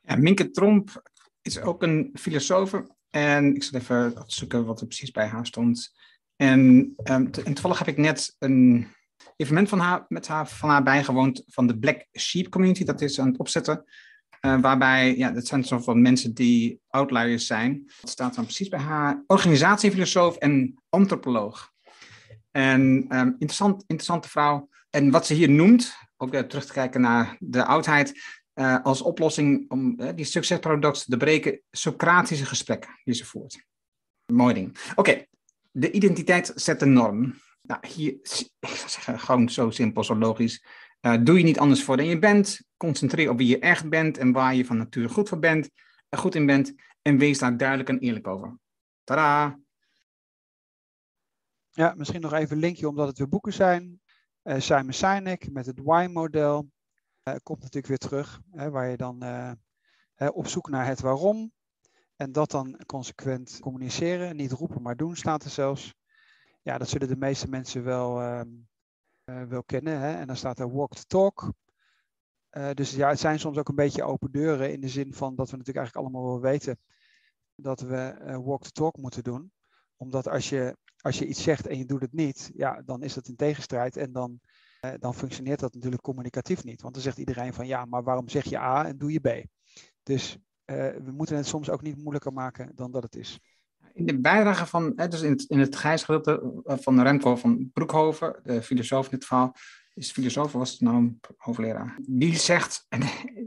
Ja, 0.00 0.16
Minke 0.16 0.50
Tromp 0.50 1.02
is 1.42 1.60
ook 1.60 1.82
een 1.82 2.10
filosoof. 2.14 2.82
En 3.10 3.54
ik 3.54 3.62
zal 3.62 3.80
even 3.80 4.22
zoeken 4.26 4.64
wat 4.64 4.80
er 4.80 4.86
precies 4.86 5.10
bij 5.10 5.26
haar 5.26 5.46
stond. 5.46 5.92
En, 6.36 6.60
um, 6.60 6.94
en 7.04 7.30
toevallig 7.30 7.78
heb 7.78 7.88
ik 7.88 7.96
net 7.96 8.36
een 8.38 8.86
evenement 9.36 9.68
van 9.68 9.78
haar, 9.78 10.04
met 10.08 10.26
haar, 10.26 10.48
van 10.48 10.68
haar 10.68 10.82
bijgewoond 10.82 11.42
van 11.46 11.66
de 11.66 11.78
Black 11.78 12.06
Sheep 12.18 12.48
Community. 12.50 12.84
Dat 12.84 13.00
is 13.00 13.20
aan 13.20 13.28
het 13.28 13.38
opzetten. 13.38 13.84
Uh, 14.40 14.60
waarbij, 14.60 15.16
ja, 15.16 15.30
dat 15.30 15.46
zijn 15.46 15.64
zoveel 15.64 15.94
mensen 15.94 16.34
die 16.34 16.80
outliers 16.88 17.46
zijn. 17.46 17.84
Dat 18.00 18.10
staat 18.10 18.34
dan 18.34 18.44
precies 18.44 18.68
bij 18.68 18.80
haar. 18.80 19.24
Organisatiefilosoof 19.26 20.36
en 20.36 20.82
antropoloog. 20.88 21.74
En 22.56 23.06
um, 23.10 23.28
interessant, 23.28 23.80
interessante 23.80 24.28
vrouw. 24.28 24.68
En 24.90 25.10
wat 25.10 25.26
ze 25.26 25.34
hier 25.34 25.50
noemt, 25.50 25.96
ook 26.16 26.34
uh, 26.34 26.40
terug 26.40 26.66
te 26.66 26.72
kijken 26.72 27.00
naar 27.00 27.36
de 27.38 27.64
oudheid, 27.64 28.20
uh, 28.54 28.84
als 28.84 29.02
oplossing 29.02 29.70
om 29.70 30.00
uh, 30.00 30.08
die 30.14 30.24
succesparadox 30.24 31.04
te 31.04 31.16
breken, 31.16 31.60
Socratische 31.70 32.46
gesprekken 32.46 32.90
die 33.04 33.14
ze 33.14 33.24
voert. 33.24 33.64
Mooi 34.32 34.54
ding. 34.54 34.76
Oké, 34.94 35.24
de 35.70 35.90
identiteit 35.90 36.52
zet 36.54 36.80
de 36.80 36.86
norm. 36.86 37.34
Nou, 37.62 37.86
hier, 37.86 38.12
ik 38.60 38.84
zeggen, 38.86 39.20
gewoon 39.20 39.48
zo 39.48 39.70
simpel, 39.70 40.04
zo 40.04 40.16
logisch. 40.16 40.64
Doe 41.00 41.38
je 41.38 41.44
niet 41.44 41.58
anders 41.58 41.82
voor 41.82 41.96
dan 41.96 42.06
je 42.06 42.18
bent. 42.18 42.60
Concentreer 42.76 43.30
op 43.30 43.38
wie 43.38 43.48
je 43.48 43.58
echt 43.58 43.88
bent 43.88 44.18
en 44.18 44.32
waar 44.32 44.54
je 44.54 44.64
van 44.64 44.76
nature 44.76 45.08
goed 45.08 45.28
voor 45.28 45.38
bent, 45.38 45.70
goed 46.10 46.34
in 46.34 46.46
bent. 46.46 46.74
En 47.02 47.18
wees 47.18 47.38
daar 47.38 47.56
duidelijk 47.56 47.88
en 47.88 47.98
eerlijk 47.98 48.26
over. 48.26 48.58
Tada! 49.04 49.58
Ja, 51.76 51.94
misschien 51.96 52.20
nog 52.20 52.32
even 52.32 52.52
een 52.52 52.62
linkje 52.62 52.88
omdat 52.88 53.08
het 53.08 53.18
weer 53.18 53.28
boeken 53.28 53.52
zijn. 53.52 54.00
Uh, 54.42 54.60
Simon 54.60 54.92
Sinek 54.92 55.50
met 55.52 55.66
het 55.66 55.78
Y-model 55.78 56.70
uh, 57.24 57.34
komt 57.42 57.58
natuurlijk 57.58 57.86
weer 57.86 57.98
terug, 57.98 58.40
hè, 58.50 58.70
waar 58.70 58.88
je 58.88 58.96
dan 58.96 59.24
uh, 59.24 59.52
op 60.32 60.46
zoek 60.46 60.68
naar 60.68 60.86
het 60.86 61.00
waarom 61.00 61.52
en 62.16 62.32
dat 62.32 62.50
dan 62.50 62.80
consequent 62.86 63.58
communiceren, 63.60 64.36
niet 64.36 64.52
roepen 64.52 64.82
maar 64.82 64.96
doen 64.96 65.16
staat 65.16 65.44
er 65.44 65.50
zelfs. 65.50 65.94
Ja, 66.62 66.78
dat 66.78 66.88
zullen 66.88 67.08
de 67.08 67.16
meeste 67.16 67.48
mensen 67.48 67.84
wel, 67.84 68.20
ehm, 68.20 69.48
wel 69.48 69.62
kennen. 69.64 70.00
Hè? 70.00 70.14
En 70.14 70.26
dan 70.26 70.36
staat 70.36 70.58
er 70.58 70.72
walk 70.72 70.94
the 70.94 71.06
talk. 71.06 71.52
dus 72.74 72.90
ja, 72.90 73.08
het 73.08 73.20
zijn 73.20 73.38
soms 73.38 73.58
ook 73.58 73.68
een 73.68 73.74
beetje 73.74 74.02
open 74.02 74.30
deuren 74.30 74.72
in 74.72 74.80
de 74.80 74.88
zin 74.88 75.14
van 75.14 75.34
dat 75.34 75.50
we 75.50 75.56
natuurlijk 75.56 75.86
eigenlijk 75.86 76.06
allemaal 76.06 76.32
wel 76.32 76.50
weten 76.50 76.78
dat 77.54 77.80
we 77.80 78.16
walk 78.44 78.62
the 78.62 78.70
talk 78.70 78.96
moeten 78.96 79.22
doen. 79.22 79.52
Omdat 79.96 80.28
als 80.28 80.48
je 80.48 80.76
als 81.06 81.18
je 81.18 81.26
iets 81.26 81.42
zegt 81.42 81.66
en 81.66 81.78
je 81.78 81.84
doet 81.84 82.00
het 82.00 82.12
niet, 82.12 82.50
ja, 82.54 82.82
dan 82.84 83.02
is 83.02 83.14
dat 83.14 83.28
in 83.28 83.36
tegenstrijd 83.36 83.96
en 83.96 84.12
dan, 84.12 84.40
eh, 84.80 84.90
dan 84.98 85.14
functioneert 85.14 85.60
dat 85.60 85.74
natuurlijk 85.74 86.02
communicatief 86.02 86.64
niet. 86.64 86.82
Want 86.82 86.94
dan 86.94 87.02
zegt 87.02 87.18
iedereen 87.18 87.54
van 87.54 87.66
ja, 87.66 87.84
maar 87.84 88.02
waarom 88.02 88.28
zeg 88.28 88.44
je 88.44 88.58
A 88.58 88.86
en 88.86 88.98
doe 88.98 89.12
je 89.12 89.20
B? 89.20 89.44
Dus 90.02 90.38
uh, 90.66 90.76
we 90.76 91.10
moeten 91.12 91.36
het 91.36 91.46
soms 91.46 91.70
ook 91.70 91.82
niet 91.82 91.96
moeilijker 91.96 92.32
maken 92.32 92.72
dan 92.74 92.90
dat 92.90 93.02
het 93.02 93.16
is. 93.16 93.40
In 93.92 94.06
de 94.06 94.20
bijdrage 94.20 94.66
van, 94.66 94.94
dus 94.94 95.22
in 95.22 95.30
het, 95.30 95.42
in 95.42 95.58
het 95.58 95.76
gijsgedeelte 95.76 96.62
van 96.64 97.02
Remco 97.02 97.36
van 97.36 97.70
Broekhoven, 97.72 98.40
de 98.42 98.62
filosoof 98.62 99.04
in 99.04 99.10
dit 99.10 99.24
verhaal, 99.24 99.54
is 99.96 100.10
filosoof, 100.10 100.52
was 100.52 100.70
het 100.70 100.80
nou 100.80 100.96
een 100.96 101.20
die 102.06 102.34
zegt, 102.34 102.86
en 102.88 103.02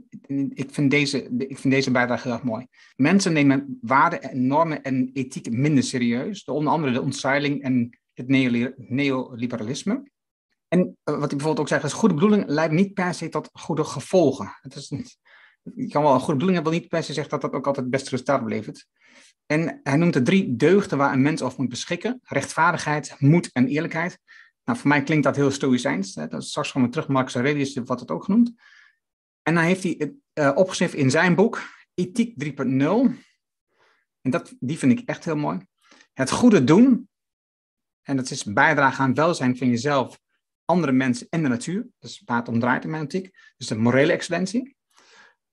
ik 0.63 0.71
vind, 0.71 0.91
deze, 0.91 1.23
ik 1.38 1.57
vind 1.57 1.73
deze 1.73 1.91
bijdrage 1.91 2.23
heel 2.23 2.38
erg 2.38 2.43
mooi. 2.43 2.67
Mensen 2.95 3.33
nemen 3.33 3.77
waarden, 3.81 4.47
normen 4.47 4.83
en 4.83 5.09
ethiek 5.13 5.51
minder 5.51 5.83
serieus, 5.83 6.43
door 6.43 6.55
onder 6.55 6.73
andere 6.73 6.93
de 6.93 7.01
ontzeiling 7.01 7.62
en 7.62 7.99
het 8.13 8.27
neoliberalisme. 8.27 10.12
En 10.67 10.79
eh, 10.79 11.13
wat 11.13 11.19
hij 11.19 11.38
bijvoorbeeld 11.38 11.59
ook 11.59 11.67
zegt, 11.67 11.83
is 11.83 11.93
goede 11.93 12.13
bedoeling 12.13 12.43
leidt 12.47 12.73
niet 12.73 12.93
per 12.93 13.13
se 13.13 13.29
tot 13.29 13.49
goede 13.53 13.83
gevolgen. 13.83 14.57
Het 14.62 14.75
is 14.75 14.89
niet, 14.89 15.17
je 15.75 15.88
kan 15.88 16.03
wel 16.03 16.13
een 16.13 16.19
goede 16.19 16.39
bedoeling 16.39 16.53
hebben, 16.53 16.71
wel 16.71 16.81
niet 16.81 16.89
per 16.89 17.03
se 17.03 17.13
zeggen 17.13 17.31
dat 17.31 17.41
dat 17.41 17.53
ook 17.53 17.67
altijd 17.67 17.85
het 17.85 17.95
beste 17.95 18.09
resultaat 18.09 18.41
oplevert. 18.41 18.88
En 19.45 19.79
hij 19.83 19.97
noemt 19.97 20.13
de 20.13 20.21
drie 20.21 20.55
deugden 20.55 20.97
waar 20.97 21.13
een 21.13 21.21
mens 21.21 21.41
over 21.41 21.59
moet 21.59 21.69
beschikken: 21.69 22.19
rechtvaardigheid, 22.23 23.15
moed 23.19 23.49
en 23.51 23.67
eerlijkheid. 23.67 24.19
Nou, 24.69 24.82
voor 24.82 24.89
mij 24.89 25.03
klinkt 25.03 25.23
dat 25.23 25.36
heel 25.36 25.51
stoïcijns. 25.51 26.15
Hè? 26.15 26.27
Dat 26.27 26.41
is 26.41 26.49
straks 26.49 26.71
gewoon 26.71 26.89
terug, 26.89 27.08
Marcus 27.08 27.36
Aurelius 27.36 27.73
wat 27.73 27.99
het 27.99 28.12
ook 28.12 28.23
genoemd. 28.23 28.53
En 29.41 29.53
dan 29.53 29.63
heeft 29.63 29.84
hij 29.84 29.95
het 29.97 30.13
uh, 30.34 30.51
opgeschreven 30.55 30.97
in 30.97 31.12
zijn 31.12 31.36
boek, 31.36 31.62
Ethiek 31.93 32.43
3.0. 32.43 32.55
En 34.21 34.32
dat, 34.32 34.55
die 34.60 34.77
vind 34.77 34.99
ik 34.99 35.10
echt 35.10 35.25
heel 35.25 35.36
mooi. 35.36 35.60
Het 36.13 36.32
goede 36.32 36.63
doen, 36.63 37.10
en 38.01 38.15
dat 38.15 38.29
is 38.29 38.43
bijdragen 38.43 39.03
aan 39.03 39.13
welzijn 39.13 39.58
van 39.58 39.69
jezelf, 39.69 40.19
andere 40.65 40.91
mensen 40.91 41.27
en 41.29 41.43
de 41.43 41.49
natuur. 41.49 41.88
Dat 41.99 42.10
is 42.10 42.21
waar 42.25 42.38
het 42.38 42.47
om 42.47 42.60
draait 42.60 42.84
in 42.84 42.89
mijn 42.89 43.03
ethiek. 43.03 43.38
Dus 43.58 43.67
de 43.67 43.75
morele 43.75 44.12
excellentie. 44.12 44.75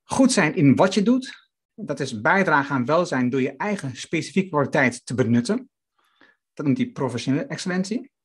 Goed 0.03 0.31
zijn 0.31 0.55
in 0.55 0.75
wat 0.75 0.93
je 0.93 1.03
doet. 1.03 1.51
Dat 1.73 1.99
is 1.99 2.21
bijdragen 2.21 2.75
aan 2.75 2.85
welzijn 2.85 3.29
door 3.29 3.41
je 3.41 3.55
eigen 3.55 3.95
specifieke 3.95 4.49
kwaliteit 4.49 5.05
te 5.05 5.13
benutten. 5.13 5.69
Dat 6.53 6.65
noemt 6.65 6.77
hij 6.77 6.89
professionele 6.89 7.45
excellentie 7.45 8.15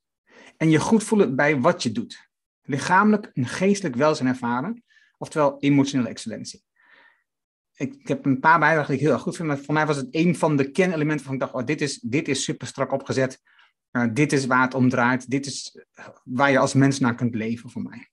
en 0.62 0.70
je 0.70 0.80
goed 0.80 1.04
voelen 1.04 1.36
bij 1.36 1.60
wat 1.60 1.82
je 1.82 1.92
doet. 1.92 2.28
Lichamelijk 2.62 3.30
en 3.32 3.46
geestelijk 3.46 3.96
welzijn 3.96 4.28
ervaren, 4.28 4.84
oftewel 5.18 5.58
emotionele 5.58 6.08
excellentie. 6.08 6.64
Ik, 7.74 8.08
heb 8.08 8.24
een 8.24 8.40
paar 8.40 8.58
bijdragen 8.58 8.86
die 8.86 8.96
ik 8.96 9.02
heel 9.02 9.12
erg 9.12 9.22
goed 9.22 9.36
vind, 9.36 9.48
maar 9.48 9.58
voor 9.58 9.74
mij 9.74 9.86
was 9.86 9.96
het 9.96 10.08
een 10.10 10.36
van 10.36 10.56
de 10.56 10.70
kernelementen 10.70 11.24
van 11.24 11.34
ik 11.34 11.40
dacht, 11.40 11.52
oh, 11.52 11.64
dit 11.64 11.80
is, 11.80 11.98
dit 12.00 12.28
is 12.28 12.44
super 12.44 12.66
strak 12.66 12.92
opgezet. 12.92 13.40
Uh, 13.92 14.06
dit 14.12 14.32
is 14.32 14.46
waar 14.46 14.62
het 14.62 14.74
om 14.74 14.88
draait. 14.88 15.30
Dit 15.30 15.46
is 15.46 15.84
waar 16.24 16.50
je 16.50 16.58
als 16.58 16.74
mens 16.74 16.98
naar 16.98 17.14
kunt 17.14 17.34
leven 17.34 17.70
voor 17.70 17.82
mij. 17.82 18.10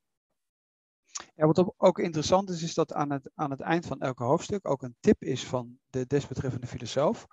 Wat 1.35 1.73
ook 1.77 1.99
interessant 1.99 2.49
is, 2.49 2.63
is 2.63 2.73
dat 2.73 2.93
aan 2.93 3.11
het, 3.11 3.29
aan 3.35 3.51
het 3.51 3.61
eind 3.61 3.85
van 3.85 3.99
elke 3.99 4.23
hoofdstuk 4.23 4.69
ook 4.69 4.81
een 4.81 4.95
tip 4.99 5.23
is 5.23 5.45
van 5.45 5.79
de 5.89 6.05
desbetreffende 6.07 6.67
filosoof. 6.67 7.27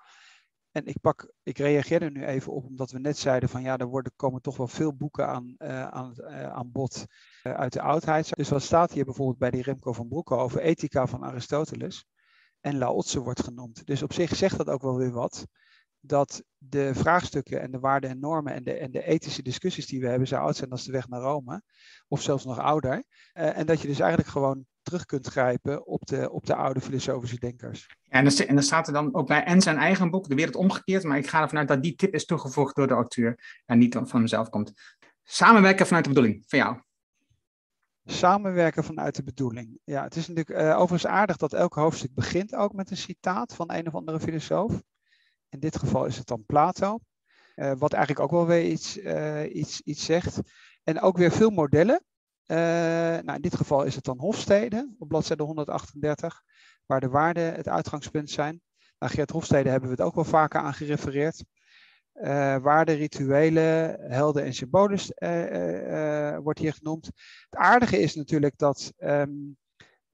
En 0.76 0.86
ik, 0.86 1.00
pak, 1.00 1.32
ik 1.42 1.58
reageer 1.58 2.02
er 2.02 2.10
nu 2.10 2.24
even 2.24 2.52
op, 2.52 2.64
omdat 2.64 2.90
we 2.90 2.98
net 2.98 3.18
zeiden 3.18 3.48
van 3.48 3.62
ja, 3.62 3.76
er 3.76 3.86
worden, 3.86 4.12
komen 4.16 4.42
toch 4.42 4.56
wel 4.56 4.68
veel 4.68 4.94
boeken 4.94 5.28
aan, 5.28 5.54
uh, 5.58 5.88
aan, 5.88 6.14
uh, 6.16 6.52
aan 6.52 6.72
bod 6.72 7.04
uh, 7.42 7.52
uit 7.52 7.72
de 7.72 7.80
oudheid. 7.80 8.36
Dus 8.36 8.48
wat 8.48 8.62
staat 8.62 8.92
hier 8.92 9.04
bijvoorbeeld 9.04 9.38
bij 9.38 9.50
die 9.50 9.62
Remco 9.62 9.92
van 9.92 10.08
Broeke 10.08 10.34
over 10.34 10.60
ethica 10.60 11.06
van 11.06 11.24
Aristoteles? 11.24 12.06
En 12.60 12.78
Laotse 12.78 13.20
wordt 13.20 13.42
genoemd. 13.42 13.86
Dus 13.86 14.02
op 14.02 14.12
zich 14.12 14.36
zegt 14.36 14.56
dat 14.56 14.68
ook 14.68 14.82
wel 14.82 14.96
weer 14.96 15.12
wat. 15.12 15.46
Dat 16.00 16.42
de 16.58 16.94
vraagstukken 16.94 17.60
en 17.60 17.70
de 17.70 17.78
waarden 17.78 18.10
en 18.10 18.20
normen 18.20 18.52
en 18.52 18.64
de, 18.64 18.72
en 18.72 18.90
de 18.90 19.04
ethische 19.04 19.42
discussies 19.42 19.86
die 19.86 20.00
we 20.00 20.08
hebben 20.08 20.28
zo 20.28 20.36
oud 20.36 20.56
zijn 20.56 20.70
als 20.70 20.84
de 20.84 20.92
weg 20.92 21.08
naar 21.08 21.20
Rome. 21.20 21.62
Of 22.08 22.22
zelfs 22.22 22.44
nog 22.44 22.58
ouder. 22.58 23.04
en 23.32 23.66
dat 23.66 23.80
je 23.80 23.88
dus 23.88 24.00
eigenlijk 24.00 24.30
gewoon 24.30 24.66
terug 24.86 25.04
kunt 25.06 25.26
grijpen 25.26 25.86
op 25.86 26.06
de, 26.06 26.30
op 26.30 26.46
de 26.46 26.54
oude 26.54 26.80
filosofische 26.80 27.38
denkers. 27.38 27.86
Ja, 28.02 28.18
en, 28.18 28.26
er, 28.26 28.46
en 28.46 28.54
dan 28.54 28.64
staat 28.64 28.86
er 28.86 28.92
dan 28.92 29.14
ook 29.14 29.26
bij 29.26 29.44
en 29.44 29.60
zijn 29.60 29.76
eigen 29.76 30.10
boek, 30.10 30.28
De 30.28 30.34
Wereld 30.34 30.56
Omgekeerd, 30.56 31.04
maar 31.04 31.18
ik 31.18 31.26
ga 31.26 31.42
ervan 31.42 31.58
uit 31.58 31.68
dat 31.68 31.82
die 31.82 31.94
tip 31.94 32.14
is 32.14 32.24
toegevoegd 32.24 32.76
door 32.76 32.86
de 32.86 32.94
auteur 32.94 33.60
en 33.64 33.78
niet 33.78 33.98
van 34.02 34.22
mezelf 34.22 34.48
komt. 34.48 34.72
Samenwerken 35.22 35.86
vanuit 35.86 36.04
de 36.04 36.10
bedoeling, 36.10 36.44
van 36.46 36.58
jou. 36.58 36.80
Samenwerken 38.04 38.84
vanuit 38.84 39.16
de 39.16 39.22
bedoeling. 39.22 39.78
Ja, 39.84 40.02
het 40.02 40.16
is 40.16 40.28
natuurlijk 40.28 40.60
uh, 40.60 40.78
overigens 40.78 41.06
aardig 41.06 41.36
dat 41.36 41.52
elk 41.52 41.74
hoofdstuk 41.74 42.14
begint 42.14 42.54
ook 42.54 42.72
met 42.72 42.90
een 42.90 42.96
citaat 42.96 43.54
van 43.54 43.72
een 43.72 43.86
of 43.86 43.94
andere 43.94 44.20
filosoof. 44.20 44.82
In 45.56 45.62
dit 45.62 45.76
geval 45.76 46.04
is 46.04 46.16
het 46.16 46.26
dan 46.26 46.44
Plato, 46.46 46.98
uh, 47.54 47.72
wat 47.78 47.92
eigenlijk 47.92 48.24
ook 48.24 48.30
wel 48.30 48.46
weer 48.46 48.70
iets, 48.70 48.98
uh, 48.98 49.54
iets, 49.54 49.80
iets 49.80 50.04
zegt. 50.04 50.40
En 50.84 51.00
ook 51.00 51.16
weer 51.16 51.32
veel 51.32 51.50
modellen. 51.50 52.04
Uh, 52.46 52.56
nou, 52.56 53.34
in 53.34 53.40
dit 53.40 53.56
geval 53.56 53.84
is 53.84 53.94
het 53.94 54.04
dan 54.04 54.18
Hofstede 54.18 54.94
op 54.98 55.08
bladzijde 55.08 55.42
138, 55.42 56.42
waar 56.86 57.00
de 57.00 57.08
waarden 57.08 57.54
het 57.54 57.68
uitgangspunt 57.68 58.30
zijn. 58.30 58.60
Nou, 58.98 59.12
Geert 59.12 59.30
Hofstede 59.30 59.68
hebben 59.68 59.88
we 59.88 59.94
het 59.94 60.04
ook 60.04 60.14
wel 60.14 60.24
vaker 60.24 60.60
aan 60.60 60.74
gerefereerd. 60.74 61.44
Waarden, 62.62 62.96
rituelen, 62.96 64.00
helden 64.00 64.44
en 64.44 64.54
symbolen 64.54 64.98
wordt 66.42 66.58
hier 66.58 66.72
genoemd. 66.72 67.06
Het 67.50 67.60
aardige 67.60 67.98
is 67.98 68.14
natuurlijk 68.14 68.58
dat 68.58 68.92
um, 68.98 69.56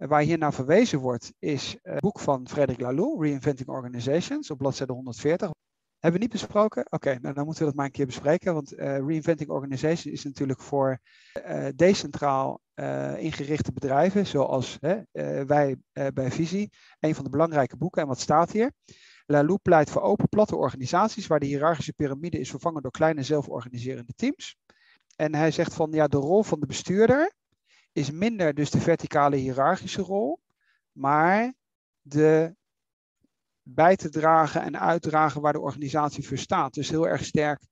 waar 0.09 0.23
hier 0.23 0.38
naar 0.38 0.53
verwezen 0.53 0.99
wordt, 0.99 1.33
is 1.38 1.77
het 1.83 2.01
boek 2.01 2.21
van 2.21 2.49
Frederic 2.49 2.81
Laloux, 2.81 3.23
Reinventing 3.23 3.69
Organizations, 3.69 4.51
op 4.51 4.59
bladzijde 4.59 4.93
140. 4.93 5.51
Hebben 5.99 6.21
we 6.21 6.27
niet 6.27 6.41
besproken? 6.41 6.87
Oké, 6.91 7.19
nou 7.21 7.35
dan 7.35 7.45
moeten 7.45 7.62
we 7.62 7.69
dat 7.69 7.75
maar 7.75 7.87
een 7.87 7.93
keer 7.93 8.07
bespreken. 8.07 8.55
Want 8.55 8.73
uh, 8.73 8.79
Reinventing 8.79 9.51
Organization 9.51 10.12
is 10.12 10.25
natuurlijk 10.25 10.61
voor 10.61 10.99
uh, 11.47 11.67
decentraal 11.77 12.61
ingerichte 13.17 13.73
bedrijven, 13.73 14.27
zoals 14.27 14.79
wij 15.47 15.77
bij 16.15 16.31
Visie, 16.31 16.71
een 17.01 17.15
van 17.15 17.25
de 17.25 17.31
belangrijke 17.31 17.77
boeken. 17.77 18.03
En 18.03 18.09
wat 18.09 18.21
staat 18.21 18.53
hier? 18.53 18.73
Lalou 19.27 19.59
pleit 19.62 19.91
voor 19.91 20.03
open, 20.03 20.29
platte 20.29 20.57
organisaties 20.57 21.27
waar 21.27 21.41
de 21.41 21.47
hiërarchische 21.47 21.93
piramide 21.93 22.38
is 22.38 22.51
vervangen 22.51 22.83
door 22.83 22.91
kleine 22.91 23.23
zelforganiserende 23.23 24.12
teams. 24.17 24.57
En 25.17 25.35
hij 25.35 25.51
zegt 25.51 25.75
van 25.75 25.93
ja, 25.93 26.07
de 26.07 26.17
rol 26.17 26.43
van 26.43 26.61
de 26.61 26.67
bestuurder 26.67 27.33
is 27.92 28.11
minder 28.11 28.55
dus 28.55 28.70
de 28.70 28.81
verticale 28.81 29.37
hiërarchische 29.37 30.02
rol, 30.02 30.40
maar 30.92 31.55
de 32.00 32.55
bij 33.62 33.96
te 33.96 34.09
dragen 34.09 34.62
en 34.62 34.81
uitdragen 34.81 35.40
waar 35.40 35.52
de 35.52 35.61
organisatie 35.61 36.26
voor 36.26 36.38
staat. 36.38 36.74
Dus 36.74 36.88
heel 36.88 37.09
erg 37.09 37.24
sterk, 37.24 37.66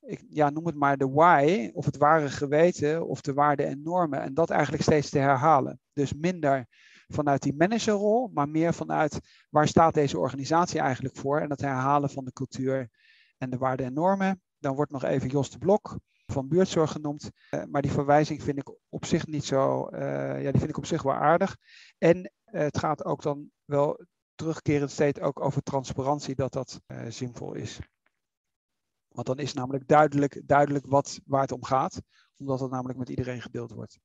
ik 0.00 0.24
ja, 0.28 0.50
noem 0.50 0.66
het 0.66 0.74
maar 0.74 0.96
de 0.96 1.08
why, 1.08 1.70
of 1.72 1.84
het 1.84 1.96
ware 1.96 2.28
geweten, 2.28 3.06
of 3.06 3.20
de 3.20 3.32
waarden 3.32 3.66
en 3.66 3.82
normen. 3.82 4.22
En 4.22 4.34
dat 4.34 4.50
eigenlijk 4.50 4.82
steeds 4.82 5.10
te 5.10 5.18
herhalen. 5.18 5.80
Dus 5.92 6.12
minder 6.12 6.66
vanuit 7.06 7.42
die 7.42 7.54
managerrol, 7.56 8.30
maar 8.34 8.48
meer 8.48 8.74
vanuit 8.74 9.20
waar 9.50 9.68
staat 9.68 9.94
deze 9.94 10.18
organisatie 10.18 10.80
eigenlijk 10.80 11.16
voor. 11.16 11.40
En 11.40 11.48
dat 11.48 11.60
herhalen 11.60 12.10
van 12.10 12.24
de 12.24 12.32
cultuur 12.32 12.90
en 13.38 13.50
de 13.50 13.58
waarden 13.58 13.86
en 13.86 13.92
normen. 13.92 14.42
Dan 14.58 14.74
wordt 14.74 14.92
nog 14.92 15.04
even 15.04 15.28
Jos 15.28 15.50
de 15.50 15.58
Blok 15.58 15.98
van 16.26 16.48
buurtzorg 16.48 16.90
genoemd. 16.90 17.30
Uh, 17.50 17.62
maar 17.70 17.82
die 17.82 17.90
verwijzing 17.90 18.42
vind 18.42 18.58
ik 18.58 18.74
op 18.88 19.04
zich 19.04 19.26
niet 19.26 19.44
zo, 19.44 19.88
uh, 19.92 20.00
ja, 20.42 20.50
die 20.50 20.58
vind 20.58 20.68
ik 20.68 20.76
op 20.76 20.86
zich 20.86 21.02
wel 21.02 21.14
aardig. 21.14 21.56
En 21.98 22.16
uh, 22.16 22.60
het 22.60 22.78
gaat 22.78 23.04
ook 23.04 23.22
dan 23.22 23.50
wel 23.64 24.04
terugkerend 24.34 24.90
steeds 24.90 25.20
ook 25.20 25.40
over 25.40 25.62
transparantie, 25.62 26.34
dat 26.34 26.52
dat 26.52 26.80
zinvol 27.08 27.54
is. 27.54 27.78
Want 29.08 29.26
dan 29.26 29.38
is 29.38 29.52
namelijk 29.52 29.88
duidelijk, 29.88 30.42
duidelijk 30.44 30.86
wat, 30.86 31.20
waar 31.24 31.40
het 31.40 31.52
om 31.52 31.64
gaat, 31.64 32.02
omdat 32.36 32.60
het 32.60 32.70
namelijk 32.70 32.98
met 32.98 33.08
iedereen 33.08 33.42
gedeeld 33.42 33.72
wordt. 33.72 33.98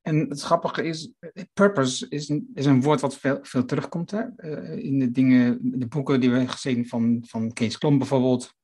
En 0.00 0.28
het 0.28 0.40
grappige 0.40 0.82
is, 0.82 1.12
purpose 1.52 2.08
is 2.08 2.28
een, 2.28 2.50
is 2.54 2.66
een 2.66 2.82
woord 2.82 3.00
wat 3.00 3.16
veel, 3.16 3.38
veel 3.42 3.64
terugkomt 3.64 4.10
hè? 4.10 4.42
in 4.76 4.98
de 4.98 5.10
dingen, 5.10 5.58
de 5.78 5.86
boeken 5.86 6.20
die 6.20 6.30
we 6.30 6.48
gezien 6.48 6.88
van, 6.88 7.24
van 7.26 7.52
Kees 7.52 7.78
Klom 7.78 7.98
bijvoorbeeld, 7.98 8.54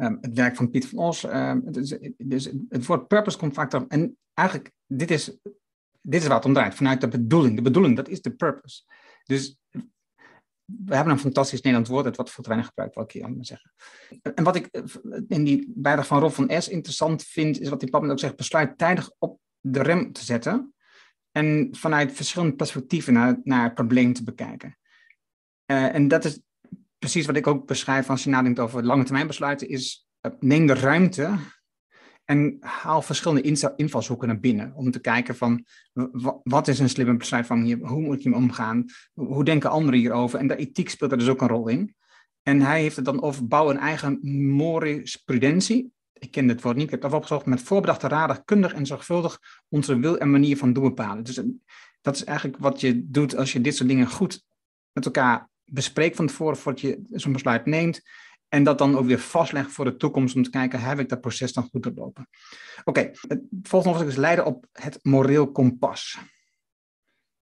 Um, 0.00 0.18
het 0.20 0.34
werk 0.34 0.56
van 0.56 0.70
Piet 0.70 0.88
van 0.88 0.98
Os. 0.98 1.24
Is, 1.72 1.98
dus 2.16 2.50
het 2.68 2.86
woord 2.86 3.08
purpose 3.08 3.38
komt 3.38 3.54
vaak 3.54 3.70
terug. 3.70 3.86
En 3.88 4.16
eigenlijk, 4.34 4.72
dit 4.86 5.10
is, 5.10 5.38
dit 6.00 6.22
is 6.22 6.26
wat 6.26 6.36
het 6.36 6.44
om 6.44 6.52
draait. 6.52 6.74
Vanuit 6.74 7.00
de 7.00 7.08
bedoeling. 7.08 7.56
De 7.56 7.62
bedoeling, 7.62 7.96
dat 7.96 8.08
is 8.08 8.22
de 8.22 8.30
purpose. 8.34 8.82
Dus 9.24 9.56
we 10.64 10.94
hebben 10.94 11.12
een 11.12 11.18
fantastisch 11.18 11.60
Nederlands 11.60 11.90
woord, 11.90 12.04
het 12.04 12.16
wat 12.16 12.30
veel 12.30 12.42
te 12.42 12.48
weinig 12.48 12.68
gebruikt, 12.68 12.94
wil 12.94 13.04
ik 13.04 13.10
hier 13.10 13.30
maar 13.30 13.44
zeggen. 13.44 13.72
En 14.34 14.44
wat 14.44 14.56
ik 14.56 14.68
in 15.28 15.44
die 15.44 15.72
bijdrage 15.74 16.08
van 16.08 16.20
Rob 16.20 16.30
van 16.30 16.62
S 16.62 16.68
interessant 16.68 17.24
vind, 17.24 17.60
is 17.60 17.68
wat 17.68 17.80
die 17.80 17.90
pap 17.90 18.04
ook 18.04 18.18
zegt, 18.18 18.36
besluit 18.36 18.78
tijdig 18.78 19.10
op 19.18 19.40
de 19.60 19.82
rem 19.82 20.12
te 20.12 20.24
zetten 20.24 20.74
en 21.32 21.68
vanuit 21.70 22.12
verschillende 22.12 22.56
perspectieven 22.56 23.12
naar, 23.12 23.40
naar 23.42 23.64
het 23.64 23.74
probleem 23.74 24.12
te 24.12 24.24
bekijken. 24.24 24.78
Uh, 25.66 25.94
en 25.94 26.08
dat 26.08 26.24
is 26.24 26.40
precies 27.00 27.26
wat 27.26 27.36
ik 27.36 27.46
ook 27.46 27.66
beschrijf 27.66 28.10
als 28.10 28.24
je 28.24 28.30
nadenkt 28.30 28.58
over 28.58 28.84
lange 28.84 29.04
termijn 29.04 29.26
besluiten, 29.26 29.68
is 29.68 30.06
uh, 30.22 30.32
neem 30.40 30.66
de 30.66 30.74
ruimte 30.74 31.38
en 32.24 32.56
haal 32.60 33.02
verschillende 33.02 33.72
invalshoeken 33.76 34.28
naar 34.28 34.40
binnen. 34.40 34.72
Om 34.74 34.90
te 34.90 35.00
kijken 35.00 35.36
van 35.36 35.64
wat 36.42 36.68
is 36.68 36.78
een 36.78 36.88
slimme 36.88 37.62
hier, 37.62 37.78
hoe 37.78 38.00
moet 38.00 38.22
je 38.22 38.28
hem 38.28 38.38
omgaan, 38.38 38.84
hoe 39.12 39.44
denken 39.44 39.70
anderen 39.70 40.00
hierover. 40.00 40.38
En 40.38 40.46
de 40.46 40.56
ethiek 40.56 40.90
speelt 40.90 41.12
er 41.12 41.18
dus 41.18 41.28
ook 41.28 41.40
een 41.40 41.48
rol 41.48 41.68
in. 41.68 41.94
En 42.42 42.60
hij 42.60 42.80
heeft 42.80 42.96
het 42.96 43.04
dan 43.04 43.22
over 43.22 43.46
bouw 43.46 43.70
een 43.70 43.78
eigen 43.78 44.18
morisprudentie. 44.56 45.92
Ik 46.12 46.30
ken 46.30 46.46
dit 46.46 46.62
woord 46.62 46.76
niet, 46.76 46.84
ik 46.84 46.90
heb 46.90 47.02
het 47.02 47.12
opgezocht. 47.12 47.46
Met 47.46 47.62
voorbedachte 47.62 48.08
raden, 48.08 48.44
kundig 48.44 48.72
en 48.72 48.86
zorgvuldig 48.86 49.38
onze 49.68 49.98
wil 49.98 50.18
en 50.18 50.30
manier 50.30 50.56
van 50.56 50.72
doen 50.72 50.84
bepalen. 50.84 51.24
Dus 51.24 51.42
dat 52.00 52.14
is 52.14 52.24
eigenlijk 52.24 52.58
wat 52.58 52.80
je 52.80 53.10
doet 53.10 53.36
als 53.36 53.52
je 53.52 53.60
dit 53.60 53.76
soort 53.76 53.88
dingen 53.88 54.06
goed 54.06 54.44
met 54.92 55.04
elkaar 55.04 55.49
bespreekt 55.70 56.16
van 56.16 56.26
tevoren 56.26 56.56
voordat 56.56 56.80
je 56.80 57.02
zo'n 57.06 57.32
besluit 57.32 57.66
neemt. 57.66 58.02
En 58.48 58.64
dat 58.64 58.78
dan 58.78 58.96
ook 58.96 59.06
weer 59.06 59.18
vastlegt 59.18 59.72
voor 59.72 59.84
de 59.84 59.96
toekomst 59.96 60.36
om 60.36 60.42
te 60.42 60.50
kijken, 60.50 60.80
heb 60.80 60.98
ik 60.98 61.08
dat 61.08 61.20
proces 61.20 61.52
dan 61.52 61.68
goed 61.70 61.82
doorlopen? 61.82 62.28
Oké, 62.84 63.00
het 63.00 63.42
volgende 63.62 63.96
hoofdstuk 63.96 64.08
is 64.08 64.16
leiden 64.16 64.44
op 64.44 64.66
het 64.72 64.98
moreel 65.02 65.52
kompas. 65.52 66.18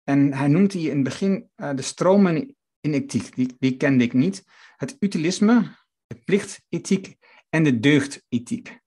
En 0.05 0.33
hij 0.33 0.49
noemt 0.49 0.73
hier 0.73 0.91
in 0.91 0.95
het 0.95 1.05
begin 1.05 1.51
uh, 1.57 1.71
de 1.75 1.83
stromen 1.83 2.57
in 2.81 2.93
ethiek. 2.93 3.35
Die, 3.35 3.57
die 3.59 3.77
kende 3.77 4.05
ik 4.05 4.13
niet. 4.13 4.45
Het 4.77 4.97
utilisme, 5.01 5.77
de 6.07 6.15
plichtethiek 6.25 7.17
en 7.49 7.65
de 7.65 7.81
deugdethiek. 7.81 8.79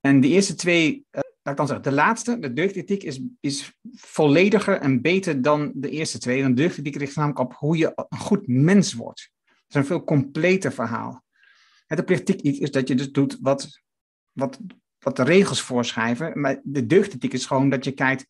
En 0.00 0.20
de 0.20 0.28
eerste 0.28 0.54
twee, 0.54 1.06
uh, 1.10 1.20
laat 1.42 1.52
ik 1.52 1.56
dan 1.56 1.66
zeggen, 1.66 1.84
de 1.84 1.92
laatste, 1.92 2.38
de 2.38 2.52
deugdethiek, 2.52 3.02
is, 3.02 3.20
is 3.40 3.78
vollediger 3.92 4.80
en 4.80 5.00
beter 5.00 5.42
dan 5.42 5.72
de 5.74 5.90
eerste 5.90 6.18
twee. 6.18 6.42
De 6.42 6.54
deugdethiek 6.54 6.96
richt 6.96 7.16
namelijk 7.16 7.40
op 7.40 7.54
hoe 7.54 7.76
je 7.76 7.92
een 8.08 8.18
goed 8.18 8.46
mens 8.46 8.92
wordt 8.92 9.30
is 9.70 9.76
een 9.76 9.86
veel 9.86 10.04
completer 10.04 10.72
verhaal. 10.72 11.24
De 11.86 12.04
plichtethiek 12.04 12.60
is 12.60 12.70
dat 12.70 12.88
je 12.88 12.94
dus 12.94 13.10
doet 13.10 13.38
wat, 13.40 13.80
wat, 14.32 14.58
wat 14.98 15.16
de 15.16 15.22
regels 15.22 15.60
voorschrijven. 15.60 16.40
Maar 16.40 16.60
de 16.62 16.86
deugdethiek 16.86 17.32
is 17.32 17.46
gewoon 17.46 17.68
dat 17.68 17.84
je 17.84 17.92
kijkt, 17.92 18.26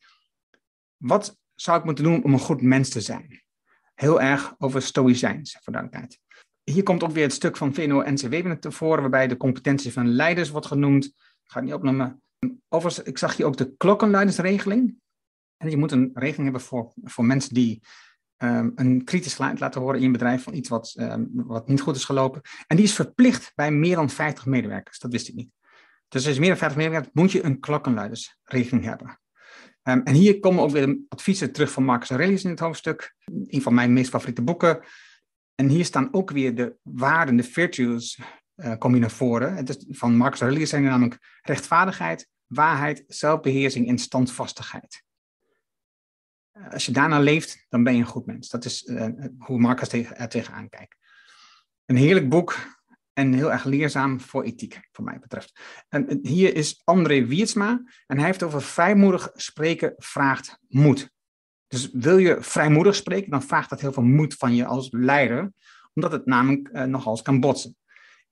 wat 0.97 1.39
zou 1.55 1.79
ik 1.79 1.85
moeten 1.85 2.05
doen 2.05 2.25
om 2.25 2.33
een 2.33 2.39
goed 2.39 2.63
mens 2.63 2.89
te 2.89 3.01
zijn? 3.01 3.43
Heel 3.95 4.21
erg 4.21 4.55
over 4.59 4.83
stoïcijns, 4.83 5.59
voor. 5.61 6.19
Hier 6.65 6.83
komt 6.83 7.03
ook 7.03 7.11
weer 7.11 7.23
het 7.23 7.33
stuk 7.33 7.57
van 7.57 7.75
VNO-NCW 7.75 8.45
naar 8.45 8.59
tevoren, 8.59 9.01
waarbij 9.01 9.29
de 9.29 9.37
competentie 9.37 9.93
van 9.93 10.09
leiders 10.09 10.51
wordt 10.51 10.67
genoemd. 10.67 11.05
Ik 11.05 11.15
ga 11.45 11.55
het 11.55 11.65
niet 11.65 11.75
opnoemen. 11.75 12.23
Overigens, 12.69 13.07
ik 13.07 13.19
zag 13.19 13.37
hier 13.37 13.47
ook 13.47 13.57
de 13.57 13.77
klokkenluidersregeling. 13.77 14.95
En 15.57 15.71
je 15.71 15.77
moet 15.77 15.93
een 15.93 16.11
regeling 16.15 16.43
hebben 16.43 16.61
voor, 16.61 16.93
voor 17.03 17.25
mensen 17.25 17.55
die 17.55 17.83
um, 18.43 18.73
een 18.75 19.05
kritisch 19.05 19.35
geluid 19.35 19.61
laten 19.61 19.81
horen 19.81 19.97
in 19.97 20.05
je 20.05 20.11
bedrijf 20.11 20.43
van 20.43 20.55
iets 20.55 20.69
wat, 20.69 20.95
um, 20.99 21.31
wat 21.33 21.69
niet 21.69 21.81
goed 21.81 21.97
is 21.97 22.05
gelopen. 22.05 22.41
En 22.67 22.77
die 22.77 22.85
is 22.85 22.95
verplicht 22.95 23.53
bij 23.55 23.71
meer 23.71 23.97
dan 23.97 24.11
50 24.11 24.47
medewerkers. 24.47 24.99
Dat 24.99 25.13
wist 25.13 25.29
ik 25.29 25.35
niet. 25.35 25.51
Dus 26.09 26.25
als 26.25 26.35
je 26.35 26.41
meer 26.41 26.49
dan 26.49 26.59
50 26.59 26.79
medewerkers 26.79 27.15
moet 27.15 27.33
je 27.33 27.45
een 27.45 27.61
klokkenluidersregeling 27.61 28.85
hebben. 28.85 29.21
Um, 29.83 30.03
en 30.03 30.15
hier 30.15 30.41
komen 30.41 30.63
ook 30.63 30.71
weer 30.71 30.99
adviezen 31.09 31.53
terug 31.53 31.71
van 31.71 31.85
Marcus 31.85 32.11
Aurelius 32.11 32.45
in 32.45 32.51
het 32.51 32.61
hoofdstuk. 32.61 33.15
Een 33.25 33.63
van 33.63 33.75
mijn 33.75 33.93
meest 33.93 34.11
favoriete 34.11 34.43
boeken. 34.43 34.85
En 35.55 35.69
hier 35.69 35.85
staan 35.85 36.09
ook 36.15 36.31
weer 36.31 36.55
de 36.55 36.77
waarden, 36.83 37.37
de 37.37 37.43
virtues, 37.43 38.21
uh, 38.65 38.75
kom 38.79 38.95
je 38.95 39.01
naar 39.01 39.11
voren. 39.11 39.55
Het 39.55 39.69
is, 39.69 39.85
van 39.89 40.17
Marcus 40.17 40.41
Aurelius 40.41 40.71
zijn 40.71 40.85
er 40.85 40.91
namelijk 40.91 41.41
rechtvaardigheid, 41.43 42.29
waarheid, 42.47 43.05
zelfbeheersing 43.07 43.89
en 43.89 43.99
standvastigheid. 43.99 45.05
Eh, 46.51 46.73
als 46.73 46.87
je 46.87 46.93
daarna 46.93 47.19
leeft, 47.19 47.67
dan 47.69 47.83
ben 47.83 47.95
je 47.95 48.01
een 48.01 48.07
goed 48.07 48.27
mens. 48.27 48.49
Dat 48.49 48.65
is 48.65 48.85
uh, 48.87 49.07
hoe 49.39 49.59
Marcus 49.59 49.93
er 49.93 50.29
tegenaan 50.29 50.69
kijkt. 50.69 50.97
Een 51.87 51.97
heerlijk 51.97 52.29
boek 52.29 52.57
en 53.13 53.33
heel 53.33 53.53
erg 53.53 53.65
leerzaam 53.65 54.21
voor 54.21 54.43
ethiek, 54.43 54.81
voor 54.93 55.05
mij 55.05 55.19
betreft. 55.19 55.61
En 55.89 56.19
hier 56.23 56.55
is 56.55 56.81
André 56.85 57.27
Wiertsma 57.27 57.83
en 58.07 58.17
hij 58.17 58.27
heeft 58.27 58.43
over 58.43 58.63
vrijmoedig 58.63 59.31
spreken 59.35 59.95
vraagt 59.97 60.59
moed. 60.69 61.11
Dus 61.67 61.91
wil 61.93 62.19
je 62.19 62.43
vrijmoedig 62.43 62.95
spreken, 62.95 63.31
dan 63.31 63.43
vraagt 63.43 63.71
dat 63.71 63.81
heel 63.81 63.93
veel 63.93 64.03
moed 64.03 64.35
van 64.35 64.55
je 64.55 64.67
als 64.67 64.89
leider, 64.91 65.53
omdat 65.95 66.13
het 66.13 66.27
namelijk 66.27 66.87
nogal 66.87 67.13
eens 67.13 67.23
kan 67.23 67.41
botsen. 67.41 67.77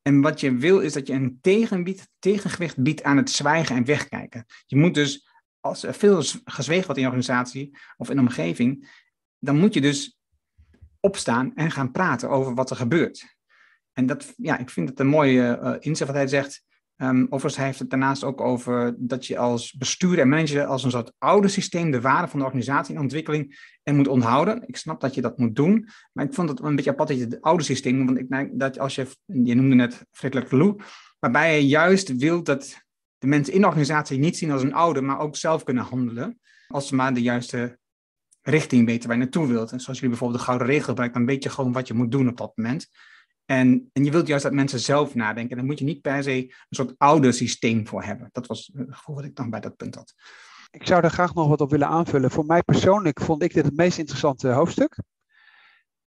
En 0.08 0.20
wat 0.20 0.40
je 0.40 0.56
wil 0.56 0.80
is 0.80 0.92
dat 0.92 1.06
je 1.06 1.12
een 1.12 1.38
tegenbied, 1.40 2.08
tegengewicht 2.18 2.82
biedt 2.82 3.02
aan 3.02 3.16
het 3.16 3.30
zwijgen 3.30 3.76
en 3.76 3.84
wegkijken. 3.84 4.46
Je 4.66 4.76
moet 4.76 4.94
dus 4.94 5.28
als 5.60 5.82
er 5.82 5.94
veel 5.94 6.22
gezwegen 6.44 6.84
wordt 6.84 6.96
in 6.96 7.02
je 7.02 7.06
organisatie 7.06 7.76
of 7.96 8.10
in 8.10 8.16
de 8.16 8.22
omgeving, 8.22 8.90
dan 9.38 9.58
moet 9.58 9.74
je 9.74 9.80
dus 9.80 10.18
opstaan 11.00 11.54
en 11.54 11.70
gaan 11.70 11.90
praten 11.90 12.30
over 12.30 12.54
wat 12.54 12.70
er 12.70 12.76
gebeurt. 12.76 13.36
En 13.92 14.06
dat, 14.06 14.34
ja, 14.36 14.58
ik 14.58 14.70
vind 14.70 14.88
het 14.88 15.00
een 15.00 15.06
mooie 15.06 15.58
uh, 15.62 15.74
inzicht 15.78 16.10
wat 16.10 16.18
hij 16.18 16.28
zegt. 16.28 16.64
Um, 17.02 17.24
overigens 17.24 17.56
hij 17.56 17.66
heeft 17.66 17.78
het 17.78 17.90
daarnaast 17.90 18.24
ook 18.24 18.40
over 18.40 18.94
dat 18.98 19.26
je 19.26 19.38
als 19.38 19.72
bestuurder 19.72 20.18
en 20.18 20.28
manager 20.28 20.64
als 20.64 20.84
een 20.84 20.90
soort 20.90 21.12
oude 21.18 21.48
systeem 21.48 21.90
de 21.90 22.00
waarde 22.00 22.28
van 22.28 22.38
de 22.38 22.44
organisatie 22.44 22.94
in 22.94 23.00
ontwikkeling 23.00 23.58
en 23.82 23.96
moet 23.96 24.08
onthouden. 24.08 24.62
Ik 24.66 24.76
snap 24.76 25.00
dat 25.00 25.14
je 25.14 25.20
dat 25.20 25.38
moet 25.38 25.56
doen, 25.56 25.88
maar 26.12 26.24
ik 26.24 26.34
vond 26.34 26.48
het 26.48 26.60
een 26.60 26.76
beetje 26.76 26.90
apart 26.90 27.08
dat 27.08 27.18
je 27.18 27.24
het 27.24 27.40
oude 27.40 27.64
systeem, 27.64 28.06
want 28.06 28.18
ik 28.18 28.28
denk 28.28 28.58
dat 28.58 28.78
als 28.78 28.94
je, 28.94 29.06
je 29.24 29.54
noemde 29.54 29.74
net 29.74 30.06
Frederik 30.10 30.50
Lou, 30.50 30.80
waarbij 31.18 31.56
je 31.56 31.66
juist 31.66 32.16
wilt 32.16 32.46
dat 32.46 32.82
de 33.18 33.26
mensen 33.26 33.54
in 33.54 33.60
de 33.60 33.66
organisatie 33.66 34.18
niet 34.18 34.36
zien 34.36 34.50
als 34.50 34.62
een 34.62 34.74
ouder, 34.74 35.04
maar 35.04 35.18
ook 35.18 35.36
zelf 35.36 35.64
kunnen 35.64 35.84
handelen. 35.84 36.38
Als 36.66 36.88
ze 36.88 36.94
maar 36.94 37.14
de 37.14 37.22
juiste 37.22 37.78
richting 38.42 38.86
weten 38.86 39.08
waar 39.08 39.16
je 39.16 39.22
naartoe 39.22 39.46
wilt. 39.46 39.72
En 39.72 39.80
zoals 39.80 39.98
jullie 39.98 40.16
bijvoorbeeld 40.16 40.40
de 40.40 40.46
gouden 40.46 40.66
regel 40.66 40.84
gebruiken, 40.84 41.18
dan 41.18 41.28
weet 41.28 41.42
je 41.42 41.50
gewoon 41.50 41.72
wat 41.72 41.88
je 41.88 41.94
moet 41.94 42.10
doen 42.10 42.28
op 42.28 42.36
dat 42.36 42.52
moment. 42.56 42.88
En, 43.50 43.90
en 43.92 44.04
je 44.04 44.10
wilt 44.10 44.26
juist 44.26 44.44
dat 44.44 44.52
mensen 44.52 44.80
zelf 44.80 45.14
nadenken. 45.14 45.50
En 45.50 45.56
daar 45.56 45.66
moet 45.66 45.78
je 45.78 45.84
niet 45.84 46.00
per 46.00 46.22
se 46.22 46.36
een 46.42 46.54
soort 46.68 46.94
ouder 46.98 47.32
systeem 47.32 47.86
voor 47.86 48.02
hebben. 48.02 48.28
Dat 48.32 48.46
was 48.46 48.70
het 48.72 48.86
gevoel 48.94 49.14
wat 49.14 49.24
ik 49.24 49.36
dan 49.36 49.50
bij 49.50 49.60
dat 49.60 49.76
punt 49.76 49.94
had. 49.94 50.14
Ik 50.70 50.86
zou 50.86 51.00
daar 51.00 51.10
graag 51.10 51.34
nog 51.34 51.48
wat 51.48 51.60
op 51.60 51.70
willen 51.70 51.88
aanvullen. 51.88 52.30
Voor 52.30 52.46
mij 52.46 52.62
persoonlijk 52.62 53.20
vond 53.20 53.42
ik 53.42 53.54
dit 53.54 53.64
het 53.64 53.76
meest 53.76 53.98
interessante 53.98 54.48
hoofdstuk. 54.48 55.02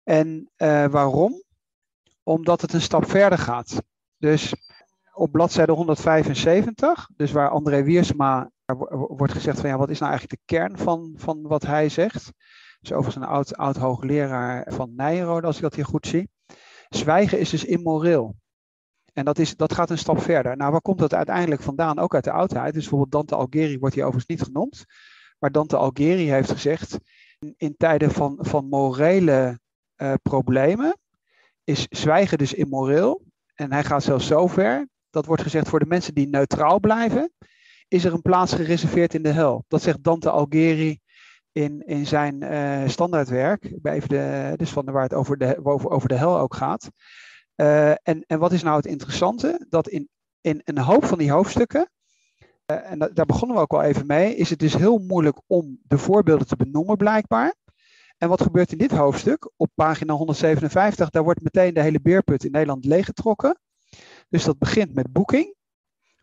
En 0.04 0.52
uh, 0.58 0.86
waarom? 0.86 1.44
Omdat 2.24 2.62
het 2.62 2.74
een 2.74 2.82
stap 2.82 3.10
verder 3.10 3.38
gaat. 3.38 3.82
Dus 4.18 4.54
op 5.14 5.32
bladzijde 5.32 5.72
175, 5.72 7.10
dus 7.16 7.32
waar 7.32 7.50
André 7.50 7.84
Wiersma 7.84 8.52
wordt 8.92 9.34
gezegd 9.34 9.60
van 9.60 9.70
ja, 9.70 9.78
wat 9.78 9.90
is 9.90 10.00
nou 10.00 10.12
eigenlijk 10.12 10.42
de 10.42 10.54
kern 10.56 10.78
van, 10.78 11.14
van 11.16 11.42
wat 11.42 11.66
hij 11.66 11.90
zegt. 11.90 12.32
Dus 12.80 12.92
overigens 12.92 13.26
een 13.26 13.32
oud, 13.32 13.58
oud 13.58 13.78
hoogleraar 13.78 14.74
van 14.74 14.96
Nijrode, 14.96 15.48
als 15.48 15.56
ik 15.56 15.62
dat 15.62 15.76
hier 15.76 15.86
goed 15.86 16.08
zie. 16.08 16.30
Zwijgen 16.90 17.40
is 17.40 17.50
dus 17.50 17.66
immoreel. 17.66 18.36
En 19.14 19.26
dat, 19.26 19.40
is, 19.40 19.56
dat 19.56 19.74
gaat 19.74 19.90
een 19.90 19.98
stap 19.98 20.22
verder. 20.22 20.58
Nou, 20.58 20.72
waar 20.72 20.82
komt 20.82 21.00
dat 21.00 21.14
uiteindelijk 21.14 21.62
vandaan? 21.62 22.00
Ook 22.00 22.16
uit 22.16 22.24
de 22.24 22.32
oudheid. 22.32 22.74
Dus 22.74 22.82
bijvoorbeeld 22.82 23.12
Dante 23.12 23.36
Algeri 23.36 23.80
wordt 23.80 23.96
hier 23.96 24.04
overigens 24.04 24.40
niet 24.40 24.48
genoemd. 24.48 24.86
waar 25.40 25.52
Dante 25.52 25.78
Algeri 25.78 26.30
heeft 26.30 26.52
gezegd, 26.52 26.98
in, 27.58 27.76
tijden 27.78 28.12
van, 28.12 28.38
van 28.40 28.68
morele 28.70 29.60
uh, 29.96 30.14
problemen 30.22 30.98
is 31.64 31.86
zwijgen 31.90 32.38
dus 32.38 32.54
immoreel. 32.54 33.22
En 33.56 33.72
hij 33.72 33.84
gaat 33.84 34.04
zelfs 34.04 34.28
zo 34.28 34.48
ver, 34.48 34.88
dat 35.10 35.26
wordt 35.26 35.42
gezegd 35.42 35.70
voor 35.70 35.80
de 35.80 35.86
mensen 35.86 36.14
die 36.14 36.28
neutraal 36.28 36.80
blijven, 36.80 37.32
is 37.88 38.06
er 38.06 38.14
een 38.14 38.22
plaats 38.22 38.54
gereserveerd 38.54 39.14
in 39.14 39.24
de 39.24 39.32
hel. 39.32 39.66
Dat 39.68 39.82
zegt 39.82 40.04
Dante 40.04 40.30
Algeri 40.30 41.00
in, 41.58 41.86
in 41.86 42.05
zijn 42.05 42.43
uh, 42.43 42.88
standaardwerk, 42.88 43.82
bij 43.82 43.93
even 43.93 44.10
de, 44.10 44.53
dus 44.55 44.70
van 44.70 44.86
de, 44.86 44.91
waar 44.91 45.03
het 45.03 45.14
over 45.14 45.38
de, 45.38 45.60
over, 45.64 45.89
over 45.89 46.10
de 46.10 46.16
hel 46.16 46.39
ook 46.39 46.55
gaat. 46.55 46.89
Uh, 47.55 47.89
en, 47.89 48.24
en 48.28 48.39
wat 48.39 48.51
is 48.51 48.64
nou 48.64 48.76
het 48.76 48.86
interessante? 48.86 49.66
Dat 49.70 49.88
in, 49.88 50.10
in 50.41 50.62
een 50.64 50.78
hoop 50.78 51.05
van 51.05 51.18
die 51.18 51.32
hoofdstukken, 51.32 51.89
uh, 52.72 52.91
en 52.91 52.99
da, 52.99 53.08
daar 53.08 53.26
begonnen 53.26 53.55
we 53.55 53.62
ook 53.62 53.74
al 53.74 53.82
even 53.82 54.05
mee, 54.05 54.36
is 54.36 54.49
het 54.49 54.60
dus 54.60 54.74
heel 54.74 54.97
moeilijk 54.97 55.41
om 55.47 55.80
de 55.84 55.97
voorbeelden 55.97 56.47
te 56.47 56.55
benoemen 56.55 56.97
blijkbaar. 56.97 57.55
En 58.18 58.30
wat 58.30 58.41
gebeurt 58.41 58.72
in 58.72 58.78
dit 58.78 58.91
hoofdstuk? 58.91 59.51
Op 59.55 59.70
pagina 59.76 60.14
157, 60.14 61.10
daar 61.10 61.24
wordt 61.24 61.41
meteen 61.41 61.74
de 61.74 61.82
hele 61.82 62.01
beerput 62.01 62.43
in 62.43 62.51
Nederland 62.51 62.86
leeggetrokken. 62.86 63.60
Dus 64.30 64.43
dat 64.43 64.58
begint 64.58 64.93
met 64.93 65.12
Booking. 65.12 65.55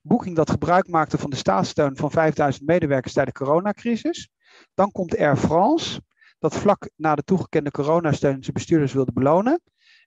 Booking 0.03 0.37
dat 0.37 0.51
gebruik 0.51 0.89
maakte 0.89 1.19
van 1.19 1.31
de 1.31 1.37
staatssteun 1.37 1.97
van 1.97 2.11
5000 2.11 2.67
medewerkers 2.67 3.13
tijdens 3.13 3.39
de 3.39 3.45
coronacrisis. 3.45 4.29
Dan 4.75 4.93
komt 4.93 5.19
Air 5.19 5.37
France, 5.37 6.03
dat 6.39 6.55
vlak 6.55 6.91
na 6.97 7.15
de 7.15 7.23
toegekende 7.23 7.71
coronasteun 7.71 8.43
zijn 8.43 8.55
bestuurders 8.55 8.93
wilde 8.93 9.13
belonen. 9.13 9.61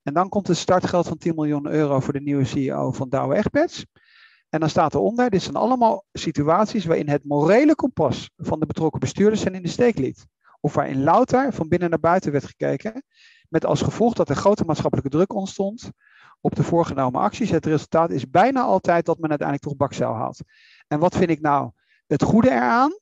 En 0.04 0.14
dan 0.14 0.30
komt 0.30 0.48
het 0.48 0.58
startgeld 0.58 1.08
van 1.08 1.18
10 1.18 1.36
miljoen 1.36 1.68
euro 1.68 2.00
voor 2.00 2.14
de 2.14 2.22
nieuwe 2.22 2.46
CEO 2.46 2.92
van 2.92 3.10
Douwe 3.10 3.36
Egberts. 3.36 3.86
En 4.50 4.60
dan 4.60 4.70
staat 4.70 4.94
eronder, 4.94 5.30
dit 5.30 5.42
zijn 5.42 5.56
allemaal 5.56 6.06
situaties 6.14 6.86
waarin 6.86 7.10
het 7.10 7.26
morele 7.26 7.76
kompas 7.76 8.30
van 8.36 8.60
de 8.60 8.66
betrokken 8.66 9.00
bestuurders 9.00 9.42
zijn 9.42 9.56
in 9.56 9.62
de 9.62 9.68
steek 9.68 9.98
liet. 9.98 10.26
Of 10.60 10.74
waarin 10.74 11.04
louter 11.04 11.54
van 11.54 11.68
binnen 11.68 11.90
naar 11.90 12.00
buiten 12.00 12.32
werd 12.32 12.46
gekeken, 12.46 13.04
met 13.50 13.66
als 13.66 13.82
gevolg 13.82 14.14
dat 14.14 14.30
er 14.30 14.36
grote 14.36 14.64
maatschappelijke 14.66 15.10
druk 15.10 15.34
ontstond 15.34 15.92
op 16.42 16.56
de 16.56 16.64
voorgenomen 16.64 17.22
acties. 17.22 17.50
Het 17.50 17.66
resultaat 17.66 18.12
is 18.12 18.30
bijna 18.30 18.62
altijd 18.62 19.06
dat 19.06 19.20
men 19.20 19.30
uiteindelijk 19.30 19.68
toch 19.68 19.78
bakzeil 19.78 20.14
haalt. 20.14 20.40
En 20.88 21.00
wat 21.00 21.16
vind 21.16 21.30
ik 21.30 21.42
nou 21.42 21.72
het 22.08 22.24
goede 22.24 22.50
eraan? 22.50 23.00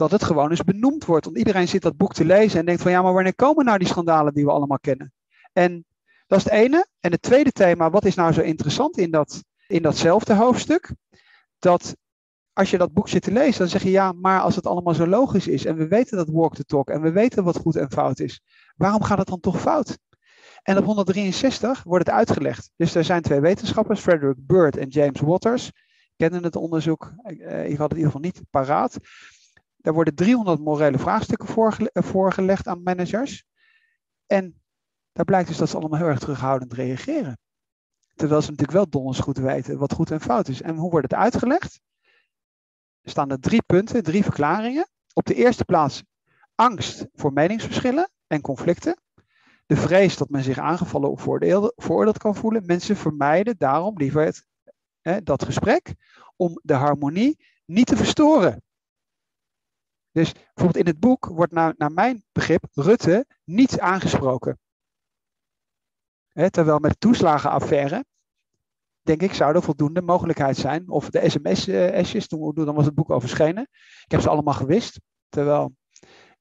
Dat 0.00 0.10
het 0.10 0.24
gewoon 0.24 0.50
eens 0.50 0.64
benoemd 0.64 1.04
wordt. 1.04 1.24
Want 1.24 1.38
iedereen 1.38 1.68
zit 1.68 1.82
dat 1.82 1.96
boek 1.96 2.14
te 2.14 2.24
lezen 2.24 2.58
en 2.58 2.66
denkt 2.66 2.82
van 2.82 2.90
ja, 2.90 3.02
maar 3.02 3.12
wanneer 3.12 3.34
komen 3.34 3.64
nou 3.64 3.78
die 3.78 3.88
schandalen 3.88 4.34
die 4.34 4.44
we 4.44 4.50
allemaal 4.50 4.78
kennen? 4.78 5.12
En 5.52 5.84
dat 6.26 6.38
is 6.38 6.44
het 6.44 6.52
ene. 6.52 6.86
En 7.00 7.10
het 7.10 7.22
tweede 7.22 7.52
thema, 7.52 7.90
wat 7.90 8.04
is 8.04 8.14
nou 8.14 8.32
zo 8.32 8.40
interessant 8.40 8.98
in, 8.98 9.10
dat, 9.10 9.44
in 9.66 9.82
datzelfde 9.82 10.34
hoofdstuk? 10.34 10.94
Dat 11.58 11.96
als 12.52 12.70
je 12.70 12.78
dat 12.78 12.92
boek 12.92 13.08
zit 13.08 13.22
te 13.22 13.32
lezen, 13.32 13.58
dan 13.58 13.68
zeg 13.68 13.82
je 13.82 13.90
ja, 13.90 14.12
maar 14.12 14.40
als 14.40 14.56
het 14.56 14.66
allemaal 14.66 14.94
zo 14.94 15.06
logisch 15.06 15.46
is 15.46 15.64
en 15.64 15.76
we 15.76 15.88
weten 15.88 16.16
dat 16.16 16.28
walk 16.28 16.54
the 16.54 16.64
talk 16.64 16.90
en 16.90 17.02
we 17.02 17.10
weten 17.10 17.44
wat 17.44 17.56
goed 17.56 17.76
en 17.76 17.90
fout 17.90 18.20
is, 18.20 18.42
waarom 18.76 19.02
gaat 19.02 19.18
het 19.18 19.28
dan 19.28 19.40
toch 19.40 19.60
fout? 19.60 19.98
En 20.62 20.78
op 20.78 20.84
163 20.84 21.82
wordt 21.82 22.06
het 22.06 22.14
uitgelegd. 22.14 22.70
Dus 22.76 22.94
er 22.94 23.04
zijn 23.04 23.22
twee 23.22 23.40
wetenschappers, 23.40 24.00
Frederick 24.00 24.46
Bird 24.46 24.76
en 24.76 24.88
James 24.88 25.20
Waters, 25.20 25.72
kennen 26.16 26.42
het 26.42 26.56
onderzoek, 26.56 27.12
eh, 27.22 27.70
ik 27.70 27.76
had 27.76 27.90
het 27.90 27.98
in 27.98 28.04
ieder 28.04 28.12
geval 28.12 28.20
niet 28.20 28.42
paraat. 28.50 28.98
Daar 29.80 29.94
worden 29.94 30.14
300 30.14 30.60
morele 30.60 30.98
vraagstukken 30.98 31.48
voorgele 31.48 31.90
voorgelegd 31.92 32.66
aan 32.66 32.82
managers. 32.82 33.44
En 34.26 34.62
daar 35.12 35.24
blijkt 35.24 35.48
dus 35.48 35.56
dat 35.56 35.68
ze 35.68 35.76
allemaal 35.76 35.98
heel 35.98 36.08
erg 36.08 36.18
terughoudend 36.18 36.72
reageren. 36.72 37.38
Terwijl 38.14 38.40
ze 38.40 38.50
natuurlijk 38.50 38.76
wel 38.76 38.88
donders 38.88 39.18
goed 39.18 39.38
weten 39.38 39.78
wat 39.78 39.92
goed 39.92 40.10
en 40.10 40.20
fout 40.20 40.48
is. 40.48 40.62
En 40.62 40.76
hoe 40.76 40.90
wordt 40.90 41.10
het 41.10 41.20
uitgelegd? 41.20 41.80
Er 43.00 43.10
staan 43.10 43.30
er 43.30 43.40
drie 43.40 43.62
punten, 43.62 44.02
drie 44.02 44.22
verklaringen. 44.22 44.88
Op 45.12 45.26
de 45.26 45.34
eerste 45.34 45.64
plaats 45.64 46.02
angst 46.54 47.06
voor 47.12 47.32
meningsverschillen 47.32 48.10
en 48.26 48.40
conflicten. 48.40 49.00
De 49.66 49.76
vrees 49.76 50.16
dat 50.16 50.28
men 50.28 50.42
zich 50.42 50.58
aangevallen 50.58 51.10
of 51.10 51.20
veroordeeld 51.76 52.18
kan 52.18 52.34
voelen. 52.34 52.66
Mensen 52.66 52.96
vermijden 52.96 53.54
daarom 53.58 53.98
liever 53.98 54.24
het, 54.24 54.46
hè, 55.00 55.22
dat 55.22 55.44
gesprek 55.44 55.94
om 56.36 56.60
de 56.62 56.74
harmonie 56.74 57.44
niet 57.64 57.86
te 57.86 57.96
verstoren. 57.96 58.62
Dus 60.12 60.32
bijvoorbeeld 60.32 60.86
in 60.86 60.92
het 60.92 61.00
boek 61.00 61.26
wordt 61.26 61.52
naar, 61.52 61.74
naar 61.76 61.92
mijn 61.92 62.24
begrip 62.32 62.64
Rutte 62.72 63.26
niet 63.44 63.80
aangesproken. 63.80 64.58
Terwijl 66.50 66.78
met 66.78 67.00
toeslagenaffaire, 67.00 68.04
denk 69.02 69.22
ik, 69.22 69.34
zou 69.34 69.54
er 69.54 69.62
voldoende 69.62 70.02
mogelijkheid 70.02 70.56
zijn. 70.56 70.88
Of 70.88 71.10
de 71.10 71.30
sms-esjes, 71.30 72.26
toen, 72.26 72.54
dan 72.54 72.74
was 72.74 72.84
het 72.84 72.94
boek 72.94 73.10
al. 73.10 73.22
Ik 73.22 73.66
heb 74.06 74.20
ze 74.20 74.28
allemaal 74.28 74.54
gewist. 74.54 75.00
Terwijl 75.28 75.74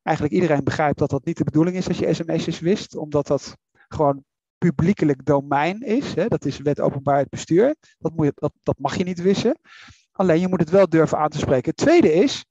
eigenlijk 0.01 0.35
iedereen 0.35 0.63
begrijpt 0.63 0.99
dat 0.99 1.09
dat 1.09 1.25
niet 1.25 1.37
de 1.37 1.43
bedoeling 1.43 1.75
is 1.75 1.87
als 1.87 1.97
je 1.97 2.13
sms'jes 2.13 2.59
wist. 2.59 2.95
Omdat 2.95 3.27
dat 3.27 3.57
gewoon 3.87 4.23
publiekelijk 4.57 5.25
domein 5.25 5.81
is. 5.81 6.13
Dat 6.13 6.45
is 6.45 6.59
wet 6.59 6.79
openbaarheid 6.79 7.29
bestuur. 7.29 7.75
Dat, 7.97 8.15
moet 8.15 8.25
je, 8.25 8.31
dat, 8.35 8.53
dat 8.63 8.79
mag 8.79 8.95
je 8.95 9.03
niet 9.03 9.21
wissen. 9.21 9.59
Alleen 10.11 10.39
je 10.39 10.47
moet 10.47 10.59
het 10.59 10.69
wel 10.69 10.89
durven 10.89 11.17
aan 11.17 11.29
te 11.29 11.37
spreken. 11.37 11.69
Het 11.69 11.77
tweede 11.77 12.13
is, 12.13 12.45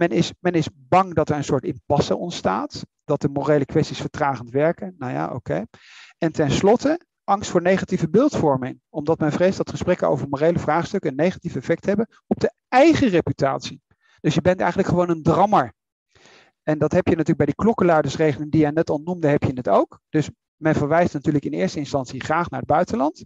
men 0.00 0.08
is, 0.08 0.32
men 0.38 0.52
is 0.52 0.68
bang 0.74 1.14
dat 1.14 1.30
er 1.30 1.36
een 1.36 1.44
soort 1.44 1.64
impasse 1.64 2.16
ontstaat. 2.16 2.84
Dat 3.04 3.20
de 3.20 3.28
morele 3.28 3.64
kwesties 3.64 4.00
vertragend 4.00 4.50
werken. 4.50 4.94
Nou 4.98 5.12
ja, 5.12 5.32
oké. 5.34 5.64
En 6.18 6.32
tenslotte, 6.32 7.00
angst 7.24 7.50
voor 7.50 7.62
negatieve 7.62 8.08
beeldvorming. 8.08 8.80
Omdat 8.88 9.18
men 9.18 9.32
vreest 9.32 9.56
dat 9.56 9.70
gesprekken 9.70 10.08
over 10.08 10.28
morele 10.28 10.58
vraagstukken 10.58 11.10
een 11.10 11.16
negatief 11.16 11.56
effect 11.56 11.86
hebben 11.86 12.08
op 12.26 12.40
de 12.40 12.52
eigen 12.68 13.08
reputatie. 13.08 13.80
Dus 14.20 14.34
je 14.34 14.40
bent 14.40 14.60
eigenlijk 14.60 14.88
gewoon 14.88 15.10
een 15.10 15.22
drammer. 15.22 15.72
En 16.62 16.78
dat 16.78 16.92
heb 16.92 17.04
je 17.06 17.16
natuurlijk 17.16 17.36
bij 17.38 17.46
die 17.46 17.64
klokkenluidersregeling 17.64 18.50
die 18.50 18.60
je 18.60 18.72
net 18.72 18.90
al 18.90 19.00
noemde, 19.04 19.28
heb 19.28 19.42
je 19.42 19.52
het 19.54 19.68
ook. 19.68 20.00
Dus 20.08 20.30
men 20.56 20.74
verwijst 20.74 21.14
natuurlijk 21.14 21.44
in 21.44 21.52
eerste 21.52 21.78
instantie 21.78 22.20
graag 22.20 22.50
naar 22.50 22.60
het 22.60 22.68
buitenland. 22.68 23.24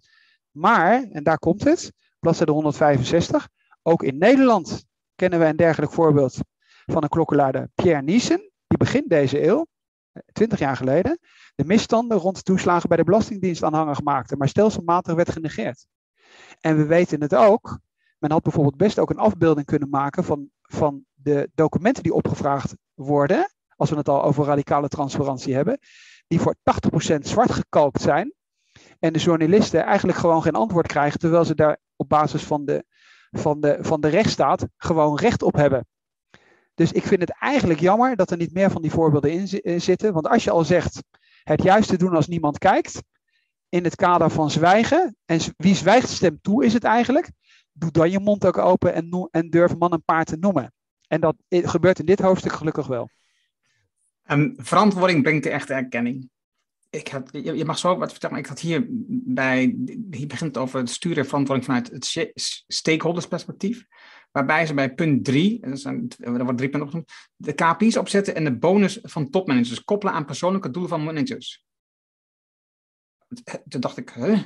Maar, 0.50 1.02
en 1.02 1.22
daar 1.22 1.38
komt 1.38 1.64
het, 1.64 1.92
bladzijde 2.18 2.52
165, 2.52 3.48
ook 3.82 4.02
in 4.02 4.18
Nederland 4.18 4.84
kennen 5.14 5.38
we 5.38 5.44
een 5.44 5.56
dergelijk 5.56 5.92
voorbeeld 5.92 6.38
van 6.86 7.02
een 7.02 7.08
klokkenluider, 7.08 7.68
Pierre 7.74 8.02
Niesen, 8.02 8.50
die 8.66 8.78
begint 8.78 9.08
deze 9.08 9.46
eeuw, 9.46 9.66
20 10.32 10.58
jaar 10.58 10.76
geleden, 10.76 11.18
de 11.54 11.64
misstanden 11.64 12.18
rond 12.18 12.44
toeslagen 12.44 12.88
bij 12.88 12.96
de 12.96 13.04
Belastingdienst 13.04 13.62
aanhangig 13.62 14.02
maakte, 14.02 14.36
maar 14.36 14.48
stelselmatig 14.48 15.14
werd 15.14 15.30
genegeerd. 15.30 15.86
En 16.60 16.76
we 16.76 16.84
weten 16.86 17.20
het 17.20 17.34
ook, 17.34 17.78
men 18.18 18.30
had 18.30 18.42
bijvoorbeeld 18.42 18.76
best 18.76 18.98
ook 18.98 19.10
een 19.10 19.18
afbeelding 19.18 19.66
kunnen 19.66 19.88
maken 19.88 20.24
van, 20.24 20.48
van 20.62 21.04
de 21.14 21.50
documenten 21.54 22.02
die 22.02 22.14
opgevraagd 22.14 22.74
worden, 22.94 23.52
als 23.76 23.90
we 23.90 23.96
het 23.96 24.08
al 24.08 24.24
over 24.24 24.44
radicale 24.44 24.88
transparantie 24.88 25.54
hebben, 25.54 25.78
die 26.26 26.40
voor 26.40 26.54
80% 27.14 27.18
zwart 27.18 27.50
gekookt 27.50 28.00
zijn. 28.00 28.34
En 28.98 29.12
de 29.12 29.18
journalisten 29.18 29.84
eigenlijk 29.84 30.18
gewoon 30.18 30.42
geen 30.42 30.54
antwoord 30.54 30.86
krijgen, 30.86 31.18
terwijl 31.18 31.44
ze 31.44 31.54
daar 31.54 31.78
op 31.96 32.08
basis 32.08 32.42
van 32.42 32.64
de, 32.64 32.84
van 33.30 33.60
de, 33.60 33.78
van 33.80 34.00
de 34.00 34.08
rechtsstaat 34.08 34.66
gewoon 34.76 35.18
recht 35.18 35.42
op 35.42 35.54
hebben. 35.54 35.86
Dus 36.74 36.92
ik 36.92 37.02
vind 37.02 37.20
het 37.20 37.36
eigenlijk 37.40 37.80
jammer 37.80 38.16
dat 38.16 38.30
er 38.30 38.36
niet 38.36 38.52
meer 38.52 38.70
van 38.70 38.82
die 38.82 38.90
voorbeelden 38.90 39.62
in 39.62 39.80
zitten. 39.80 40.12
Want 40.12 40.28
als 40.28 40.44
je 40.44 40.50
al 40.50 40.64
zegt 40.64 41.02
het 41.42 41.62
juiste 41.62 41.96
doen 41.96 42.14
als 42.14 42.28
niemand 42.28 42.58
kijkt, 42.58 43.02
in 43.68 43.84
het 43.84 43.94
kader 43.94 44.30
van 44.30 44.50
zwijgen, 44.50 45.16
en 45.24 45.40
wie 45.56 45.74
zwijgt 45.74 46.08
stemt 46.08 46.42
toe 46.42 46.64
is 46.64 46.72
het 46.72 46.84
eigenlijk, 46.84 47.30
doe 47.72 47.90
dan 47.90 48.10
je 48.10 48.20
mond 48.20 48.46
ook 48.46 48.58
open 48.58 48.94
en, 48.94 49.28
en 49.30 49.50
durf 49.50 49.76
man 49.76 49.92
en 49.92 50.04
paard 50.04 50.26
te 50.26 50.36
noemen. 50.36 50.72
En 51.06 51.20
dat 51.20 51.36
gebeurt 51.48 51.98
in 51.98 52.06
dit 52.06 52.20
hoofdstuk 52.20 52.52
gelukkig 52.52 52.86
wel. 52.86 53.10
Um, 54.30 54.54
verantwoording 54.56 55.22
brengt 55.22 55.44
de 55.44 55.50
echte 55.50 55.72
erkenning. 55.72 56.30
Ik 56.90 57.08
had, 57.08 57.28
je, 57.32 57.64
mag 57.64 57.78
zo 57.78 57.96
wat 57.96 58.10
vertellen, 58.10 58.34
maar 58.34 58.44
ik 58.44 58.50
had 58.50 58.60
hier 58.60 58.86
bij, 59.08 59.76
hier 60.10 60.26
begint 60.26 60.58
over 60.58 60.78
het 60.78 60.90
sturen 60.90 61.18
en 61.18 61.24
verantwoording 61.24 61.66
vanuit 61.66 61.90
het 61.90 62.32
stakeholdersperspectief. 62.66 63.86
Waarbij 64.34 64.66
ze 64.66 64.74
bij 64.74 64.94
punt 64.94 65.24
3, 65.24 65.60
er, 65.60 66.44
wordt 66.44 66.56
drie 66.56 66.68
punten 66.68 66.82
opgenoemd, 66.82 67.12
de 67.36 67.52
KPI's 67.52 67.96
opzetten 67.96 68.34
en 68.34 68.44
de 68.44 68.56
bonus 68.56 68.98
van 69.02 69.30
topmanagers 69.30 69.84
koppelen 69.84 70.14
aan 70.14 70.24
persoonlijke 70.24 70.70
doelen 70.70 70.90
van 70.90 71.04
managers. 71.04 71.64
Toen 73.68 73.80
dacht 73.80 73.96
ik, 73.96 74.10
huh? 74.10 74.42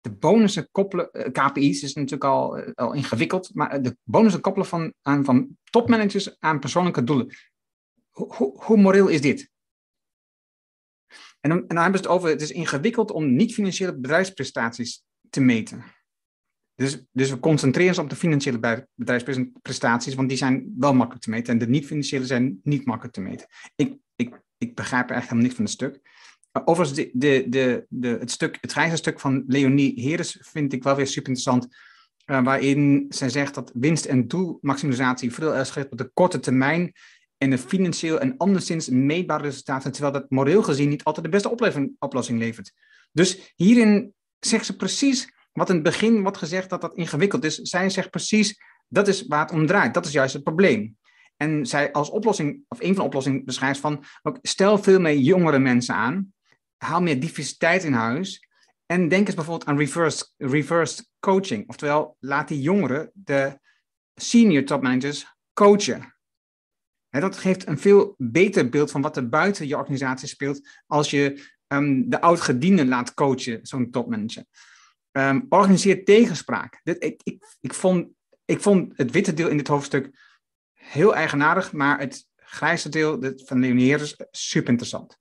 de 0.00 0.10
bonussen 0.10 0.68
koppelen, 0.70 1.10
eh, 1.10 1.32
KPI's 1.32 1.82
is 1.82 1.94
natuurlijk 1.94 2.24
al, 2.24 2.58
eh, 2.58 2.72
al 2.74 2.92
ingewikkeld, 2.92 3.54
maar 3.54 3.82
de 3.82 3.96
bonussen 4.02 4.40
koppelen 4.40 4.68
van, 4.68 4.94
aan, 5.02 5.24
van 5.24 5.56
topmanagers 5.70 6.40
aan 6.40 6.60
persoonlijke 6.60 7.04
doelen. 7.04 7.36
Hoe, 8.10 8.62
hoe 8.64 8.76
moreel 8.76 9.08
is 9.08 9.20
dit? 9.20 9.50
En 11.40 11.50
en 11.50 11.66
dan 11.66 11.76
hebben 11.76 12.00
ze 12.00 12.06
het 12.06 12.14
over, 12.14 12.28
het 12.28 12.42
is 12.42 12.50
ingewikkeld 12.50 13.10
om 13.10 13.34
niet-financiële 13.34 13.98
bedrijfsprestaties 13.98 15.04
te 15.30 15.40
meten. 15.40 15.84
Dus, 16.78 17.04
dus 17.12 17.30
we 17.30 17.38
concentreren 17.38 17.88
ons 17.88 17.98
op 17.98 18.10
de 18.10 18.16
financiële 18.16 18.86
bedrijfsprestaties, 18.94 20.14
want 20.14 20.28
die 20.28 20.38
zijn 20.38 20.74
wel 20.76 20.94
makkelijk 20.94 21.24
te 21.24 21.30
meten. 21.30 21.52
En 21.52 21.58
de 21.58 21.68
niet-financiële 21.68 22.26
zijn 22.26 22.60
niet 22.62 22.84
makkelijk 22.84 23.14
te 23.14 23.20
meten. 23.20 23.46
Ik, 23.76 23.96
ik, 24.16 24.40
ik 24.58 24.74
begrijp 24.74 25.10
echt 25.10 25.22
helemaal 25.22 25.42
niks 25.42 25.54
van 25.54 25.64
het 25.64 25.72
stuk. 25.72 26.00
Overigens, 26.64 26.98
de, 26.98 27.10
de, 27.12 27.46
de, 27.48 27.86
de, 27.88 28.08
het, 28.08 28.30
stuk, 28.30 28.58
het 28.60 28.72
grijze 28.72 28.96
stuk 28.96 29.20
van 29.20 29.44
Leonie 29.46 30.02
Heres 30.02 30.38
vind 30.40 30.72
ik 30.72 30.82
wel 30.82 30.96
weer 30.96 31.06
super 31.06 31.28
interessant. 31.28 31.76
waarin 32.24 33.06
zij 33.08 33.28
zegt 33.28 33.54
dat 33.54 33.70
winst- 33.74 34.04
en 34.04 34.28
doelmaximalisatie 34.28 35.32
veel 35.32 35.54
is 35.54 35.76
op 35.76 35.98
de 35.98 36.10
korte 36.14 36.40
termijn 36.40 36.92
en 37.36 37.50
de 37.50 37.58
financieel 37.58 38.20
en 38.20 38.36
anderszins 38.36 38.88
meetbare 38.88 39.42
resultaten, 39.42 39.92
terwijl 39.92 40.12
dat 40.12 40.30
moreel 40.30 40.62
gezien 40.62 40.88
niet 40.88 41.04
altijd 41.04 41.24
de 41.24 41.32
beste 41.32 41.50
oplossing 41.98 42.38
levert. 42.38 42.72
Dus 43.12 43.52
hierin 43.56 44.14
zegt 44.38 44.66
ze 44.66 44.76
precies 44.76 45.36
wat 45.52 45.68
in 45.68 45.74
het 45.74 45.84
begin 45.84 46.22
wordt 46.22 46.38
gezegd 46.38 46.70
dat 46.70 46.80
dat 46.80 46.94
ingewikkeld 46.94 47.44
is. 47.44 47.56
Zij 47.56 47.90
zegt 47.90 48.10
precies, 48.10 48.60
dat 48.88 49.08
is 49.08 49.26
waar 49.26 49.40
het 49.40 49.50
om 49.50 49.66
draait. 49.66 49.94
Dat 49.94 50.06
is 50.06 50.12
juist 50.12 50.34
het 50.34 50.44
probleem. 50.44 50.96
En 51.36 51.66
zij 51.66 51.92
als 51.92 52.10
oplossing, 52.10 52.64
of 52.68 52.80
een 52.80 52.86
van 52.86 52.96
de 52.96 53.02
oplossingen 53.02 53.44
beschrijft 53.44 53.80
van, 53.80 54.04
stel 54.42 54.78
veel 54.78 55.00
meer 55.00 55.16
jongere 55.16 55.58
mensen 55.58 55.94
aan, 55.94 56.32
haal 56.76 57.02
meer 57.02 57.20
diversiteit 57.20 57.84
in 57.84 57.92
huis, 57.92 58.48
en 58.86 59.08
denk 59.08 59.26
eens 59.26 59.36
bijvoorbeeld 59.36 59.68
aan 59.68 59.78
reverse, 59.78 60.28
reverse 60.36 61.06
coaching. 61.20 61.68
Oftewel, 61.68 62.16
laat 62.18 62.48
die 62.48 62.60
jongeren 62.60 63.10
de 63.14 63.58
senior 64.14 64.64
topmanagers 64.64 65.36
coachen. 65.52 66.16
dat 67.10 67.36
geeft 67.36 67.66
een 67.66 67.78
veel 67.78 68.14
beter 68.18 68.68
beeld 68.68 68.90
van 68.90 69.02
wat 69.02 69.16
er 69.16 69.28
buiten 69.28 69.66
je 69.66 69.76
organisatie 69.76 70.28
speelt 70.28 70.68
als 70.86 71.10
je 71.10 71.44
um, 71.66 72.10
de 72.10 72.20
oud-gediende 72.20 72.86
laat 72.86 73.14
coachen, 73.14 73.66
zo'n 73.66 73.90
topmanager. 73.90 74.44
Um, 75.12 75.46
organiseer 75.48 76.04
tegenspraak. 76.04 76.80
Dit, 76.82 77.04
ik, 77.04 77.20
ik, 77.22 77.56
ik, 77.60 77.74
vond, 77.74 78.08
ik 78.44 78.60
vond 78.60 78.96
het 78.96 79.10
witte 79.10 79.34
deel 79.34 79.48
in 79.48 79.56
dit 79.56 79.68
hoofdstuk 79.68 80.10
heel 80.72 81.14
eigenaardig, 81.14 81.72
maar 81.72 81.98
het 81.98 82.26
grijze 82.36 82.88
deel 82.88 83.18
van 83.36 83.60
Leonie 83.60 83.94
is 83.94 84.16
super 84.30 84.68
interessant. 84.68 85.18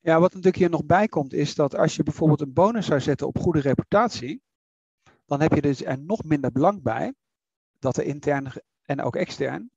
Ja, 0.00 0.20
wat 0.20 0.28
natuurlijk 0.28 0.56
hier 0.56 0.70
nog 0.70 0.84
bij 0.84 1.08
komt, 1.08 1.32
is 1.32 1.54
dat 1.54 1.76
als 1.76 1.96
je 1.96 2.02
bijvoorbeeld 2.02 2.40
een 2.40 2.52
bonus 2.52 2.86
zou 2.86 3.00
zetten 3.00 3.26
op 3.26 3.38
goede 3.38 3.60
reputatie, 3.60 4.42
dan 5.26 5.40
heb 5.40 5.52
je 5.52 5.60
dus 5.60 5.84
er 5.84 5.98
nog 5.98 6.24
minder 6.24 6.52
belang 6.52 6.82
bij 6.82 7.14
dat 7.78 7.96
er 7.96 8.04
intern 8.04 8.52
en 8.82 9.02
ook 9.02 9.16
extern 9.16 9.70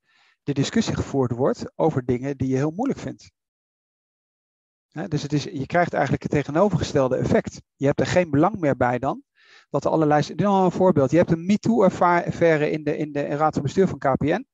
de 0.43 0.53
discussie 0.53 0.95
gevoerd 0.95 1.31
wordt 1.31 1.71
over 1.75 2.05
dingen 2.05 2.37
die 2.37 2.47
je 2.47 2.55
heel 2.55 2.71
moeilijk 2.71 2.99
vindt. 2.99 3.31
Dus 5.07 5.21
het 5.21 5.33
is, 5.33 5.43
je 5.43 5.65
krijgt 5.65 5.93
eigenlijk 5.93 6.23
het 6.23 6.31
tegenovergestelde 6.31 7.15
effect. 7.15 7.61
Je 7.75 7.85
hebt 7.85 7.99
er 7.99 8.07
geen 8.07 8.29
belang 8.29 8.59
meer 8.59 8.77
bij 8.77 8.99
dan 8.99 9.23
dat 9.69 9.85
er 9.85 9.91
allerlei. 9.91 10.23
een 10.35 10.71
voorbeeld. 10.71 11.11
Je 11.11 11.17
hebt 11.17 11.31
een 11.31 11.45
MeToo-affaire 11.45 12.71
in 12.71 12.83
de, 12.83 12.97
in 12.97 13.11
de 13.11 13.21
raad 13.21 13.53
van 13.53 13.63
bestuur 13.63 13.87
van 13.87 13.97
KPN. 13.97 14.45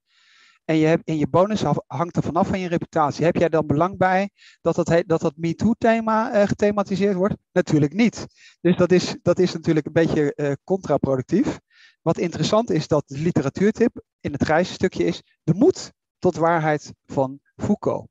En 0.66 0.76
je, 0.76 0.86
hebt, 0.86 1.08
in 1.08 1.18
je 1.18 1.28
bonus 1.28 1.64
hangt 1.88 2.16
er 2.16 2.24
vanaf 2.24 2.48
van 2.48 2.60
je 2.60 2.68
reputatie. 2.68 3.26
Heb 3.26 3.36
jij 3.36 3.50
dan 3.50 3.68
belang 3.68 3.98
bij 3.98 4.30
dat 4.62 4.76
dat, 4.76 5.04
dat, 5.06 5.22
dat 5.22 5.34
MeToo-thema 5.36 6.36
uh, 6.36 6.48
gethematiseerd 6.48 7.16
wordt? 7.16 7.36
Natuurlijk 7.52 7.94
niet. 7.94 8.26
Dus 8.62 8.78
dat 8.78 8.92
is, 8.92 9.16
dat 9.22 9.40
is 9.40 9.54
natuurlijk 9.54 9.86
een 9.86 9.94
beetje 9.94 10.34
uh, 10.36 10.52
contraproductief. 10.64 11.60
Wat 12.02 12.18
interessant 12.18 12.70
is 12.70 12.88
dat 12.88 13.08
de 13.08 13.18
literatuurtip 13.18 14.04
in 14.20 14.32
het 14.32 14.44
grijze 14.44 14.74
stukje 14.74 15.04
is 15.04 15.24
de 15.44 15.54
moed 15.54 15.92
tot 16.20 16.36
waarheid 16.36 16.94
van 17.06 17.40
Foucault. 17.56 18.08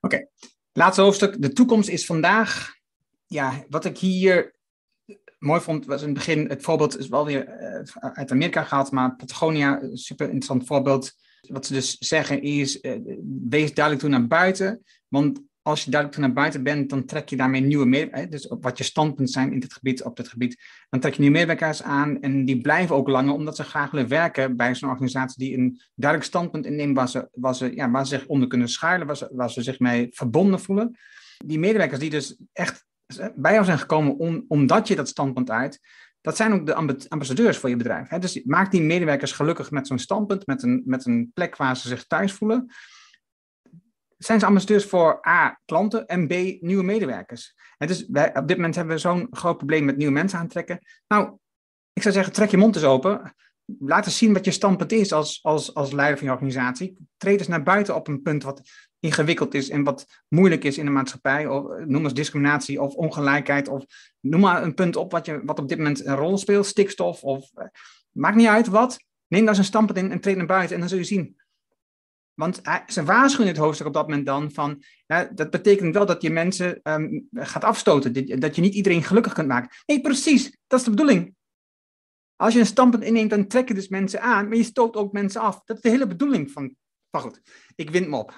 Oké, 0.00 0.26
laatste 0.72 1.02
hoofdstuk. 1.02 1.42
De 1.42 1.52
toekomst 1.52 1.88
is 1.88 2.06
vandaag. 2.06 2.74
Ja, 3.26 3.64
wat 3.68 3.84
ik 3.84 3.98
hier 3.98 4.54
mooi 5.38 5.60
vond, 5.60 5.86
was 5.86 6.00
in 6.00 6.08
het 6.08 6.16
begin, 6.16 6.48
het 6.48 6.62
voorbeeld 6.62 6.98
is 6.98 7.08
wel 7.08 7.24
weer 7.24 7.48
uh, 7.48 8.12
uit 8.12 8.30
Amerika 8.30 8.62
gehaald, 8.62 8.90
maar 8.90 9.16
Patagonia, 9.16 9.80
super 9.92 10.26
interessant 10.26 10.66
voorbeeld. 10.66 11.12
Wat 11.40 11.66
ze 11.66 11.72
dus 11.72 11.96
zeggen 11.98 12.42
is, 12.42 12.82
uh, 12.82 12.98
wees 13.48 13.74
duidelijk 13.74 14.04
toe 14.04 14.14
naar 14.14 14.26
buiten, 14.26 14.82
want 15.08 15.40
als 15.62 15.84
je 15.84 15.90
duidelijk 15.90 16.20
naar 16.20 16.32
buiten 16.32 16.62
bent, 16.62 16.90
dan 16.90 17.04
trek 17.04 17.28
je 17.28 17.36
daarmee 17.36 17.60
nieuwe 17.60 17.86
medewerkers, 17.86 18.42
dus 18.42 18.56
wat 18.60 18.78
je 18.78 18.84
standpunten 18.84 19.32
zijn 19.32 19.52
in 19.52 19.60
dit 19.60 19.72
gebied, 19.72 20.04
op 20.04 20.16
dit 20.16 20.28
gebied, 20.28 20.62
dan 20.88 21.00
trek 21.00 21.14
je 21.14 21.20
nieuwe 21.20 21.36
medewerkers 21.36 21.82
aan 21.82 22.20
en 22.20 22.44
die 22.44 22.60
blijven 22.60 22.96
ook 22.96 23.08
langer, 23.08 23.34
omdat 23.34 23.56
ze 23.56 23.62
graag 23.62 23.90
willen 23.90 24.08
werken 24.08 24.56
bij 24.56 24.74
zo'n 24.74 24.90
organisatie 24.90 25.44
die 25.44 25.58
een 25.58 25.80
duidelijk 25.94 26.30
standpunt 26.30 26.66
inneemt 26.66 26.96
waar 26.96 27.08
ze, 27.08 27.28
waar 27.32 27.54
ze, 27.54 27.74
ja, 27.74 27.90
waar 27.90 28.06
ze 28.06 28.18
zich 28.18 28.26
onder 28.26 28.48
kunnen 28.48 28.68
schuilen, 28.68 29.06
waar 29.06 29.16
ze, 29.16 29.30
waar 29.32 29.50
ze 29.50 29.62
zich 29.62 29.78
mee 29.78 30.08
verbonden 30.10 30.60
voelen. 30.60 30.98
Die 31.44 31.58
medewerkers 31.58 32.00
die 32.00 32.10
dus 32.10 32.36
echt 32.52 32.88
bij 33.34 33.52
jou 33.52 33.64
zijn 33.64 33.78
gekomen 33.78 34.18
om, 34.18 34.44
omdat 34.48 34.88
je 34.88 34.96
dat 34.96 35.08
standpunt 35.08 35.50
uit. 35.50 35.80
Dat 36.20 36.36
zijn 36.36 36.52
ook 36.52 36.66
de 36.66 36.74
ambassadeurs 37.08 37.58
voor 37.58 37.68
je 37.68 37.76
bedrijf. 37.76 38.08
Hè? 38.08 38.18
Dus 38.18 38.42
maak 38.44 38.70
die 38.70 38.82
medewerkers 38.82 39.32
gelukkig 39.32 39.70
met 39.70 39.86
zo'n 39.86 39.98
standpunt, 39.98 40.46
met 40.46 40.62
een, 40.62 40.82
met 40.84 41.06
een 41.06 41.30
plek 41.34 41.56
waar 41.56 41.76
ze 41.76 41.88
zich 41.88 42.06
thuis 42.06 42.32
voelen. 42.32 42.70
Zijn 44.24 44.40
ze 44.40 44.46
ambassadeurs 44.46 44.84
voor 44.84 45.26
A, 45.28 45.60
klanten 45.64 46.06
en 46.06 46.26
B, 46.26 46.30
nieuwe 46.60 46.82
medewerkers? 46.82 47.54
En 47.78 47.86
dus 47.86 48.06
wij, 48.08 48.36
op 48.36 48.48
dit 48.48 48.56
moment 48.56 48.74
hebben 48.74 48.94
we 48.94 49.00
zo'n 49.00 49.26
groot 49.30 49.56
probleem 49.56 49.84
met 49.84 49.96
nieuwe 49.96 50.12
mensen 50.12 50.38
aantrekken. 50.38 50.78
Nou, 51.08 51.36
ik 51.92 52.02
zou 52.02 52.14
zeggen, 52.14 52.32
trek 52.32 52.50
je 52.50 52.56
mond 52.56 52.76
eens 52.76 52.84
open. 52.84 53.34
Laat 53.78 54.06
eens 54.06 54.18
zien 54.18 54.32
wat 54.32 54.44
je 54.44 54.50
standpunt 54.50 54.92
is 54.92 55.12
als, 55.12 55.42
als, 55.42 55.74
als 55.74 55.92
leider 55.92 56.18
van 56.18 56.26
je 56.26 56.32
organisatie. 56.32 56.96
Treed 57.16 57.38
eens 57.38 57.48
naar 57.48 57.62
buiten 57.62 57.94
op 57.94 58.08
een 58.08 58.22
punt 58.22 58.42
wat 58.42 58.62
ingewikkeld 58.98 59.54
is 59.54 59.68
en 59.68 59.84
wat 59.84 60.06
moeilijk 60.28 60.64
is 60.64 60.78
in 60.78 60.84
de 60.84 60.90
maatschappij, 60.90 61.46
of, 61.46 61.84
noem 61.84 62.04
eens 62.04 62.14
discriminatie 62.14 62.80
of 62.80 62.94
ongelijkheid, 62.94 63.68
of 63.68 63.84
noem 64.20 64.40
maar 64.40 64.62
een 64.62 64.74
punt 64.74 64.96
op 64.96 65.12
wat, 65.12 65.26
je, 65.26 65.40
wat 65.44 65.58
op 65.58 65.68
dit 65.68 65.78
moment 65.78 66.04
een 66.04 66.16
rol 66.16 66.38
speelt, 66.38 66.66
stikstof, 66.66 67.22
of 67.22 67.50
uh, 67.54 67.64
maakt 68.10 68.36
niet 68.36 68.46
uit 68.46 68.66
wat. 68.66 68.98
Neem 69.26 69.44
daar 69.44 69.54
zijn 69.54 69.66
stampunt 69.66 69.98
in 69.98 70.10
en 70.10 70.20
treed 70.20 70.36
naar 70.36 70.46
buiten 70.46 70.74
en 70.74 70.80
dan 70.80 70.88
zul 70.88 70.98
je 70.98 71.04
zien. 71.04 71.39
Want 72.34 72.60
ze 72.86 73.04
waarschuwen 73.04 73.48
het 73.48 73.60
hoofdstuk 73.60 73.86
op 73.86 73.92
dat 73.92 74.08
moment 74.08 74.26
dan 74.26 74.52
van, 74.52 74.82
dat 75.34 75.50
betekent 75.50 75.94
wel 75.94 76.06
dat 76.06 76.22
je 76.22 76.30
mensen 76.30 76.80
um, 76.82 77.28
gaat 77.32 77.64
afstoten, 77.64 78.40
dat 78.40 78.56
je 78.56 78.62
niet 78.62 78.74
iedereen 78.74 79.02
gelukkig 79.02 79.32
kunt 79.32 79.48
maken. 79.48 79.76
Nee, 79.86 80.00
precies, 80.00 80.56
dat 80.66 80.78
is 80.78 80.84
de 80.84 80.90
bedoeling. 80.90 81.34
Als 82.36 82.54
je 82.54 82.60
een 82.60 82.66
standpunt 82.66 83.02
inneemt, 83.02 83.30
dan 83.30 83.46
trek 83.46 83.68
je 83.68 83.74
dus 83.74 83.88
mensen 83.88 84.20
aan, 84.20 84.48
maar 84.48 84.56
je 84.56 84.62
stoot 84.62 84.96
ook 84.96 85.12
mensen 85.12 85.40
af. 85.40 85.60
Dat 85.64 85.76
is 85.76 85.82
de 85.82 85.88
hele 85.88 86.06
bedoeling 86.06 86.50
van. 86.50 86.74
Maar 87.10 87.20
goed, 87.22 87.40
ik 87.74 87.90
win 87.90 88.10
me 88.10 88.16
op. 88.16 88.34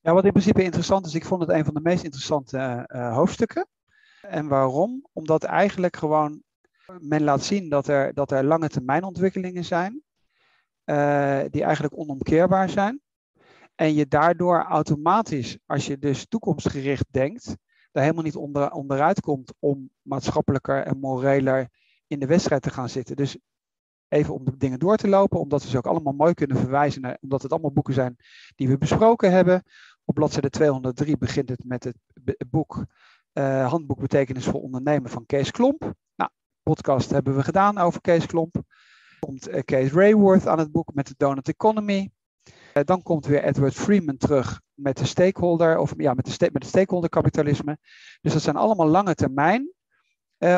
Ja, 0.00 0.12
wat 0.12 0.24
in 0.24 0.32
principe 0.32 0.62
interessant 0.62 1.06
is, 1.06 1.14
ik 1.14 1.24
vond 1.24 1.40
het 1.40 1.50
een 1.50 1.64
van 1.64 1.74
de 1.74 1.80
meest 1.80 2.04
interessante 2.04 2.88
uh, 2.94 3.14
hoofdstukken. 3.14 3.66
En 4.20 4.48
waarom? 4.48 5.06
Omdat 5.12 5.44
eigenlijk 5.44 5.96
gewoon 5.96 6.42
men 6.98 7.22
laat 7.22 7.44
zien 7.44 7.68
dat 7.68 7.88
er, 7.88 8.14
dat 8.14 8.30
er 8.30 8.44
lange 8.44 8.68
termijn 8.68 9.04
ontwikkelingen 9.04 9.64
zijn, 9.64 10.02
uh, 10.92 11.40
die 11.50 11.62
eigenlijk 11.62 11.98
onomkeerbaar 11.98 12.68
zijn. 12.68 13.00
En 13.74 13.94
je 13.94 14.06
daardoor 14.06 14.62
automatisch, 14.62 15.58
als 15.66 15.86
je 15.86 15.98
dus 15.98 16.26
toekomstgericht 16.26 17.06
denkt, 17.10 17.56
daar 17.92 18.02
helemaal 18.02 18.24
niet 18.24 18.36
onder, 18.36 18.70
onderuit 18.70 19.20
komt 19.20 19.52
om 19.58 19.90
maatschappelijker 20.02 20.82
en 20.82 20.98
moreler 20.98 21.68
in 22.06 22.20
de 22.20 22.26
wedstrijd 22.26 22.62
te 22.62 22.70
gaan 22.70 22.88
zitten. 22.88 23.16
Dus 23.16 23.38
even 24.08 24.34
om 24.34 24.44
de 24.44 24.56
dingen 24.56 24.78
door 24.78 24.96
te 24.96 25.08
lopen, 25.08 25.40
omdat 25.40 25.62
we 25.62 25.68
ze 25.68 25.76
ook 25.76 25.86
allemaal 25.86 26.12
mooi 26.12 26.34
kunnen 26.34 26.56
verwijzen 26.56 27.02
naar, 27.02 27.18
omdat 27.20 27.42
het 27.42 27.52
allemaal 27.52 27.72
boeken 27.72 27.94
zijn 27.94 28.16
die 28.54 28.68
we 28.68 28.78
besproken 28.78 29.32
hebben. 29.32 29.62
Op 30.04 30.14
bladzijde 30.14 30.50
203 30.50 31.16
begint 31.16 31.48
het 31.48 31.64
met 31.64 31.84
het 31.84 31.96
boek 32.50 32.84
uh, 33.32 33.68
Handboek 33.70 34.00
Betekenis 34.00 34.44
voor 34.44 34.62
Ondernemen 34.62 35.10
van 35.10 35.26
Kees 35.26 35.50
Klomp. 35.50 35.92
Nou, 36.14 36.30
podcast 36.62 37.10
hebben 37.10 37.36
we 37.36 37.42
gedaan 37.42 37.78
over 37.78 38.00
Kees 38.00 38.26
Klomp. 38.26 38.62
Komt 39.26 39.48
uh, 39.48 39.60
Kees 39.64 39.92
Rayworth 39.92 40.46
aan 40.46 40.58
het 40.58 40.72
boek 40.72 40.94
met 40.94 41.06
de 41.06 41.14
Donut 41.16 41.48
Economy. 41.48 42.10
Uh, 42.74 42.82
dan 42.84 43.02
komt 43.02 43.26
weer 43.26 43.44
Edward 43.44 43.74
Freeman 43.74 44.16
terug 44.16 44.60
met 44.74 44.96
de 44.96 45.06
stakeholder, 45.06 45.78
of 45.78 45.94
ja, 45.96 46.14
met, 46.14 46.24
de 46.24 46.50
met 46.52 46.62
het 46.62 46.72
stakeholder 46.72 47.10
kapitalisme. 47.10 47.78
Dus 48.20 48.32
dat 48.32 48.42
zijn 48.42 48.56
allemaal 48.56 48.86
lange 48.86 49.14
termijn 49.14 49.72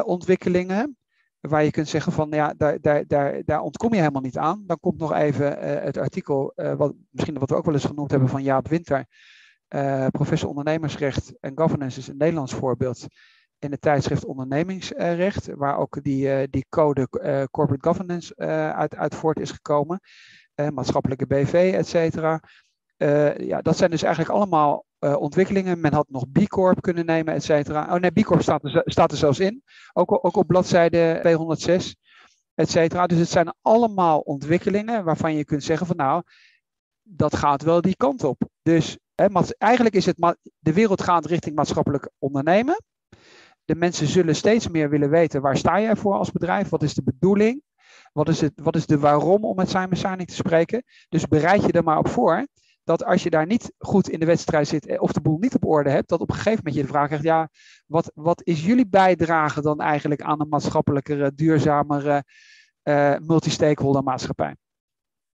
ontwikkelingen 0.04 0.96
waar 1.40 1.64
je 1.64 1.70
kunt 1.70 1.88
zeggen 1.88 2.12
van 2.12 2.30
ja, 2.30 2.54
daar, 2.56 2.80
daar, 2.80 3.06
daar, 3.06 3.42
daar 3.44 3.60
ontkom 3.60 3.92
je 3.92 3.98
helemaal 3.98 4.22
niet 4.22 4.38
aan. 4.38 4.62
Dan 4.66 4.80
komt 4.80 4.98
nog 4.98 5.12
even 5.12 5.58
het 5.84 5.96
artikel, 5.96 6.52
uh, 6.56 6.74
wat, 6.74 6.94
misschien 7.10 7.38
wat 7.38 7.50
we 7.50 7.56
ook 7.56 7.64
wel 7.64 7.74
eens 7.74 7.84
genoemd 7.84 8.10
hebben 8.10 8.28
van 8.28 8.42
Jaap 8.42 8.68
Winter, 8.68 9.06
professor 10.10 10.48
ondernemersrecht 10.48 11.32
en 11.40 11.58
governance 11.58 11.98
is 11.98 12.08
een 12.08 12.16
Nederlands 12.16 12.54
voorbeeld 12.54 13.06
in 13.64 13.70
het 13.70 13.80
tijdschrift 13.80 14.24
Ondernemingsrecht, 14.24 15.46
waar 15.54 15.78
ook 15.78 16.02
die, 16.02 16.50
die 16.50 16.66
code 16.68 17.08
corporate 17.50 17.88
governance 17.88 18.36
uit, 18.74 18.96
uit 18.96 19.14
voort 19.14 19.40
is 19.40 19.50
gekomen, 19.50 20.00
maatschappelijke 20.72 21.26
BV, 21.26 21.72
et 21.74 21.86
cetera. 21.86 22.40
ja, 23.36 23.60
dat 23.62 23.76
zijn 23.76 23.90
dus 23.90 24.02
eigenlijk 24.02 24.34
allemaal 24.34 24.84
ontwikkelingen. 24.98 25.80
Men 25.80 25.92
had 25.92 26.08
nog 26.08 26.30
B 26.32 26.48
Corp 26.48 26.80
kunnen 26.80 27.06
nemen, 27.06 27.34
et 27.34 27.44
cetera. 27.44 27.94
Oh 27.94 28.00
nee, 28.00 28.10
B 28.10 28.22
Corp 28.22 28.42
staat 28.42 28.64
er, 28.64 28.82
staat 28.84 29.10
er 29.10 29.16
zelfs 29.16 29.38
in. 29.38 29.62
Ook, 29.92 30.24
ook 30.24 30.36
op 30.36 30.46
bladzijde 30.46 31.18
206, 31.20 31.96
et 32.54 32.70
cetera. 32.70 33.06
Dus 33.06 33.18
het 33.18 33.28
zijn 33.28 33.54
allemaal 33.62 34.18
ontwikkelingen 34.18 35.04
waarvan 35.04 35.34
je 35.34 35.44
kunt 35.44 35.64
zeggen 35.64 35.86
van 35.86 35.96
nou, 35.96 36.22
dat 37.02 37.36
gaat 37.36 37.62
wel 37.62 37.80
die 37.80 37.96
kant 37.96 38.24
op. 38.24 38.42
Dus 38.62 38.98
hè, 39.14 39.26
eigenlijk 39.58 39.94
is 39.94 40.06
het, 40.06 40.36
de 40.58 40.72
wereld 40.72 41.02
gaat 41.02 41.26
richting 41.26 41.56
maatschappelijk 41.56 42.10
ondernemen. 42.18 42.76
De 43.64 43.74
mensen 43.74 44.06
zullen 44.06 44.36
steeds 44.36 44.68
meer 44.68 44.90
willen 44.90 45.10
weten 45.10 45.40
waar 45.40 45.56
sta 45.56 45.80
jij 45.80 45.96
voor 45.96 46.14
als 46.14 46.32
bedrijf? 46.32 46.68
Wat 46.68 46.82
is 46.82 46.94
de 46.94 47.02
bedoeling? 47.02 47.62
Wat 48.12 48.28
is, 48.28 48.40
het, 48.40 48.52
wat 48.54 48.76
is 48.76 48.86
de 48.86 48.98
waarom 48.98 49.44
om 49.44 49.56
met 49.56 49.70
Simon 49.70 49.96
Sinek 49.96 50.28
te 50.28 50.34
spreken? 50.34 50.84
Dus 51.08 51.26
bereid 51.26 51.64
je 51.64 51.72
er 51.72 51.84
maar 51.84 51.98
op 51.98 52.08
voor 52.08 52.46
dat 52.84 53.04
als 53.04 53.22
je 53.22 53.30
daar 53.30 53.46
niet 53.46 53.72
goed 53.78 54.08
in 54.08 54.20
de 54.20 54.26
wedstrijd 54.26 54.68
zit 54.68 54.86
eh, 54.86 55.02
of 55.02 55.12
de 55.12 55.20
boel 55.20 55.38
niet 55.38 55.54
op 55.54 55.64
orde 55.64 55.90
hebt, 55.90 56.08
dat 56.08 56.20
op 56.20 56.28
een 56.28 56.34
gegeven 56.34 56.58
moment 56.58 56.74
je 56.74 56.82
de 56.82 56.88
vraag 56.88 57.06
krijgt, 57.06 57.24
ja, 57.24 57.48
wat, 57.86 58.10
wat 58.14 58.42
is 58.44 58.64
jullie 58.64 58.88
bijdrage 58.88 59.60
dan 59.60 59.80
eigenlijk 59.80 60.22
aan 60.22 60.40
een 60.40 60.48
maatschappelijkere, 60.48 61.34
duurzamere 61.34 62.24
uh, 62.82 63.16
multi-stakeholder 63.18 64.02
maatschappij? 64.02 64.56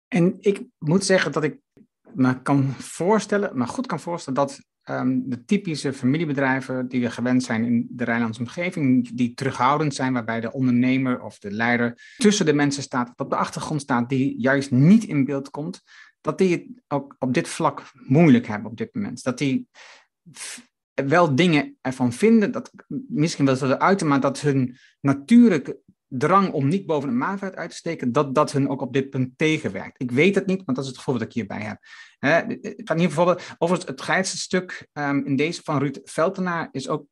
En 0.09 0.37
ik 0.41 0.64
moet 0.78 1.05
zeggen 1.05 1.33
dat 1.33 1.43
ik 1.43 1.59
me 2.12 2.43
kan 2.43 2.72
voorstellen, 2.72 3.57
maar 3.57 3.68
goed 3.68 3.87
kan 3.87 4.01
voorstellen 4.01 4.39
dat 4.39 4.61
Ehm, 4.83 5.20
de 5.24 5.45
typische 5.45 5.93
familiebedrijven 5.93 6.89
die 6.89 7.01
we 7.01 7.11
gewend 7.11 7.43
zijn 7.43 7.64
in 7.64 7.89
de 7.91 8.05
Rijnlandse 8.05 8.41
omgeving, 8.41 9.11
die 9.14 9.35
terughoudend 9.35 9.95
zijn, 9.95 10.12
waarbij 10.12 10.41
de 10.41 10.53
ondernemer 10.53 11.22
of 11.22 11.39
de 11.39 11.51
leider 11.51 12.14
tussen 12.16 12.47
de 12.47 12.53
mensen 12.53 12.83
staat, 12.83 13.07
dat 13.07 13.20
op 13.26 13.31
de 13.31 13.37
achtergrond 13.37 13.81
staat, 13.81 14.09
die 14.09 14.41
juist 14.41 14.70
niet 14.70 15.05
in 15.05 15.24
beeld 15.24 15.51
komt, 15.51 15.83
dat 16.20 16.39
die 16.39 16.53
het 16.53 16.64
ook 16.89 17.16
op 17.18 17.35
dit 17.35 17.49
vlak 17.49 17.83
moeilijk 17.93 18.47
hebben 18.47 18.70
op 18.70 18.76
dit 18.76 18.95
moment. 18.95 19.22
Dat 19.22 19.39
die 19.39 19.68
wel 20.95 21.35
dingen 21.35 21.76
ervan 21.81 22.12
vinden, 22.12 22.53
dat 22.53 22.72
misschien 23.09 23.45
wel 23.45 23.57
zullen 23.57 23.81
uiten, 23.81 24.07
maar 24.07 24.20
dat 24.20 24.41
hun 24.41 24.76
natuurlijke 25.01 25.81
drang 26.12 26.52
om 26.52 26.68
niet 26.68 26.86
boven 26.86 27.08
de 27.08 27.14
maanvaart 27.14 27.56
uit 27.56 27.70
te 27.70 27.76
steken, 27.76 28.12
dat 28.12 28.34
dat 28.34 28.52
hun 28.52 28.68
ook 28.68 28.80
op 28.80 28.92
dit 28.92 29.11
punt 29.11 29.38
tegenwerkt. 29.38 30.02
Ik 30.02 30.11
weet 30.11 30.34
het 30.34 30.46
niet, 30.46 30.62
want 30.64 30.76
dat 30.76 30.84
is 30.84 30.90
het 30.90 30.98
gevoel 30.98 31.14
dat 31.14 31.26
ik 31.26 31.32
hierbij 31.32 31.62
heb. 31.62 31.78
het 32.18 32.80
gaat 32.84 32.98
hier 32.98 33.06
bijvoorbeeld 33.06 33.42
over 33.58 33.76
het, 33.76 33.86
het 33.86 34.02
geitste 34.02 34.38
stuk 34.38 34.88
ehm, 34.92 35.18
in 35.24 35.36
deze 35.36 35.61
van 35.64 35.78
Ruud 35.78 35.98
Veltenaar 36.04 36.68
is 36.72 36.88
ook 36.88 37.06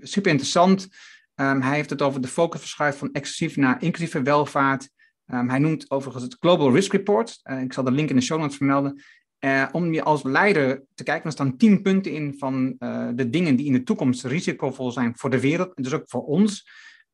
super 0.00 0.30
interessant. 0.30 0.88
Um, 1.36 1.62
hij 1.62 1.74
heeft 1.74 1.90
het 1.90 2.02
over 2.02 2.20
de 2.20 2.28
focus 2.28 2.60
verschuift 2.60 2.98
van 2.98 3.12
exclusief 3.12 3.56
naar 3.56 3.82
inclusieve 3.82 4.22
welvaart. 4.22 4.90
Um, 5.26 5.48
hij 5.48 5.58
noemt 5.58 5.90
overigens 5.90 6.24
het 6.24 6.36
Global 6.40 6.72
Risk 6.72 6.92
Report. 6.92 7.40
Uh, 7.44 7.60
ik 7.60 7.72
zal 7.72 7.84
de 7.84 7.90
link 7.90 8.10
in 8.10 8.16
de 8.16 8.22
show 8.22 8.40
notes 8.40 8.56
vermelden. 8.56 9.02
Uh, 9.40 9.68
om 9.72 9.92
je 9.92 10.02
als 10.02 10.22
leider 10.22 10.82
te 10.94 11.02
kijken, 11.02 11.24
er 11.24 11.32
staan 11.32 11.56
tien 11.56 11.82
punten 11.82 12.12
in 12.12 12.34
van 12.38 12.76
uh, 12.78 13.08
de 13.14 13.30
dingen 13.30 13.56
die 13.56 13.66
in 13.66 13.72
de 13.72 13.82
toekomst 13.82 14.24
risicovol 14.24 14.90
zijn 14.90 15.12
voor 15.16 15.30
de 15.30 15.40
wereld 15.40 15.74
en 15.74 15.82
dus 15.82 15.92
ook 15.92 16.04
voor 16.06 16.24
ons. 16.24 16.68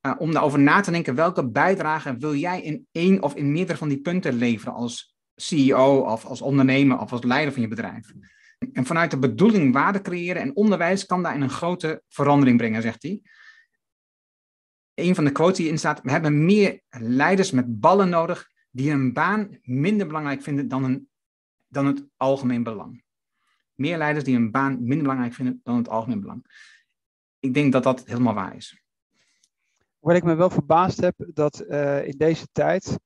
Uh, 0.06 0.14
om 0.18 0.32
daarover 0.32 0.58
na 0.58 0.80
te 0.80 0.90
denken, 0.90 1.14
welke 1.14 1.50
bijdrage 1.50 2.16
wil 2.16 2.34
jij 2.34 2.62
in 2.62 2.86
één 2.92 3.22
of 3.22 3.34
in 3.34 3.52
meerdere 3.52 3.78
van 3.78 3.88
die 3.88 4.00
punten 4.00 4.32
leveren 4.32 4.74
als 4.74 5.16
CEO 5.34 5.98
of 5.98 6.24
als 6.24 6.40
ondernemer 6.40 6.98
of 6.98 7.12
als 7.12 7.22
leider 7.22 7.52
van 7.52 7.62
je 7.62 7.68
bedrijf? 7.68 8.12
En 8.72 8.86
vanuit 8.86 9.10
de 9.10 9.18
bedoeling 9.18 9.72
waarde 9.72 10.00
creëren 10.00 10.42
en 10.42 10.56
onderwijs 10.56 11.06
kan 11.06 11.22
daarin 11.22 11.40
een 11.40 11.50
grote 11.50 12.02
verandering 12.08 12.56
brengen, 12.58 12.82
zegt 12.82 13.02
hij. 13.02 13.22
Een 14.94 15.14
van 15.14 15.24
de 15.24 15.32
quotes 15.32 15.56
die 15.56 15.68
in 15.68 15.78
staat, 15.78 16.00
we 16.02 16.10
hebben 16.10 16.44
meer 16.44 16.80
leiders 16.88 17.50
met 17.50 17.80
ballen 17.80 18.08
nodig 18.08 18.50
die 18.70 18.90
een 18.90 19.12
baan 19.12 19.58
minder 19.62 20.06
belangrijk 20.06 20.42
vinden 20.42 20.68
dan, 20.68 20.84
een, 20.84 21.08
dan 21.68 21.86
het 21.86 22.04
algemeen 22.16 22.62
belang. 22.62 23.04
Meer 23.74 23.98
leiders 23.98 24.24
die 24.24 24.36
een 24.36 24.50
baan 24.50 24.78
minder 24.78 25.02
belangrijk 25.02 25.34
vinden 25.34 25.60
dan 25.62 25.76
het 25.76 25.88
algemeen 25.88 26.20
belang. 26.20 26.44
Ik 27.38 27.54
denk 27.54 27.72
dat 27.72 27.82
dat 27.82 28.06
helemaal 28.06 28.34
waar 28.34 28.56
is. 28.56 28.79
Wat 30.00 30.16
ik 30.16 30.24
me 30.24 30.34
wel 30.34 30.50
verbaasd 30.50 31.00
heb, 31.00 31.14
dat 31.34 31.64
uh, 31.68 32.06
in 32.06 32.16
deze 32.18 32.46
tijd 32.52 32.98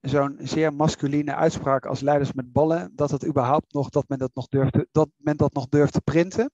zo'n 0.00 0.38
zeer 0.42 0.74
masculine 0.74 1.34
uitspraak 1.34 1.86
als 1.86 2.00
leiders 2.00 2.32
met 2.32 2.52
ballen, 2.52 2.92
dat 2.94 3.10
het 3.10 3.26
überhaupt 3.26 3.72
nog, 3.72 3.88
dat 3.88 4.08
men 4.08 4.18
dat 4.18 4.30
nog 4.34 4.48
durft, 4.48 4.84
dat 4.92 5.08
men 5.16 5.36
dat 5.36 5.52
nog 5.52 5.68
durft 5.68 5.92
te 5.92 6.00
printen. 6.00 6.50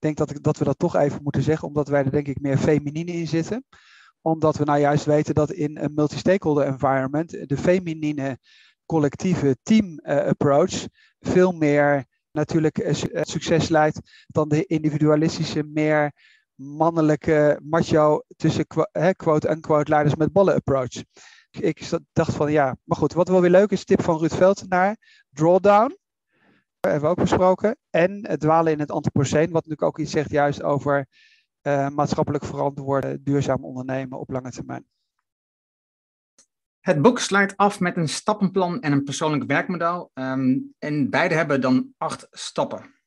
Ik 0.00 0.06
denk 0.06 0.16
dat, 0.16 0.30
ik, 0.30 0.42
dat 0.42 0.58
we 0.58 0.64
dat 0.64 0.78
toch 0.78 0.96
even 0.96 1.22
moeten 1.22 1.42
zeggen, 1.42 1.68
omdat 1.68 1.88
wij 1.88 2.04
er 2.04 2.10
denk 2.10 2.28
ik 2.28 2.40
meer 2.40 2.58
feminine 2.58 3.12
in 3.12 3.28
zitten. 3.28 3.64
Omdat 4.20 4.56
we 4.56 4.64
nou 4.64 4.78
juist 4.78 5.04
weten 5.04 5.34
dat 5.34 5.50
in 5.50 5.78
een 5.78 5.94
multi-stakeholder 5.94 6.66
environment 6.66 7.48
de 7.48 7.56
feminine 7.56 8.38
collectieve 8.86 9.56
team 9.62 10.00
uh, 10.02 10.16
approach 10.16 10.86
veel 11.20 11.52
meer 11.52 12.04
natuurlijk 12.30 12.78
uh, 12.78 12.92
succes 13.22 13.68
leidt 13.68 14.00
dan 14.26 14.48
de 14.48 14.66
individualistische, 14.66 15.62
meer 15.62 16.12
mannelijke 16.60 17.60
macho 17.62 18.22
tussen 18.36 18.66
quote-unquote 19.16 19.90
leiders 19.90 20.14
met 20.14 20.32
ballen 20.32 20.54
approach. 20.54 21.04
Ik 21.50 21.90
dacht 22.12 22.34
van 22.34 22.52
ja, 22.52 22.76
maar 22.84 22.98
goed, 22.98 23.12
wat 23.12 23.28
wel 23.28 23.40
weer 23.40 23.50
leuk 23.50 23.70
is, 23.70 23.84
tip 23.84 24.02
van 24.02 24.18
Ruud 24.18 24.34
Veltenaar, 24.34 24.96
drawdown, 25.30 25.98
hebben 26.80 27.00
we 27.00 27.08
ook 27.08 27.20
besproken, 27.20 27.78
en 27.90 28.26
het 28.26 28.40
dwalen 28.40 28.72
in 28.72 28.80
het 28.80 28.90
antropoceen, 28.90 29.50
wat 29.50 29.52
natuurlijk 29.52 29.82
ook 29.82 29.98
iets 29.98 30.10
zegt 30.10 30.30
juist 30.30 30.62
over 30.62 31.06
uh, 31.62 31.88
maatschappelijk 31.88 32.44
verantwoorde, 32.44 33.22
duurzaam 33.22 33.64
ondernemen 33.64 34.18
op 34.18 34.30
lange 34.30 34.50
termijn. 34.50 34.88
Het 36.80 37.02
boek 37.02 37.18
sluit 37.18 37.56
af 37.56 37.80
met 37.80 37.96
een 37.96 38.08
stappenplan 38.08 38.80
en 38.80 38.92
een 38.92 39.04
persoonlijk 39.04 39.44
werkmodel. 39.44 40.10
Um, 40.14 40.74
en 40.78 41.10
beide 41.10 41.34
hebben 41.34 41.60
dan 41.60 41.94
acht 41.96 42.26
stappen. 42.30 42.99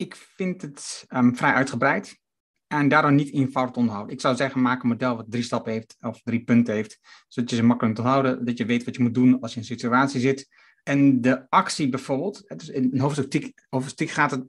Ik 0.00 0.16
vind 0.16 0.62
het 0.62 1.04
um, 1.08 1.36
vrij 1.36 1.52
uitgebreid 1.52 2.18
en 2.66 2.88
daardoor 2.88 3.12
niet 3.12 3.32
eenvoudig 3.32 3.76
onthouden. 3.76 4.14
Ik 4.14 4.20
zou 4.20 4.36
zeggen, 4.36 4.62
maak 4.62 4.82
een 4.82 4.88
model 4.88 5.16
wat 5.16 5.26
drie 5.28 5.42
stappen 5.42 5.72
heeft 5.72 5.96
of 6.00 6.20
drie 6.22 6.44
punten 6.44 6.74
heeft, 6.74 6.98
zodat 7.28 7.50
je 7.50 7.56
ze 7.56 7.62
makkelijk 7.62 7.94
te 7.94 8.00
onthouden, 8.00 8.44
dat 8.44 8.58
je 8.58 8.64
weet 8.64 8.84
wat 8.84 8.96
je 8.96 9.02
moet 9.02 9.14
doen 9.14 9.40
als 9.40 9.50
je 9.50 9.56
in 9.56 9.62
een 9.62 9.78
situatie 9.78 10.20
zit. 10.20 10.48
En 10.82 11.20
de 11.20 11.50
actie 11.50 11.88
bijvoorbeeld, 11.88 12.44
dus 12.56 12.68
in 12.68 12.98
hoofdstuk, 12.98 13.66
hoofdstuk 13.68 14.10
gaat, 14.10 14.30
het, 14.30 14.44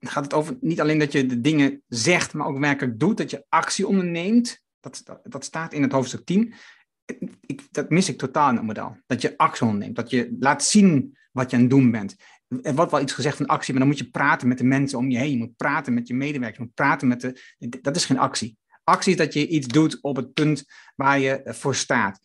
gaat 0.00 0.24
het 0.24 0.34
over 0.34 0.56
niet 0.60 0.80
alleen 0.80 0.98
dat 0.98 1.12
je 1.12 1.26
de 1.26 1.40
dingen 1.40 1.82
zegt, 1.88 2.34
maar 2.34 2.46
ook 2.46 2.58
werkelijk 2.58 2.98
doet, 2.98 3.16
dat 3.16 3.30
je 3.30 3.44
actie 3.48 3.86
onderneemt. 3.86 4.62
Dat, 4.80 5.00
dat, 5.04 5.20
dat 5.22 5.44
staat 5.44 5.72
in 5.72 5.82
het 5.82 5.92
hoofdstuk 5.92 6.24
10. 6.24 6.54
Ik, 7.40 7.62
dat 7.70 7.90
mis 7.90 8.08
ik 8.08 8.18
totaal 8.18 8.48
in 8.48 8.56
het 8.56 8.64
model. 8.64 8.96
Dat 9.06 9.22
je 9.22 9.36
actie 9.36 9.66
onderneemt, 9.66 9.96
dat 9.96 10.10
je 10.10 10.36
laat 10.38 10.64
zien 10.64 11.16
wat 11.32 11.50
je 11.50 11.56
aan 11.56 11.62
het 11.62 11.70
doen 11.70 11.90
bent 11.90 12.16
er 12.62 12.74
wordt 12.74 12.90
wel 12.90 13.00
iets 13.00 13.12
gezegd 13.12 13.36
van 13.36 13.46
actie, 13.46 13.72
maar 13.72 13.82
dan 13.82 13.90
moet 13.90 14.00
je 14.00 14.10
praten 14.10 14.48
met 14.48 14.58
de 14.58 14.64
mensen 14.64 14.98
om 14.98 15.10
je 15.10 15.18
heen. 15.18 15.30
Je 15.30 15.38
moet 15.38 15.56
praten 15.56 15.94
met 15.94 16.08
je 16.08 16.14
medewerkers, 16.14 16.58
je 16.58 16.64
moet 16.64 16.74
praten 16.74 17.08
met 17.08 17.20
de... 17.20 17.78
Dat 17.80 17.96
is 17.96 18.04
geen 18.04 18.18
actie. 18.18 18.58
Actie 18.84 19.12
is 19.12 19.18
dat 19.18 19.32
je 19.32 19.48
iets 19.48 19.66
doet 19.66 19.98
op 20.02 20.16
het 20.16 20.32
punt 20.32 20.64
waar 20.96 21.18
je 21.18 21.40
voor 21.44 21.74
staat. 21.74 22.20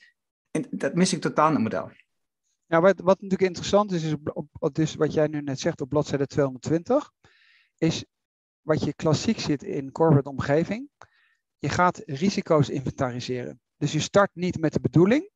En 0.51 0.65
dat 0.69 0.93
mis 0.93 1.13
ik 1.13 1.21
totaal 1.21 1.47
in 1.47 1.53
het 1.53 1.63
model. 1.63 1.91
Ja, 2.65 2.81
wat, 2.81 2.99
wat 2.99 3.21
natuurlijk 3.21 3.49
interessant 3.49 3.91
is, 3.91 4.03
is 4.03 4.15
op, 4.33 4.75
dus 4.75 4.95
wat 4.95 5.13
jij 5.13 5.27
nu 5.27 5.41
net 5.41 5.59
zegt 5.59 5.81
op 5.81 5.89
bladzijde 5.89 6.25
220, 6.25 7.11
is 7.77 8.05
wat 8.61 8.83
je 8.83 8.93
klassiek 8.93 9.39
zit 9.39 9.63
in 9.63 9.91
corporate 9.91 10.29
omgeving. 10.29 10.89
Je 11.57 11.69
gaat 11.69 12.01
risico's 12.05 12.69
inventariseren. 12.69 13.61
Dus 13.77 13.91
je 13.91 13.99
start 13.99 14.29
niet 14.33 14.59
met 14.59 14.73
de 14.73 14.79
bedoeling, 14.79 15.29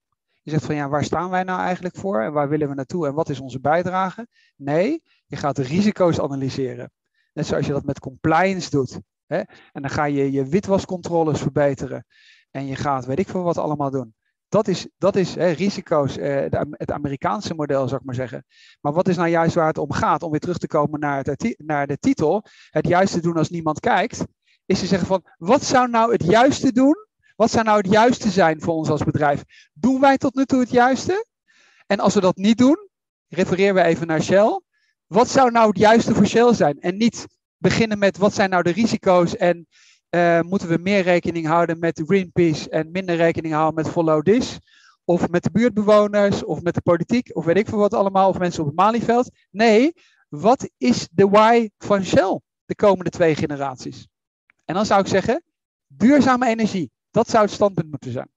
je 0.44 0.52
zegt 0.52 0.66
van 0.66 0.76
ja, 0.76 0.90
waar 0.90 1.04
staan 1.04 1.30
wij 1.30 1.44
nou 1.44 1.60
eigenlijk 1.60 1.96
voor 1.96 2.22
en 2.22 2.34
waar 2.34 2.50
willen 2.50 2.70
we 2.70 2.76
naartoe 2.76 3.08
en 3.08 3.14
wat 3.14 3.30
is 3.30 3.40
onze 3.40 3.60
bijdrage? 3.60 4.28
Nee, 4.56 5.04
je 5.26 5.36
gaat 5.36 5.56
de 5.56 5.64
risico's 5.64 6.20
analyseren. 6.20 6.92
Net 7.34 7.46
zoals 7.46 7.66
je 7.66 7.72
dat 7.72 7.86
met 7.86 8.00
compliance 8.00 8.70
doet. 8.70 9.00
Hè? 9.26 9.38
En 9.72 9.82
dan 9.82 9.90
ga 9.90 10.06
je 10.06 10.32
je 10.32 10.46
witwascontroles 10.46 11.42
verbeteren. 11.42 12.06
En 12.52 12.66
je 12.66 12.76
gaat 12.76 13.06
weet 13.06 13.20
ik 13.20 13.28
veel 13.28 13.44
wat 13.44 13.58
allemaal 13.58 13.92
doen. 13.92 14.16
Dat 14.48 14.68
is, 14.68 14.88
dat 14.98 15.16
is 15.16 15.36
hè, 15.36 15.50
risico's, 15.50 16.18
eh, 16.18 16.42
het 16.70 16.92
Amerikaanse 16.92 17.54
model, 17.54 17.88
zou 17.88 18.00
ik 18.00 18.06
maar 18.06 18.16
zeggen. 18.16 18.46
Maar 18.82 18.94
wat 18.94 19.08
is 19.08 19.18
nou 19.18 19.30
juist 19.30 19.56
waar 19.56 19.68
het 19.68 19.78
om 19.78 19.92
gaat? 19.92 20.24
Om 20.24 20.32
weer 20.32 20.40
terug 20.40 20.58
te 20.58 20.68
komen 20.68 21.00
naar, 21.00 21.24
het, 21.24 21.56
naar 21.58 21.88
de 21.88 21.98
titel. 21.98 22.46
Het 22.70 22.88
juiste 22.88 23.22
doen 23.22 23.38
als 23.38 23.50
niemand 23.50 23.80
kijkt. 23.80 24.26
Is 24.66 24.80
te 24.80 24.86
zeggen 24.86 25.08
van, 25.08 25.24
wat 25.38 25.64
zou 25.64 25.90
nou 25.90 26.12
het 26.12 26.24
juiste 26.24 26.72
doen 26.72 27.08
wat 27.44 27.52
zou 27.52 27.64
nou 27.64 27.78
het 27.78 27.92
juiste 27.92 28.30
zijn 28.30 28.62
voor 28.62 28.74
ons 28.74 28.90
als 28.90 29.04
bedrijf? 29.04 29.44
Doen 29.74 30.00
wij 30.00 30.18
tot 30.18 30.36
nu 30.36 30.46
toe 30.46 30.60
het 30.60 30.70
juiste? 30.72 31.26
En 31.88 32.00
als 32.00 32.14
we 32.14 32.20
dat 32.20 32.36
niet 32.36 32.58
doen, 32.58 32.90
refereren 33.28 33.76
we 33.76 33.84
even 33.84 34.08
naar 34.08 34.22
Shell. 34.22 34.62
Wat 35.08 35.30
zou 35.30 35.52
nou 35.52 35.68
het 35.68 35.78
juiste 35.78 36.16
voor 36.16 36.26
Shell 36.26 36.54
zijn? 36.54 36.80
En 36.80 36.98
niet 36.98 37.28
beginnen 37.58 38.00
met 38.00 38.18
wat 38.18 38.34
zijn 38.34 38.50
nou 38.50 38.64
de 38.64 38.72
risico's 38.72 39.36
en 39.36 39.68
uh, 40.10 40.42
moeten 40.42 40.68
we 40.68 40.78
meer 40.78 41.02
rekening 41.02 41.48
houden 41.48 41.80
met 41.80 42.02
Greenpeace 42.06 42.70
en 42.70 42.92
minder 42.92 43.16
rekening 43.16 43.54
houden 43.54 43.84
met 43.84 43.94
Follow 43.94 44.22
This? 44.22 44.60
Of 45.06 45.30
met 45.30 45.44
de 45.44 45.52
buurtbewoners, 45.52 46.44
of 46.44 46.62
met 46.62 46.74
de 46.74 46.82
politiek, 46.82 47.30
of 47.34 47.46
weet 47.46 47.58
ik 47.58 47.68
veel 47.68 47.78
wat 47.78 47.94
allemaal, 47.94 48.30
of 48.30 48.38
mensen 48.38 48.62
op 48.62 48.68
het 48.68 48.76
Malieveld. 48.76 49.30
Nee, 49.52 49.94
wat 50.30 50.70
is 50.78 51.08
de 51.12 51.30
why 51.30 51.70
van 51.78 52.04
Shell 52.04 52.40
de 52.66 52.76
komende 52.76 53.10
twee 53.10 53.36
generaties? 53.36 54.08
En 54.66 54.76
dan 54.76 54.86
zou 54.86 55.02
ik 55.02 55.08
zeggen, 55.08 55.44
duurzame 55.88 56.48
energie. 56.48 56.92
Dat 57.14 57.30
zou 57.30 57.44
het 57.44 57.54
standpunt 57.54 57.90
moeten 57.90 58.12
zijn. 58.12 58.30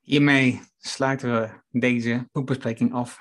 Hiermee 0.00 0.60
sluiten 0.78 1.32
we 1.32 1.78
deze 1.80 2.28
boekbespreking 2.32 2.92
af. 2.92 3.18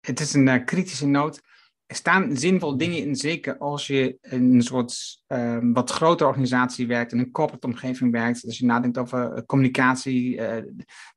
Het 0.00 0.20
is 0.20 0.34
een 0.34 0.46
uh, 0.46 0.64
kritische 0.64 1.06
noot. 1.06 1.42
Er 1.86 1.96
staan 1.96 2.36
zinvolle 2.36 2.76
dingen 2.76 2.98
in, 2.98 3.16
zeker 3.16 3.58
als 3.58 3.86
je 3.86 4.18
in 4.20 4.54
een 4.54 4.62
soort 4.62 5.22
uh, 5.28 5.58
wat 5.72 5.90
grotere 5.90 6.28
organisatie 6.28 6.86
werkt, 6.86 7.12
in 7.12 7.18
een 7.18 7.30
corporate 7.30 7.66
omgeving 7.66 8.12
werkt. 8.12 8.44
Als 8.44 8.58
je 8.58 8.64
nadenkt 8.64 8.98
over 8.98 9.36
uh, 9.36 9.42
communicatie, 9.46 10.36
uh, 10.36 10.56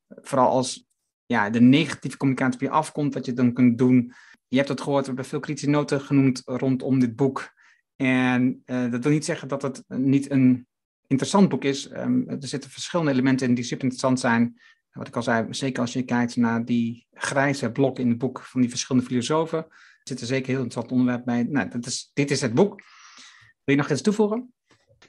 vooral 0.08 0.50
als 0.50 0.86
ja, 1.26 1.50
de 1.50 1.62
negatieve 1.62 2.18
communicatie 2.18 2.56
op 2.56 2.62
je 2.62 2.70
afkomt, 2.70 3.14
wat 3.14 3.26
je 3.26 3.34
dan 3.34 3.54
kunt 3.54 3.78
doen. 3.78 4.14
Je 4.48 4.58
hebt 4.58 4.70
het 4.70 4.82
gehoord, 4.82 5.02
we 5.02 5.08
hebben 5.08 5.26
veel 5.26 5.40
kritische 5.40 5.70
noten 5.70 6.02
genoemd 6.02 6.42
rondom 6.46 7.00
dit 7.00 7.16
boek. 7.16 7.54
En 7.96 8.62
dat 8.66 9.04
wil 9.04 9.12
niet 9.12 9.26
zeggen 9.26 9.48
dat 9.48 9.62
het 9.62 9.84
niet 9.88 10.32
een 10.32 10.68
interessant 11.12 11.50
boek 11.50 11.64
is. 11.64 11.92
Um, 11.92 12.30
er 12.30 12.48
zitten 12.48 12.70
verschillende 12.70 13.12
elementen 13.12 13.48
in 13.48 13.54
die 13.54 13.64
super 13.64 13.84
interessant 13.84 14.20
zijn. 14.20 14.60
Wat 14.92 15.08
ik 15.08 15.16
al 15.16 15.24
zei, 15.24 15.54
zeker 15.54 15.82
als 15.82 15.94
je 15.94 16.04
kijkt 16.04 16.36
naar 16.36 16.66
die 16.66 17.08
grijze 17.14 17.72
blokken 17.72 18.04
in 18.04 18.10
het 18.10 18.20
boek 18.20 18.42
van 18.42 18.62
die 18.62 18.70
verschillende 18.70 19.08
filosofen, 19.08 19.68
zit 20.04 20.22
er 20.22 20.28
zeker 20.28 20.48
heel 20.48 20.64
interessant 20.64 20.92
onderwerp 20.92 21.26
bij. 21.26 21.44
Nou, 21.44 21.70
dat 21.70 21.86
is, 21.86 22.12
dit 22.14 22.32
is 22.32 22.42
het 22.42 22.54
boek. 22.54 22.82
Wil 23.64 23.76
je 23.76 23.82
nog 23.82 23.92
iets 23.92 24.02
toevoegen? 24.02 24.54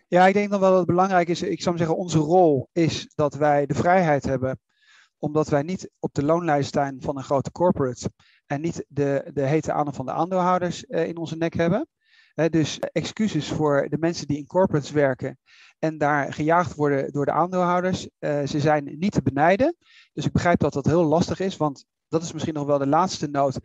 Ja, 0.08 0.26
ik 0.26 0.34
denk 0.34 0.50
dan 0.50 0.60
wel 0.60 0.70
dat 0.70 0.78
het 0.78 0.86
belangrijk 0.86 1.28
is, 1.28 1.42
ik 1.42 1.62
zou 1.62 1.76
zeggen, 1.76 1.96
onze 1.96 2.18
rol 2.18 2.68
is 2.72 3.12
dat 3.14 3.34
wij 3.34 3.66
de 3.66 3.74
vrijheid 3.74 4.24
hebben, 4.24 4.60
omdat 5.18 5.48
wij 5.48 5.62
niet 5.62 5.90
op 5.98 6.14
de 6.14 6.24
loonlijst 6.24 6.68
staan 6.68 6.96
van 7.00 7.16
een 7.16 7.24
grote 7.24 7.52
corporate 7.52 8.12
en 8.46 8.60
niet 8.60 8.84
de, 8.88 9.30
de 9.34 9.46
hete 9.46 9.72
adem 9.72 9.94
van 9.94 10.06
de 10.06 10.12
aandeelhouders 10.12 10.86
eh, 10.86 11.08
in 11.08 11.16
onze 11.16 11.36
nek 11.36 11.54
hebben. 11.54 11.88
Dus 12.34 12.78
excuses 12.78 13.48
voor 13.48 13.86
de 13.88 13.98
mensen 13.98 14.26
die 14.26 14.36
in 14.36 14.46
corporates 14.46 14.90
werken 14.90 15.38
en 15.78 15.98
daar 15.98 16.32
gejaagd 16.32 16.74
worden 16.74 17.12
door 17.12 17.24
de 17.24 17.32
aandeelhouders. 17.32 18.08
Uh, 18.18 18.46
ze 18.46 18.60
zijn 18.60 18.94
niet 18.98 19.12
te 19.12 19.22
benijden. 19.22 19.76
Dus 20.12 20.24
ik 20.24 20.32
begrijp 20.32 20.58
dat 20.58 20.72
dat 20.72 20.86
heel 20.86 21.04
lastig 21.04 21.40
is, 21.40 21.56
want 21.56 21.84
dat 22.08 22.22
is 22.22 22.32
misschien 22.32 22.54
nog 22.54 22.66
wel 22.66 22.78
de 22.78 22.86
laatste 22.86 23.26
noot. 23.26 23.58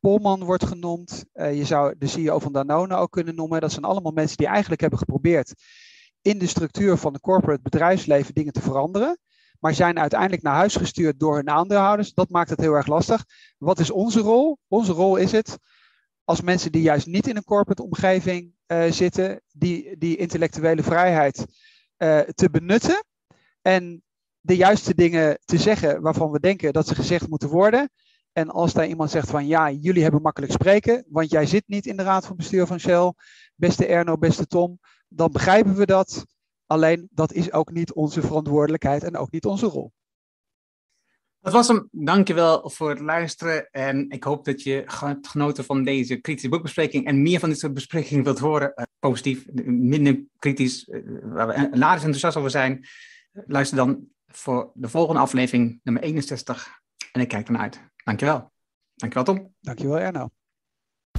Polman 0.00 0.44
wordt 0.44 0.64
genoemd. 0.64 1.24
Uh, 1.34 1.56
je 1.56 1.64
zou 1.64 1.94
de 1.98 2.06
CEO 2.06 2.38
van 2.38 2.52
Danone 2.52 2.94
ook 2.94 3.10
kunnen 3.10 3.34
noemen. 3.34 3.60
Dat 3.60 3.72
zijn 3.72 3.84
allemaal 3.84 4.12
mensen 4.12 4.36
die 4.36 4.46
eigenlijk 4.46 4.80
hebben 4.80 4.98
geprobeerd 4.98 5.54
in 6.22 6.38
de 6.38 6.46
structuur 6.46 6.96
van 6.96 7.12
het 7.12 7.22
corporate 7.22 7.62
bedrijfsleven 7.62 8.34
dingen 8.34 8.52
te 8.52 8.62
veranderen. 8.62 9.18
Maar 9.60 9.74
zijn 9.74 9.98
uiteindelijk 9.98 10.42
naar 10.42 10.54
huis 10.54 10.76
gestuurd 10.76 11.20
door 11.20 11.36
hun 11.36 11.50
aandeelhouders. 11.50 12.14
Dat 12.14 12.30
maakt 12.30 12.50
het 12.50 12.60
heel 12.60 12.74
erg 12.74 12.86
lastig. 12.86 13.24
Wat 13.58 13.78
is 13.78 13.90
onze 13.90 14.20
rol? 14.20 14.58
Onze 14.68 14.92
rol 14.92 15.16
is 15.16 15.32
het 15.32 15.58
als 16.28 16.40
mensen 16.40 16.72
die 16.72 16.82
juist 16.82 17.06
niet 17.06 17.26
in 17.26 17.36
een 17.36 17.44
corporate 17.44 17.82
omgeving 17.82 18.52
uh, 18.66 18.90
zitten, 18.90 19.40
die, 19.52 19.96
die 19.98 20.16
intellectuele 20.16 20.82
vrijheid 20.82 21.46
uh, 21.98 22.18
te 22.18 22.50
benutten. 22.50 23.04
En 23.62 24.02
de 24.40 24.56
juiste 24.56 24.94
dingen 24.94 25.38
te 25.44 25.58
zeggen 25.58 26.02
waarvan 26.02 26.30
we 26.30 26.40
denken 26.40 26.72
dat 26.72 26.86
ze 26.86 26.94
gezegd 26.94 27.28
moeten 27.28 27.48
worden. 27.48 27.90
En 28.32 28.50
als 28.50 28.72
daar 28.72 28.86
iemand 28.86 29.10
zegt 29.10 29.30
van 29.30 29.46
ja, 29.46 29.70
jullie 29.70 30.02
hebben 30.02 30.22
makkelijk 30.22 30.52
spreken, 30.52 31.04
want 31.08 31.30
jij 31.30 31.46
zit 31.46 31.64
niet 31.66 31.86
in 31.86 31.96
de 31.96 32.02
raad 32.02 32.26
van 32.26 32.36
bestuur 32.36 32.66
van 32.66 32.80
Shell, 32.80 33.12
beste 33.54 33.86
Erno, 33.86 34.18
beste 34.18 34.46
Tom, 34.46 34.78
dan 35.08 35.32
begrijpen 35.32 35.74
we 35.74 35.86
dat. 35.86 36.24
Alleen 36.66 37.08
dat 37.10 37.32
is 37.32 37.52
ook 37.52 37.72
niet 37.72 37.92
onze 37.92 38.20
verantwoordelijkheid 38.20 39.02
en 39.02 39.16
ook 39.16 39.30
niet 39.30 39.44
onze 39.44 39.66
rol. 39.66 39.92
Dat 41.40 41.52
was 41.52 41.68
hem. 41.68 41.88
Dankjewel 41.90 42.70
voor 42.70 42.88
het 42.88 43.00
luisteren. 43.00 43.70
En 43.70 44.10
ik 44.10 44.24
hoop 44.24 44.44
dat 44.44 44.62
je 44.62 44.82
genoten 45.20 45.64
van 45.64 45.84
deze 45.84 46.16
kritische 46.16 46.48
boekbespreking. 46.48 47.06
En 47.06 47.22
meer 47.22 47.38
van 47.38 47.48
dit 47.48 47.58
soort 47.58 47.74
besprekingen 47.74 48.24
wilt 48.24 48.38
horen. 48.38 48.72
Uh, 48.74 48.84
positief, 48.98 49.46
minder 49.64 50.24
kritisch, 50.38 50.88
uh, 50.88 51.00
waar 51.22 51.46
we 51.46 51.54
later 51.72 52.04
enthousiast 52.04 52.36
over 52.36 52.50
zijn. 52.50 52.86
Luister 53.32 53.76
dan 53.76 54.06
voor 54.26 54.70
de 54.74 54.88
volgende 54.88 55.20
aflevering, 55.20 55.80
nummer 55.82 56.02
61. 56.02 56.68
En 57.12 57.20
ik 57.20 57.28
kijk 57.28 57.46
ernaar 57.46 57.62
uit. 57.62 57.80
Dankjewel. 58.04 58.52
Dankjewel 58.94 59.34
Tom. 59.34 59.54
Dankjewel 59.60 59.98
Erno. 59.98 60.28